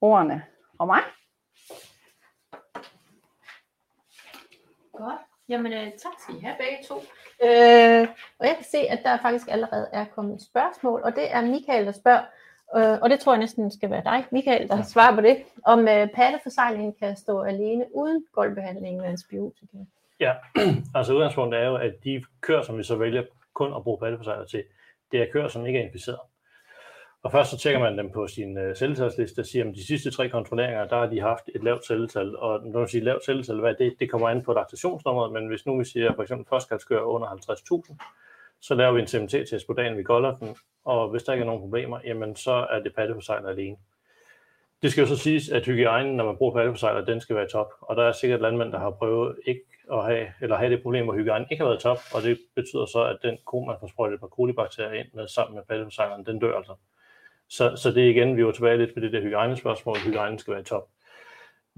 ordene 0.00 0.44
fra 0.76 0.84
mig. 0.84 1.02
Godt. 4.92 5.20
Jamen, 5.48 5.72
øh, 5.72 5.92
tak 5.92 6.12
skal 6.18 6.36
I 6.36 6.40
have 6.40 6.56
begge 6.58 6.84
to. 6.88 6.94
Øh, 7.42 8.08
og 8.38 8.46
jeg 8.46 8.54
kan 8.56 8.64
se, 8.64 8.78
at 8.78 9.00
der 9.04 9.18
faktisk 9.22 9.48
allerede 9.48 9.88
er 9.92 10.04
kommet 10.04 10.34
et 10.34 10.42
spørgsmål, 10.42 11.02
og 11.02 11.16
det 11.16 11.32
er 11.34 11.40
Michael, 11.40 11.86
der 11.86 11.92
spørger, 11.92 12.24
øh, 12.76 12.98
og 13.02 13.10
det 13.10 13.20
tror 13.20 13.32
jeg 13.32 13.40
næsten 13.40 13.70
skal 13.70 13.90
være 13.90 14.04
dig, 14.04 14.24
Michael, 14.30 14.68
der 14.68 14.82
svarer 14.82 15.14
på 15.14 15.20
det, 15.20 15.36
om 15.64 15.80
øh, 15.80 16.08
patteforsejlingen 16.14 16.94
kan 17.00 17.16
stå 17.16 17.42
alene 17.42 17.84
uden 17.94 18.24
gulvbehandling 18.32 18.96
med 18.96 19.04
antibiotika. 19.04 19.76
Ja, 20.20 20.32
altså 20.94 21.14
udgangspunktet 21.14 21.60
er 21.60 21.66
jo, 21.66 21.76
at 21.76 21.92
de 22.04 22.24
køer, 22.40 22.62
som 22.62 22.78
vi 22.78 22.82
så 22.82 22.96
vælger 22.96 23.22
kun 23.54 23.74
at 23.76 23.82
bruge 23.82 23.98
patteforsejler 23.98 24.44
til, 24.44 24.64
det 25.12 25.20
er 25.20 25.26
køer, 25.32 25.48
som 25.48 25.66
ikke 25.66 25.78
er 25.78 25.84
inficeret. 25.84 26.18
Og 27.22 27.32
først 27.32 27.50
så 27.50 27.58
tjekker 27.58 27.80
man 27.80 27.98
dem 27.98 28.10
på 28.10 28.26
sin 28.26 28.58
uh, 28.58 28.74
celletalsliste 28.74 29.40
og 29.40 29.46
siger, 29.46 29.68
at 29.68 29.74
de 29.74 29.86
sidste 29.86 30.10
tre 30.10 30.28
kontrolleringer, 30.28 30.88
der 30.88 30.96
har 30.98 31.06
de 31.06 31.20
haft 31.20 31.50
et 31.54 31.64
lavt 31.64 31.86
celletal. 31.86 32.36
Og 32.36 32.66
når 32.66 32.78
man 32.78 32.88
siger 32.88 33.04
lavt 33.04 33.24
celletal, 33.24 33.60
hvad 33.60 33.74
det, 33.74 33.94
det 34.00 34.10
kommer 34.10 34.28
an 34.28 34.42
på 34.42 34.52
laktationsnummeret, 34.52 35.32
men 35.32 35.48
hvis 35.48 35.66
nu 35.66 35.78
vi 35.78 35.84
siger 35.84 36.14
for 36.14 36.22
eksempel 36.22 36.46
førstkalskør 36.48 37.00
under 37.00 37.28
50.000, 37.28 37.96
så 38.60 38.74
laver 38.74 38.92
vi 38.92 39.00
en 39.00 39.06
CMT-test 39.06 39.66
på 39.66 39.72
dagen, 39.72 39.98
vi 39.98 40.02
kolder 40.02 40.36
den, 40.36 40.56
og 40.84 41.10
hvis 41.10 41.22
der 41.22 41.32
ikke 41.32 41.42
er 41.42 41.46
nogen 41.46 41.60
problemer, 41.60 42.00
jamen 42.04 42.36
så 42.36 42.66
er 42.70 42.80
det 42.80 42.94
patteforsejler 42.94 43.48
alene. 43.48 43.76
Det 44.82 44.92
skal 44.92 45.02
jo 45.02 45.08
så 45.08 45.16
siges, 45.16 45.48
at 45.48 45.66
hygiejnen, 45.66 46.16
når 46.16 46.24
man 46.24 46.36
bruger 46.36 46.54
patteforsejler, 46.54 47.04
den 47.04 47.20
skal 47.20 47.36
være 47.36 47.48
top. 47.48 47.72
Og 47.80 47.96
der 47.96 48.02
er 48.02 48.12
sikkert 48.12 48.40
landmænd, 48.40 48.72
der 48.72 48.78
har 48.78 48.90
prøvet 48.90 49.36
ikke 49.46 49.60
at 49.92 50.04
have, 50.04 50.26
eller 50.40 50.56
have 50.56 50.70
det 50.70 50.82
problem, 50.82 51.04
hvor 51.04 51.14
hygiejnen 51.14 51.48
ikke 51.50 51.62
har 51.62 51.68
været 51.68 51.80
top, 51.80 51.98
og 52.14 52.22
det 52.22 52.38
betyder 52.54 52.86
så, 52.86 53.04
at 53.04 53.18
den 53.22 53.38
ko, 53.44 53.64
man 53.64 53.76
får 53.80 53.86
sprøjtet 53.86 54.14
et 54.14 54.20
par 54.20 54.26
kolibakterier 54.26 54.92
ind 54.92 55.08
med 55.14 55.28
sammen 55.28 55.54
med 55.54 55.62
patteforsejleren, 55.68 56.26
den 56.26 56.38
dør 56.38 56.56
altså. 56.56 56.74
Så, 57.48 57.76
så 57.76 57.90
det 57.90 58.04
er 58.04 58.10
igen, 58.10 58.36
vi 58.36 58.44
var 58.44 58.52
tilbage 58.52 58.78
lidt 58.78 58.94
på 58.94 59.00
det 59.00 59.12
der 59.12 59.20
hygiejnespørgsmål, 59.20 59.96
hygiejnen 59.96 60.38
skal 60.38 60.54
være 60.54 60.62
top. 60.62 60.88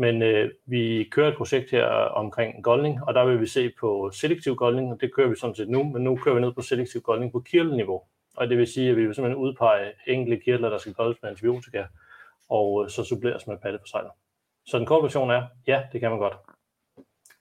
Men 0.01 0.23
øh, 0.23 0.51
vi 0.67 1.09
kører 1.11 1.29
et 1.29 1.37
projekt 1.37 1.71
her 1.71 1.87
omkring 2.23 2.65
goldning, 2.65 3.05
og 3.05 3.15
der 3.15 3.25
vil 3.25 3.41
vi 3.41 3.47
se 3.47 3.73
på 3.81 4.11
selektiv 4.15 4.57
goldning, 4.57 4.93
og 4.93 5.01
det 5.01 5.15
kører 5.15 5.29
vi 5.29 5.37
sådan 5.37 5.55
set 5.55 5.69
nu, 5.69 5.85
men 5.85 6.05
nu 6.05 6.17
kører 6.17 6.35
vi 6.35 6.41
ned 6.41 6.53
på 6.53 6.63
selektiv 6.63 7.01
goldning 7.01 7.33
på 7.33 7.41
kirtelniveau. 7.41 8.03
Og 8.37 8.49
det 8.49 8.59
vil 8.59 8.67
sige, 8.67 8.91
at 8.91 8.97
vi 8.97 9.07
vil 9.07 9.15
simpelthen 9.15 9.43
udpege 9.43 9.93
enkelte 10.07 10.45
kirtler, 10.45 10.71
der 10.71 10.79
skal 10.79 10.95
goldes 10.95 11.23
med 11.23 11.31
antibiotika, 11.31 11.85
og 12.49 12.85
øh, 12.85 12.91
så 12.91 13.05
suppleres 13.05 13.47
med 13.47 13.59
patteforsejler. 13.59 14.11
Så 14.67 14.79
den 14.79 14.87
korte 14.87 15.03
version 15.03 15.31
er, 15.31 15.47
ja, 15.67 15.83
det 15.93 16.01
kan 16.01 16.11
man 16.11 16.19
godt. 16.19 16.37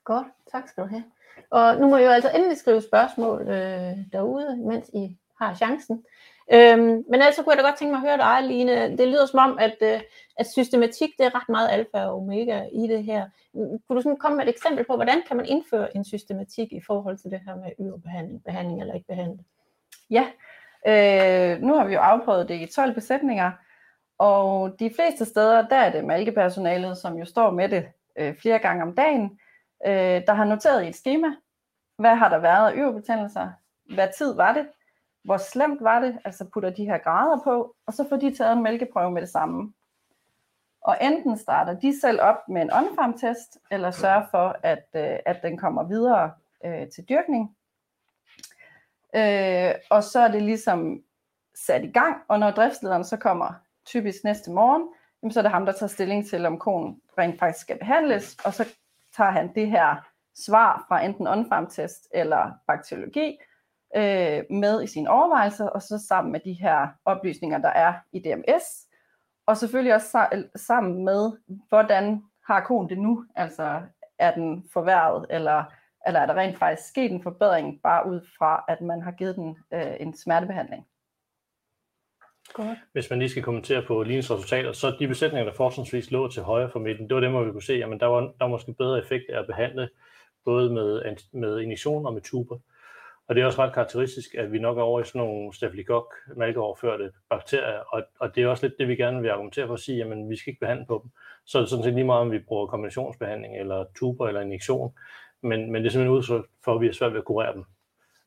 Godt, 0.03 0.27
tak 0.51 0.67
skal 0.67 0.83
du 0.83 0.89
have. 0.89 1.03
Og 1.49 1.77
nu 1.77 1.89
må 1.89 1.97
I 1.97 2.03
jo 2.03 2.09
altså 2.09 2.31
endelig 2.35 2.57
skrive 2.57 2.81
spørgsmål 2.81 3.41
øh, 3.41 3.97
derude, 4.11 4.57
mens 4.57 4.89
I 4.93 5.17
har 5.39 5.55
chancen. 5.55 6.05
Øhm, 6.53 7.03
men 7.09 7.21
altså 7.21 7.43
kunne 7.43 7.55
jeg 7.55 7.63
da 7.63 7.67
godt 7.67 7.77
tænke 7.77 7.91
mig 7.91 8.01
at 8.01 8.09
høre 8.09 8.17
dig, 8.17 8.49
Line. 8.49 8.97
Det 8.97 9.07
lyder 9.07 9.25
som 9.25 9.39
om, 9.39 9.57
at, 9.59 9.75
øh, 9.81 10.01
at 10.37 10.47
systematik 10.47 11.09
det 11.17 11.25
er 11.25 11.35
ret 11.35 11.49
meget 11.49 11.69
alfa 11.71 12.05
og 12.05 12.15
omega 12.15 12.61
i 12.71 12.87
det 12.87 13.03
her. 13.03 13.29
Kunne 13.53 13.97
du 13.97 14.01
sådan 14.01 14.17
komme 14.17 14.37
med 14.37 14.45
et 14.45 14.49
eksempel 14.49 14.85
på, 14.85 14.95
hvordan 14.95 15.23
kan 15.27 15.37
man 15.37 15.45
indføre 15.45 15.97
en 15.97 16.05
systematik 16.05 16.73
i 16.73 16.81
forhold 16.87 17.17
til 17.17 17.31
det 17.31 17.39
her 17.47 17.55
med 17.55 17.71
yderbehandling, 17.79 18.43
behandling 18.43 18.81
eller 18.81 18.93
ikke 18.93 19.07
behandling? 19.07 19.45
Ja, 20.09 20.25
øh, 20.87 21.61
nu 21.61 21.73
har 21.73 21.85
vi 21.85 21.93
jo 21.93 21.99
afprøvet 21.99 22.49
det 22.49 22.61
i 22.61 22.65
12 22.65 22.93
besætninger, 22.93 23.51
og 24.17 24.75
de 24.79 24.91
fleste 24.95 25.25
steder, 25.25 25.67
der 25.67 25.75
er 25.75 25.91
det 25.91 26.05
malkepersonalet, 26.05 26.97
som 26.97 27.17
jo 27.17 27.25
står 27.25 27.51
med 27.51 27.69
det 27.69 27.87
øh, 28.19 28.35
flere 28.35 28.59
gange 28.59 28.83
om 28.83 28.95
dagen, 28.95 29.39
øh, 29.87 30.21
der 30.27 30.33
har 30.33 30.45
noteret 30.45 30.85
i 30.85 30.87
et 30.87 30.95
schema, 30.95 31.27
hvad 31.97 32.15
har 32.15 32.29
der 32.29 32.37
været 32.37 32.71
af 32.71 32.73
yverbetændelser, 32.77 33.49
hvad 33.95 34.07
tid 34.17 34.35
var 34.35 34.53
det, 34.53 34.67
hvor 35.27 35.37
slemt 35.37 35.83
var 35.83 35.99
det, 35.99 36.19
altså 36.25 36.45
putter 36.53 36.69
de 36.69 36.85
her 36.85 36.97
grader 36.97 37.43
på, 37.43 37.75
og 37.85 37.93
så 37.93 38.05
får 38.09 38.15
de 38.15 38.35
taget 38.35 38.53
en 38.53 38.63
mælkeprøve 38.63 39.11
med 39.11 39.21
det 39.21 39.29
samme. 39.29 39.73
Og 40.81 40.97
enten 41.01 41.37
starter 41.37 41.79
de 41.79 41.99
selv 42.01 42.21
op 42.21 42.49
med 42.49 42.61
en 42.61 42.73
on-farm-test, 42.73 43.57
eller 43.71 43.91
sørger 43.91 44.25
for, 44.31 44.55
at, 44.63 44.85
øh, 44.95 45.19
at 45.25 45.39
den 45.43 45.57
kommer 45.57 45.83
videre 45.83 46.31
øh, 46.65 46.89
til 46.89 47.09
dyrkning. 47.09 47.55
Øh, 49.15 49.73
og 49.89 50.03
så 50.03 50.19
er 50.19 50.31
det 50.31 50.41
ligesom 50.41 51.03
sat 51.55 51.83
i 51.83 51.91
gang, 51.91 52.17
og 52.27 52.39
når 52.39 52.51
driftslederen 52.51 53.03
så 53.03 53.17
kommer 53.17 53.53
typisk 53.85 54.23
næste 54.23 54.51
morgen, 54.51 54.89
jamen 55.23 55.31
så 55.31 55.39
er 55.39 55.41
det 55.41 55.51
ham, 55.51 55.65
der 55.65 55.71
tager 55.71 55.87
stilling 55.87 56.27
til, 56.27 56.45
om 56.45 56.59
konen 56.59 57.01
rent 57.17 57.39
faktisk 57.39 57.61
skal 57.61 57.79
behandles, 57.79 58.37
og 58.45 58.53
så 58.53 58.75
tager 59.17 59.31
han 59.31 59.55
det 59.55 59.67
her 59.67 60.07
svar 60.35 60.85
fra 60.87 61.03
enten 61.05 61.27
on-farm-test 61.27 62.07
eller 62.11 62.51
bakteriologi, 62.67 63.37
øh, 63.95 64.43
med 64.49 64.83
i 64.83 64.87
sine 64.87 65.09
overvejelser, 65.09 65.67
og 65.67 65.81
så 65.81 66.03
sammen 66.07 66.31
med 66.31 66.39
de 66.45 66.53
her 66.53 66.87
oplysninger, 67.05 67.57
der 67.57 67.69
er 67.69 67.93
i 68.11 68.19
DMS, 68.19 68.87
og 69.45 69.57
selvfølgelig 69.57 69.93
også 69.95 70.43
sammen 70.55 71.05
med, 71.05 71.31
hvordan 71.69 72.23
har 72.47 72.59
konen 72.63 72.89
det 72.89 72.97
nu, 72.97 73.25
altså 73.35 73.81
er 74.19 74.33
den 74.33 74.69
forværret, 74.73 75.25
eller, 75.29 75.63
eller 76.07 76.19
er 76.19 76.25
der 76.25 76.33
rent 76.33 76.57
faktisk 76.57 76.89
sket 76.89 77.11
en 77.11 77.23
forbedring, 77.23 77.81
bare 77.83 78.09
ud 78.09 78.21
fra, 78.37 78.63
at 78.67 78.81
man 78.81 79.01
har 79.01 79.11
givet 79.11 79.35
den 79.35 79.57
øh, 79.73 79.95
en 79.99 80.17
smertebehandling. 80.17 80.87
Godt. 82.53 82.77
Hvis 82.91 83.09
man 83.09 83.19
lige 83.19 83.29
skal 83.29 83.43
kommentere 83.43 83.81
på 83.87 84.03
Lines 84.03 84.31
resultater, 84.31 84.71
så 84.71 84.95
de 84.99 85.07
besætninger, 85.07 85.45
der 85.45 85.57
fortrinsvis 85.57 86.11
lå 86.11 86.27
til 86.27 86.43
højre 86.43 86.69
for 86.71 86.79
midten, 86.79 87.07
det 87.07 87.15
var 87.15 87.21
dem, 87.21 87.31
hvor 87.31 87.43
vi 87.43 87.51
kunne 87.51 87.63
se, 87.63 87.83
at 87.83 87.99
der 87.99 88.05
var, 88.05 88.19
der 88.21 88.33
var 88.39 88.47
måske 88.47 88.73
bedre 88.73 88.99
effekt 88.99 89.29
af 89.29 89.39
at 89.39 89.47
behandle 89.47 89.89
både 90.45 90.73
med, 90.73 91.15
med 91.31 91.59
injektion 91.59 92.05
og 92.05 92.13
med 92.13 92.21
tuber. 92.21 92.57
Og 93.27 93.35
det 93.35 93.41
er 93.41 93.45
også 93.45 93.61
ret 93.61 93.73
karakteristisk, 93.73 94.35
at 94.35 94.51
vi 94.51 94.59
nok 94.59 94.77
er 94.77 94.81
over 94.81 95.01
i 95.01 95.03
sådan 95.03 95.19
nogle 95.19 95.53
stafylokok 95.53 96.13
malkeoverførte 96.35 97.11
bakterier, 97.29 97.79
og, 97.79 98.03
og 98.19 98.35
det 98.35 98.43
er 98.43 98.47
også 98.47 98.65
lidt 98.65 98.79
det, 98.79 98.87
vi 98.87 98.95
gerne 98.95 99.21
vil 99.21 99.29
argumentere 99.29 99.67
for 99.67 99.73
at 99.73 99.79
sige, 99.79 99.97
jamen 99.97 100.29
vi 100.29 100.35
skal 100.35 100.51
ikke 100.51 100.59
behandle 100.59 100.85
på 100.85 101.01
dem. 101.03 101.11
Så 101.45 101.57
er 101.57 101.61
det 101.61 101.69
sådan 101.69 101.83
set 101.83 101.93
lige 101.93 102.05
meget, 102.05 102.21
om 102.21 102.31
vi 102.31 102.39
bruger 102.39 102.67
kombinationsbehandling 102.67 103.57
eller 103.59 103.85
tuber 103.95 104.27
eller 104.27 104.41
injektion, 104.41 104.93
men, 105.41 105.71
men 105.71 105.81
det 105.81 105.87
er 105.87 105.91
simpelthen 105.91 106.17
udtryk 106.17 106.45
for, 106.63 106.75
at 106.75 106.81
vi 106.81 106.87
er 106.87 106.91
svært 106.91 107.11
ved 107.11 107.19
at 107.19 107.25
kurere 107.25 107.53
dem. 107.53 107.63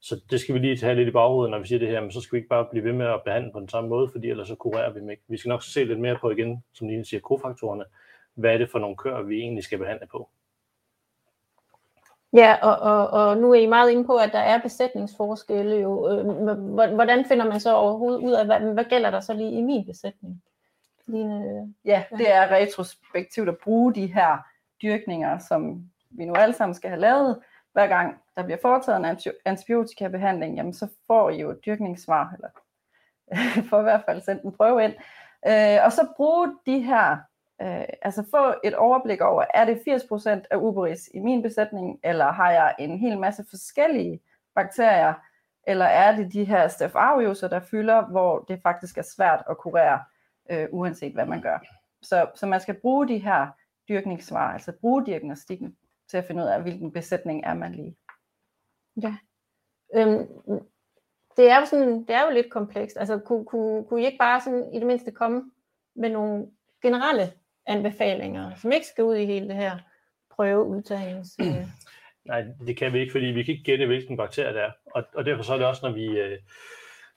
Så 0.00 0.20
det 0.30 0.40
skal 0.40 0.54
vi 0.54 0.58
lige 0.58 0.76
tage 0.76 0.94
lidt 0.94 1.08
i 1.08 1.12
baghovedet, 1.12 1.50
når 1.50 1.58
vi 1.58 1.66
siger 1.66 1.78
det 1.78 1.88
her, 1.88 2.00
men 2.00 2.12
så 2.12 2.20
skal 2.20 2.36
vi 2.36 2.38
ikke 2.38 2.48
bare 2.48 2.66
blive 2.70 2.84
ved 2.84 2.92
med 2.92 3.06
at 3.06 3.22
behandle 3.24 3.52
på 3.52 3.60
den 3.60 3.68
samme 3.68 3.88
måde, 3.88 4.08
fordi 4.08 4.30
ellers 4.30 4.48
så 4.48 4.54
kurerer 4.54 4.92
vi 4.92 5.00
dem 5.00 5.10
ikke. 5.10 5.22
Vi 5.28 5.36
skal 5.36 5.48
nok 5.48 5.62
se 5.62 5.84
lidt 5.84 6.00
mere 6.00 6.18
på 6.20 6.30
igen, 6.30 6.64
som 6.72 6.88
lige 6.88 7.04
siger, 7.04 7.20
kofaktorerne. 7.20 7.84
Hvad 8.34 8.54
er 8.54 8.58
det 8.58 8.70
for 8.70 8.78
nogle 8.78 8.96
køer, 8.96 9.22
vi 9.22 9.38
egentlig 9.38 9.64
skal 9.64 9.78
behandle 9.78 10.06
på? 10.06 10.30
Ja, 12.32 12.56
og, 12.62 12.76
og, 12.76 13.10
og 13.10 13.36
nu 13.36 13.50
er 13.50 13.60
I 13.60 13.66
meget 13.66 13.90
inde 13.90 14.04
på, 14.04 14.16
at 14.16 14.32
der 14.32 14.38
er 14.38 14.58
besætningsforskelle 14.58 15.76
jo. 15.76 16.08
Øh, 16.10 16.94
hvordan 16.94 17.24
finder 17.24 17.46
man 17.46 17.60
så 17.60 17.74
overhovedet 17.74 18.20
ud 18.20 18.32
af, 18.32 18.46
hvad, 18.46 18.60
hvad 18.60 18.84
gælder 18.84 19.10
der 19.10 19.20
så 19.20 19.32
lige 19.32 19.52
i 19.52 19.62
min 19.62 19.86
besætning? 19.86 20.42
Line, 21.06 21.74
ja, 21.84 22.04
det 22.18 22.32
er 22.32 22.50
retrospektivt 22.50 23.48
at 23.48 23.58
bruge 23.58 23.94
de 23.94 24.06
her 24.06 24.38
dyrkninger, 24.82 25.38
som 25.38 25.84
vi 26.10 26.24
nu 26.24 26.34
alle 26.34 26.54
sammen 26.54 26.74
skal 26.74 26.90
have 26.90 27.00
lavet. 27.00 27.38
Hver 27.72 27.86
gang 27.86 28.16
der 28.36 28.42
bliver 28.42 28.58
foretaget 28.62 28.98
en 28.98 29.32
antibiotikabehandling, 29.44 30.56
jamen 30.56 30.74
så 30.74 30.88
får 31.06 31.30
I 31.30 31.40
jo 31.40 31.50
et 31.50 31.64
dyrkningssvar, 31.66 32.34
eller 32.34 32.48
får 33.70 33.80
i 33.80 33.82
hvert 33.82 34.02
fald 34.06 34.22
sendt 34.22 34.42
en 34.42 34.52
prøve 34.52 34.84
ind. 34.84 34.94
Øh, 35.46 35.84
og 35.84 35.92
så 35.92 36.08
bruge 36.16 36.56
de 36.66 36.80
her 36.80 37.16
øh, 37.62 37.84
altså 38.02 38.24
få 38.30 38.54
et 38.64 38.74
overblik 38.74 39.20
over, 39.20 39.44
er 39.54 39.64
det 39.64 39.76
80% 39.76 40.46
af 40.50 40.56
uberis 40.56 41.10
i 41.14 41.18
min 41.18 41.42
besætning, 41.42 42.00
eller 42.04 42.32
har 42.32 42.50
jeg 42.50 42.74
en 42.78 42.98
hel 42.98 43.18
masse 43.18 43.44
forskellige 43.50 44.20
bakterier, 44.54 45.14
eller 45.66 45.84
er 45.84 46.16
det 46.16 46.32
de 46.32 46.44
her 46.44 46.68
Staph 46.68 46.96
aureus, 46.96 47.40
der 47.40 47.60
fylder, 47.60 48.06
hvor 48.06 48.38
det 48.38 48.60
faktisk 48.62 48.98
er 48.98 49.02
svært 49.02 49.42
at 49.50 49.58
kurere, 49.58 50.04
øh, 50.50 50.68
uanset 50.70 51.12
hvad 51.12 51.26
man 51.26 51.42
gør. 51.42 51.58
Så, 52.02 52.30
så 52.34 52.46
man 52.46 52.60
skal 52.60 52.80
bruge 52.80 53.08
de 53.08 53.18
her 53.18 53.48
dyrkningssvar, 53.88 54.52
altså 54.52 54.72
bruge 54.80 55.06
diagnostikken 55.06 55.76
til 56.08 56.16
at 56.16 56.24
finde 56.24 56.42
ud 56.42 56.48
af, 56.48 56.62
hvilken 56.62 56.92
besætning 56.92 57.44
er 57.44 57.54
man 57.54 57.74
lige. 57.74 57.96
Ja. 59.02 59.16
Øhm, 59.94 60.28
det 61.36 61.50
er 61.50 61.60
jo 61.60 61.66
sådan, 61.66 62.04
det 62.04 62.10
er 62.10 62.24
jo 62.24 62.30
lidt 62.30 62.50
komplekst. 62.50 62.96
Altså, 62.96 63.18
kunne, 63.18 63.44
kunne, 63.44 63.84
kunne 63.84 64.02
I 64.02 64.06
ikke 64.06 64.18
bare 64.18 64.40
sådan, 64.40 64.74
i 64.74 64.78
det 64.78 64.86
mindste 64.86 65.10
komme 65.10 65.50
med 65.96 66.10
nogle 66.10 66.46
generelle 66.82 67.32
anbefalinger, 67.66 68.54
som 68.54 68.72
ikke 68.72 68.86
skal 68.86 69.04
ud 69.04 69.16
i 69.16 69.26
hele 69.26 69.48
det 69.48 69.56
her 69.56 69.78
prøveudtagnings... 70.30 71.36
Øh. 71.40 71.46
Nej, 72.24 72.44
det 72.66 72.76
kan 72.76 72.92
vi 72.92 73.00
ikke, 73.00 73.12
fordi 73.12 73.26
vi 73.26 73.42
kan 73.42 73.52
ikke 73.52 73.64
gætte, 73.64 73.86
hvilken 73.86 74.16
bakterie 74.16 74.54
det 74.54 74.62
er. 74.62 74.70
Og, 74.86 75.04
og 75.14 75.24
derfor 75.24 75.42
så 75.42 75.52
er 75.52 75.58
det 75.58 75.66
også, 75.66 75.86
når 75.86 75.92
vi... 75.92 76.06
Øh, 76.06 76.38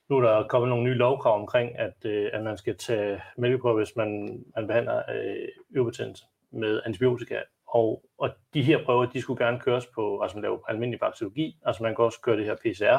nu 0.10 0.18
er 0.18 0.22
der 0.22 0.48
kommet 0.48 0.70
nogle 0.70 0.84
nye 0.84 0.94
lovkrav 0.94 1.40
omkring, 1.40 1.80
at, 1.80 2.06
øh, 2.06 2.30
at 2.34 2.44
man 2.44 2.58
skal 2.58 2.78
tage 2.78 3.22
mælkeprøver, 3.38 3.78
hvis 3.78 3.96
man, 3.96 4.44
man 4.56 4.68
behandler 4.68 5.04
øh, 5.16 6.08
med 6.52 6.82
antibiotika. 6.86 7.40
Og, 7.74 8.04
og 8.18 8.30
de 8.54 8.62
her 8.62 8.86
prøver, 8.86 9.06
de 9.06 9.22
skulle 9.22 9.46
gerne 9.46 9.60
køres 9.60 9.86
på, 9.86 10.22
altså 10.22 10.38
man 10.38 10.42
laver 10.42 10.60
almindelig 10.70 11.00
bakteriologi, 11.00 11.58
altså 11.66 11.84
man 11.84 11.96
kan 11.96 12.06
også 12.06 12.22
køre 12.22 12.38
det 12.38 12.46
her 12.46 12.56
PCR, 12.56 12.98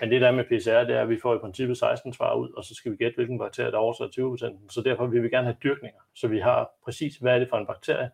men 0.00 0.10
det 0.10 0.20
der 0.20 0.30
med 0.30 0.44
PCR, 0.44 0.84
det 0.84 0.96
er, 0.96 1.00
at 1.00 1.08
vi 1.08 1.18
får 1.22 1.34
i 1.34 1.38
princippet 1.38 1.78
16 1.78 2.12
svar 2.12 2.34
ud, 2.34 2.50
og 2.56 2.64
så 2.64 2.74
skal 2.74 2.92
vi 2.92 2.96
gætte, 2.96 3.14
hvilken 3.14 3.38
bakterie, 3.38 3.70
der 3.70 3.78
oversætter 3.78 4.36
20% 4.36 4.70
Så 4.70 4.80
derfor 4.80 5.06
vil 5.06 5.22
vi 5.22 5.28
gerne 5.28 5.46
have 5.46 5.56
dyrkninger, 5.62 6.00
så 6.14 6.28
vi 6.28 6.38
har 6.38 6.70
præcis, 6.84 7.16
hvad 7.16 7.34
er 7.34 7.38
det 7.38 7.48
for 7.48 7.56
en 7.56 7.66
bakterie, 7.66 8.10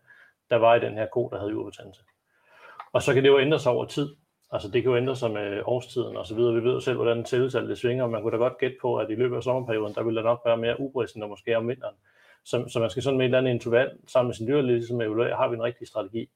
der 0.51 0.57
var 0.57 0.74
i 0.74 0.80
den 0.80 0.94
her 0.94 1.07
ko, 1.07 1.28
der 1.32 1.38
havde 1.38 1.51
hyperbetændelse. 1.51 2.03
Og 2.92 3.03
så 3.03 3.14
kan 3.14 3.22
det 3.22 3.28
jo 3.28 3.38
ændre 3.38 3.59
sig 3.59 3.72
over 3.72 3.84
tid. 3.84 4.16
Altså 4.51 4.68
det 4.68 4.82
kan 4.82 4.90
jo 4.90 4.96
ændre 4.96 5.16
sig 5.16 5.30
med 5.30 5.62
årstiden 5.64 6.16
og 6.16 6.26
så 6.26 6.34
videre. 6.34 6.55
Vi 6.55 6.64
ved 6.64 6.72
jo 6.72 6.80
selv, 6.80 6.96
hvordan 6.96 7.26
cellesalget 7.26 7.78
svinger, 7.78 8.05
svinger, 8.05 8.07
man 8.07 8.22
kunne 8.22 8.32
da 8.32 8.36
godt 8.36 8.59
gætte 8.59 8.76
på, 8.82 8.96
at 8.96 9.11
i 9.11 9.14
løbet 9.14 9.36
af 9.36 9.42
sommerperioden, 9.42 9.94
der 9.94 10.03
vil 10.03 10.16
der 10.16 10.22
nok 10.22 10.42
være 10.44 10.57
mere 10.57 10.80
ubris, 10.80 11.12
end 11.12 11.22
der 11.22 11.28
måske 11.28 11.57
om 11.57 11.68
vinteren. 11.68 11.94
Så, 12.49 12.68
så 12.68 12.80
man 12.80 12.90
skal 12.90 13.03
sådan 13.03 13.18
med 13.18 13.24
et 13.24 13.28
eller 13.28 13.38
andet 13.38 13.51
interval 13.51 13.90
sammen 14.07 14.28
med 14.28 14.34
sin 14.34 14.46
dyrlæge 14.46 14.78
ligesom 14.78 15.01
evaluere, 15.01 15.36
har 15.36 15.49
vi 15.49 15.55
en 15.55 15.62
rigtig 15.62 15.88
strategi. 15.88 16.30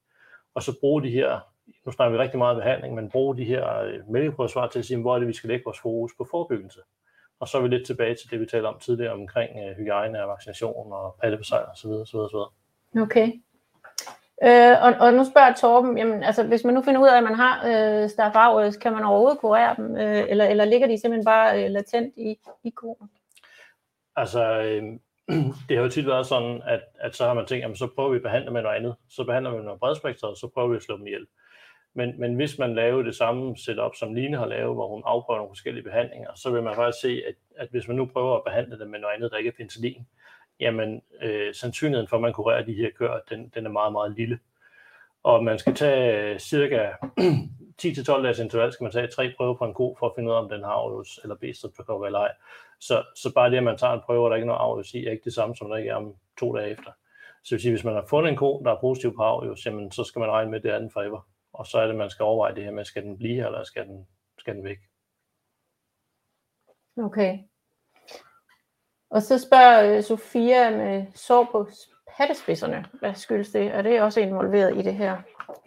Og 0.55 0.63
så 0.63 0.81
bruge 0.81 1.03
de 1.03 1.11
her 1.11 1.41
nu 1.85 1.93
snakker 1.93 2.17
vi 2.17 2.23
rigtig 2.23 2.39
meget 2.39 2.57
behandling, 2.57 2.95
men 2.95 3.11
bruge 3.11 3.37
de 3.37 3.45
her 3.45 3.79
øh, 3.79 4.11
mælkeprøvesvar 4.11 4.67
til 4.67 4.79
at 4.79 4.85
sige, 4.85 5.01
hvor 5.01 5.15
er 5.15 5.19
det, 5.19 5.29
vi 5.29 5.33
skal 5.33 5.49
lægge 5.49 5.65
vores 5.65 5.81
fokus 5.81 6.13
på 6.19 6.27
forebyggelse. 6.31 6.81
Og 7.41 7.49
så 7.49 7.59
er 7.59 7.63
vi 7.63 7.69
lidt 7.69 7.87
tilbage 7.87 8.15
til 8.15 8.31
det, 8.31 8.41
vi 8.41 8.47
talte 8.47 8.67
om 8.67 8.79
tidligere 8.79 9.13
omkring 9.13 9.51
uh, 9.55 9.77
hygiejne 9.77 10.23
og 10.23 10.29
vaccination 10.29 10.93
og 10.93 11.17
pattebesejr 11.23 11.67
osv. 11.73 11.89
osv., 11.91 12.17
osv. 12.17 12.37
Okay. 13.01 13.33
Øh, 14.43 14.77
og, 14.83 14.95
og 15.01 15.15
nu 15.15 15.25
spørger 15.25 15.55
Torben, 15.55 15.99
jamen, 15.99 16.23
altså, 16.23 16.47
hvis 16.47 16.65
man 16.65 16.75
nu 16.75 16.83
finder 16.83 17.01
ud 17.01 17.09
af, 17.09 17.17
at 17.17 17.23
man 17.23 17.35
har 17.35 17.55
øh, 17.67 18.11
Staph 18.11 18.37
aureus, 18.37 18.77
kan 18.77 18.93
man 18.93 19.05
overhovedet 19.05 19.39
kurere 19.39 19.77
dem, 19.77 19.97
øh, 19.97 20.25
eller, 20.29 20.45
eller 20.45 20.65
ligger 20.65 20.87
de 20.87 21.01
simpelthen 21.01 21.25
bare 21.25 21.65
øh, 21.65 21.71
latent 21.71 22.15
i, 22.17 22.39
i 22.65 22.71
koen? 22.71 23.11
Altså, 24.17 24.63
øh, 24.63 24.83
det 25.69 25.77
har 25.77 25.85
jo 25.85 25.89
tit 25.89 26.07
været 26.07 26.27
sådan, 26.27 26.63
at, 26.67 26.81
at 27.01 27.17
så 27.17 27.27
har 27.27 27.35
man 27.35 27.47
tænkt, 27.47 27.63
jamen, 27.63 27.77
så 27.77 27.87
prøver 27.87 28.11
vi 28.11 28.17
at 28.17 28.23
behandle 28.23 28.51
med 28.51 28.63
noget 28.63 28.77
andet. 28.77 28.95
Så 29.09 29.25
behandler 29.25 29.51
vi 29.51 29.57
med 29.57 29.65
noget 29.65 29.81
bredspektret, 29.81 30.39
så 30.39 30.49
prøver 30.55 30.69
vi 30.69 30.77
at 30.77 30.83
slå 30.83 30.97
dem 30.97 31.07
ihjel. 31.07 31.27
Men, 31.95 32.21
men 32.21 32.35
hvis 32.35 32.59
man 32.59 32.75
laver 32.75 33.03
det 33.03 33.17
samme 33.17 33.57
setup, 33.57 33.95
som 33.97 34.15
Line 34.15 34.37
har 34.37 34.47
lavet, 34.47 34.75
hvor 34.75 34.89
hun 34.89 35.03
afprøver 35.07 35.39
nogle 35.39 35.51
forskellige 35.51 35.85
behandlinger, 35.85 36.31
så 36.35 36.51
vil 36.51 36.63
man 36.63 36.75
faktisk 36.75 37.01
se, 37.01 37.23
at, 37.29 37.35
at 37.57 37.69
hvis 37.71 37.89
man 37.89 37.97
nu 37.97 38.07
prøver 38.07 38.37
at 38.37 38.45
behandle 38.45 38.79
det 38.79 38.91
med 38.91 38.99
noget 38.99 39.15
andet, 39.15 39.31
der 39.31 39.37
ikke 39.39 39.49
er 39.49 39.57
penicillin, 39.57 40.07
jamen 40.61 41.03
øh, 41.23 41.55
sandsynligheden 41.55 42.09
for, 42.09 42.17
at 42.17 42.23
man 42.23 42.33
kurerer 42.33 42.65
de 42.65 42.75
her 42.75 42.91
køer, 42.99 43.19
den, 43.31 43.53
den 43.55 43.67
er 43.67 43.71
meget, 43.71 43.93
meget 43.93 44.15
lille. 44.17 44.39
Og 45.23 45.45
man 45.45 45.59
skal 45.59 45.75
tage 45.75 46.39
cirka 46.39 46.89
10-12 47.83 48.23
dages 48.23 48.39
interval, 48.39 48.73
skal 48.73 48.85
man 48.85 48.93
tage 48.93 49.07
tre 49.07 49.35
prøver 49.37 49.55
på 49.55 49.65
en 49.65 49.75
ko, 49.75 49.97
for 49.99 50.07
at 50.07 50.13
finde 50.17 50.31
ud 50.31 50.35
af, 50.35 50.39
om 50.39 50.49
den 50.49 50.63
har 50.63 50.73
Aarhus 50.73 51.21
eller 51.23 51.37
B-streptokokker 51.37 52.07
eller 52.07 52.19
ej. 52.19 52.33
Så, 52.79 53.05
så 53.17 53.35
bare 53.35 53.51
det, 53.51 53.57
at 53.57 53.65
man 53.65 53.79
tager 53.79 53.93
en 53.93 54.01
prøve, 54.01 54.25
og 54.25 54.31
der 54.31 54.37
ikke 54.37 54.45
er 54.45 54.47
noget 54.47 54.61
Aarhus 54.61 54.95
i, 54.95 55.07
er 55.07 55.11
ikke 55.11 55.25
det 55.25 55.35
samme, 55.35 55.57
som 55.57 55.69
der 55.69 55.77
ikke 55.77 55.91
er 55.91 55.95
om 55.95 56.15
to 56.39 56.57
dage 56.57 56.71
efter. 56.71 56.93
Så 57.43 57.49
det 57.49 57.53
vil 57.53 57.61
sige, 57.61 57.73
hvis 57.73 57.85
man 57.85 57.95
har 57.95 58.07
fundet 58.07 58.31
en 58.31 58.37
ko, 58.37 58.63
der 58.65 58.71
er 58.71 58.81
positiv 58.81 59.17
på 59.17 59.23
Aarhus, 59.23 59.67
jamen, 59.67 59.93
så 59.93 60.05
skal 60.05 60.21
man 60.21 60.31
regne 60.31 60.51
med, 60.51 60.59
at 60.59 60.63
det 60.63 60.73
er 60.73 60.79
den 60.79 60.91
forever. 60.91 61.29
Og 61.53 61.67
så 61.67 61.79
er 61.79 61.87
det, 61.87 61.97
man 61.97 62.11
skal 62.11 62.25
overveje 62.25 62.55
det 62.55 62.65
her 62.65 62.71
med, 62.71 62.85
skal 62.85 63.03
den 63.03 63.19
blive 63.19 63.35
her, 63.35 63.47
eller 63.47 63.65
skal 63.65 63.87
den, 63.87 64.07
skal 64.39 64.55
den 64.55 64.65
væk? 64.65 64.79
Okay. 66.97 67.39
Og 69.11 69.23
så 69.23 69.39
spørger 69.39 69.97
øh, 69.97 70.03
Sofia 70.03 70.71
med 70.71 71.07
sår 71.15 71.49
på 71.53 71.69
pattespidserne. 72.23 72.85
Hvad 73.01 73.15
skyldes 73.15 73.51
det? 73.51 73.67
Er 73.67 73.83
det 73.83 74.03
også 74.03 74.21
involveret 74.21 74.79
i 74.79 74.83
det 74.83 74.95
her 74.95 75.17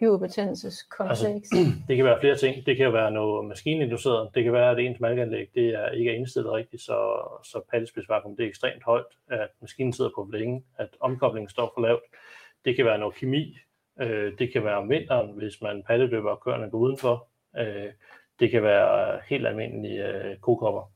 hyperbetændelseskompleks? 0.00 1.22
Altså, 1.22 1.58
det 1.88 1.96
kan 1.96 2.04
være 2.04 2.20
flere 2.20 2.36
ting. 2.36 2.66
Det 2.66 2.76
kan 2.76 2.92
være 2.92 3.10
noget 3.10 3.44
maskininduceret. 3.48 4.30
Det 4.34 4.44
kan 4.44 4.52
være, 4.52 4.70
at 4.70 4.78
ens 4.78 5.00
malkeanlæg 5.00 5.48
det 5.54 5.68
er, 5.68 5.88
ikke 5.88 6.10
er 6.10 6.14
indstillet 6.14 6.52
rigtigt, 6.52 6.82
så, 6.82 6.98
så 7.44 7.60
pattespidsvakuum 7.70 8.36
det 8.36 8.44
er 8.44 8.48
ekstremt 8.48 8.82
højt, 8.82 9.12
at 9.30 9.48
maskinen 9.60 9.92
sidder 9.92 10.10
på 10.14 10.30
længe, 10.32 10.64
at 10.78 10.88
omkoblingen 11.00 11.48
står 11.48 11.72
for 11.74 11.80
lavt. 11.80 12.02
Det 12.64 12.76
kan 12.76 12.84
være 12.84 12.98
noget 12.98 13.14
kemi, 13.14 13.58
Øh, 14.00 14.38
det 14.38 14.52
kan 14.52 14.64
være 14.64 14.76
om 14.76 14.90
vinteren, 14.90 15.30
hvis 15.30 15.62
man 15.62 15.82
pattedøber 15.82 16.30
og 16.30 16.40
køerne 16.40 16.70
går 16.70 16.78
udenfor. 16.78 17.28
Øh, 17.58 17.92
det 18.40 18.50
kan 18.50 18.62
være 18.62 19.20
helt 19.28 19.46
almindelige 19.46 20.06
øh, 20.06 20.36
kokopper. 20.36 20.92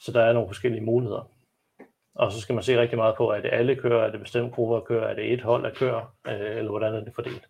Så 0.00 0.12
der 0.12 0.22
er 0.22 0.32
nogle 0.32 0.48
forskellige 0.48 0.84
muligheder. 0.84 1.30
Og 2.20 2.32
så 2.32 2.40
skal 2.40 2.54
man 2.54 2.64
se 2.64 2.80
rigtig 2.80 2.98
meget 2.98 3.16
på, 3.16 3.30
er 3.30 3.40
det 3.40 3.50
alle 3.52 3.76
kører, 3.76 4.06
er 4.06 4.10
det 4.10 4.20
bestemte 4.20 4.54
grupper 4.54 4.76
af 4.76 4.84
kører, 4.84 5.08
er 5.08 5.14
det 5.14 5.32
et 5.32 5.42
hold 5.42 5.64
af 5.66 5.74
kører, 5.74 6.16
øh, 6.26 6.56
eller 6.58 6.70
hvordan 6.70 6.94
er 6.94 7.00
det 7.00 7.14
fordelt. 7.14 7.48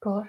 Godt. 0.00 0.28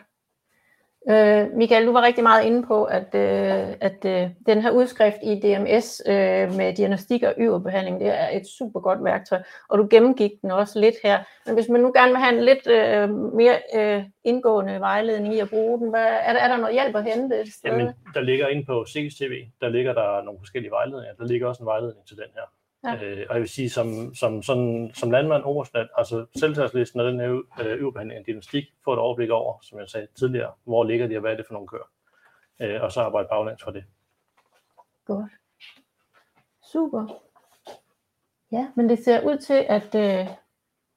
Øh, 1.12 1.48
Michael, 1.54 1.86
du 1.86 1.92
var 1.92 2.02
rigtig 2.02 2.24
meget 2.24 2.46
inde 2.46 2.68
på, 2.68 2.84
at, 2.84 3.16
øh, 3.16 3.76
at 3.82 4.06
øh, 4.06 4.30
den 4.46 4.62
her 4.62 4.72
udskrift 4.72 5.18
i 5.24 5.34
DMS 5.44 6.02
øh, 6.08 6.56
med 6.58 6.76
diagnostik 6.76 7.24
og 7.24 7.34
yverbehandling, 7.38 8.00
det 8.00 8.08
er 8.08 8.30
et 8.30 8.48
super 8.48 8.80
godt 8.80 9.04
værktøj, 9.04 9.42
og 9.70 9.78
du 9.78 9.88
gennemgik 9.92 10.32
den 10.42 10.52
også 10.52 10.80
lidt 10.80 10.96
her. 11.04 11.20
Men 11.46 11.56
hvis 11.56 11.70
man 11.70 11.82
nu 11.82 11.92
gerne 11.96 12.12
vil 12.12 12.18
have 12.18 12.38
en 12.38 12.44
lidt 12.44 12.68
øh, 12.68 13.10
mere 13.36 13.58
øh, 13.76 14.04
indgående 14.24 14.80
vejledning 14.80 15.36
i 15.36 15.40
at 15.40 15.50
bruge 15.50 15.80
den, 15.80 15.90
hvad, 15.90 16.08
er, 16.28 16.34
der, 16.34 16.40
er 16.40 16.48
der 16.48 16.58
noget 16.58 16.74
hjælp 16.74 16.96
at 16.96 17.04
hente 17.04 17.42
et 17.42 17.54
sted? 17.54 17.72
Jamen, 17.72 17.88
der 18.14 18.22
ligger 18.22 18.48
inde 18.48 18.66
på 18.66 18.86
CSTV, 18.88 19.34
der 19.62 19.70
ligger 19.70 19.94
der 19.94 20.24
nogle 20.24 20.40
forskellige 20.40 20.72
vejledninger. 20.72 21.16
Der 21.16 21.26
ligger 21.26 21.48
også 21.48 21.64
en 21.64 21.68
vejledning 21.68 22.08
til 22.08 22.18
den 22.18 22.32
her. 22.34 22.59
Ja. 22.84 22.96
Øh, 22.96 23.26
og 23.30 23.36
jeg 23.36 23.42
vil 23.42 23.50
sige, 23.50 23.70
som, 23.70 24.16
som, 24.16 24.44
sådan, 24.44 24.92
som 24.94 25.12
landmand 25.12 25.44
oversnat, 25.44 25.88
altså 25.98 26.26
selvtagslisten 26.36 27.00
og 27.00 27.06
den 27.06 27.20
her 27.20 27.42
øh, 27.60 27.80
øvebehandling 27.80 28.18
af 28.18 28.26
diagnostik, 28.26 28.66
får 28.84 28.94
et 28.94 29.00
overblik 29.00 29.30
over, 29.30 29.58
som 29.62 29.80
jeg 29.80 29.90
sagde 29.90 30.08
tidligere, 30.20 30.52
hvor 30.64 30.84
ligger 30.84 31.08
de 31.08 31.16
og 31.16 31.22
hvad 31.22 31.32
er 31.32 31.36
det 31.36 31.46
for 31.48 31.54
nogle 31.54 31.68
køer. 31.68 31.90
Øh, 32.62 32.84
og 32.84 32.92
så 32.92 33.02
arbejde 33.02 33.28
baglæns 33.32 33.64
for 33.64 33.72
det. 33.72 33.84
Godt. 35.06 35.32
Super. 36.72 37.22
Ja, 38.52 38.68
men 38.76 38.90
det 38.90 39.04
ser 39.04 39.22
ud 39.22 39.38
til, 39.38 39.66
at 39.70 39.96
øh, 39.96 40.28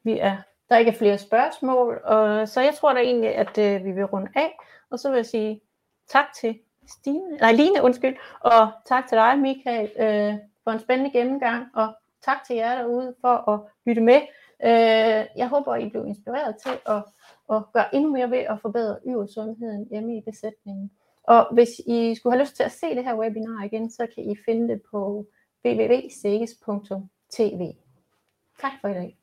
vi 0.05 0.19
er, 0.19 0.37
der 0.69 0.77
ikke 0.77 0.91
er 0.91 0.97
flere 0.97 1.19
spørgsmål, 1.19 2.01
og 2.05 2.49
så 2.49 2.61
jeg 2.61 2.75
tror 2.75 2.93
da 2.93 3.01
egentlig, 3.01 3.35
at 3.35 3.59
øh, 3.59 3.85
vi 3.85 3.93
vil 3.93 4.05
runde 4.05 4.31
af, 4.35 4.59
og 4.91 4.99
så 4.99 5.09
vil 5.09 5.17
jeg 5.17 5.27
sige 5.27 5.61
tak 6.09 6.25
til 6.41 6.59
Stine, 6.89 7.37
nej 7.37 7.53
Line, 7.53 7.83
undskyld, 7.83 8.17
og 8.41 8.71
tak 8.87 9.09
til 9.09 9.19
dig, 9.19 9.39
Michael, 9.39 9.91
øh, 9.99 10.35
for 10.65 10.71
en 10.71 10.81
spændende 10.81 11.13
gennemgang, 11.13 11.67
og 11.75 11.95
tak 12.25 12.37
til 12.47 12.57
jer 12.57 12.75
derude 12.75 13.15
for 13.21 13.51
at 13.51 13.61
lytte 13.87 14.03
med. 14.03 14.21
Øh, 14.65 15.27
jeg 15.37 15.49
håber, 15.49 15.77
I 15.77 15.89
blev 15.89 16.07
inspireret 16.07 16.57
til 16.57 16.79
at, 16.87 17.05
at 17.53 17.63
gøre 17.73 17.95
endnu 17.95 18.13
mere 18.13 18.31
ved 18.31 18.39
at 18.39 18.61
forbedre 18.61 18.99
yversundheden 19.07 19.89
hjemme 19.91 20.17
i 20.17 20.21
besætningen. 20.21 20.91
Og 21.23 21.55
hvis 21.55 21.69
I 21.87 22.15
skulle 22.15 22.33
have 22.33 22.43
lyst 22.43 22.57
til 22.57 22.63
at 22.63 22.73
se 22.73 22.95
det 22.95 23.05
her 23.05 23.15
webinar 23.15 23.65
igen, 23.65 23.91
så 23.91 24.07
kan 24.15 24.25
I 24.25 24.37
finde 24.45 24.69
det 24.69 24.83
på 24.91 25.27
www.sikkes.tv. 25.65 27.73
Tak 28.61 28.73
for 28.81 28.89
i 28.89 28.95
dag. 28.95 29.22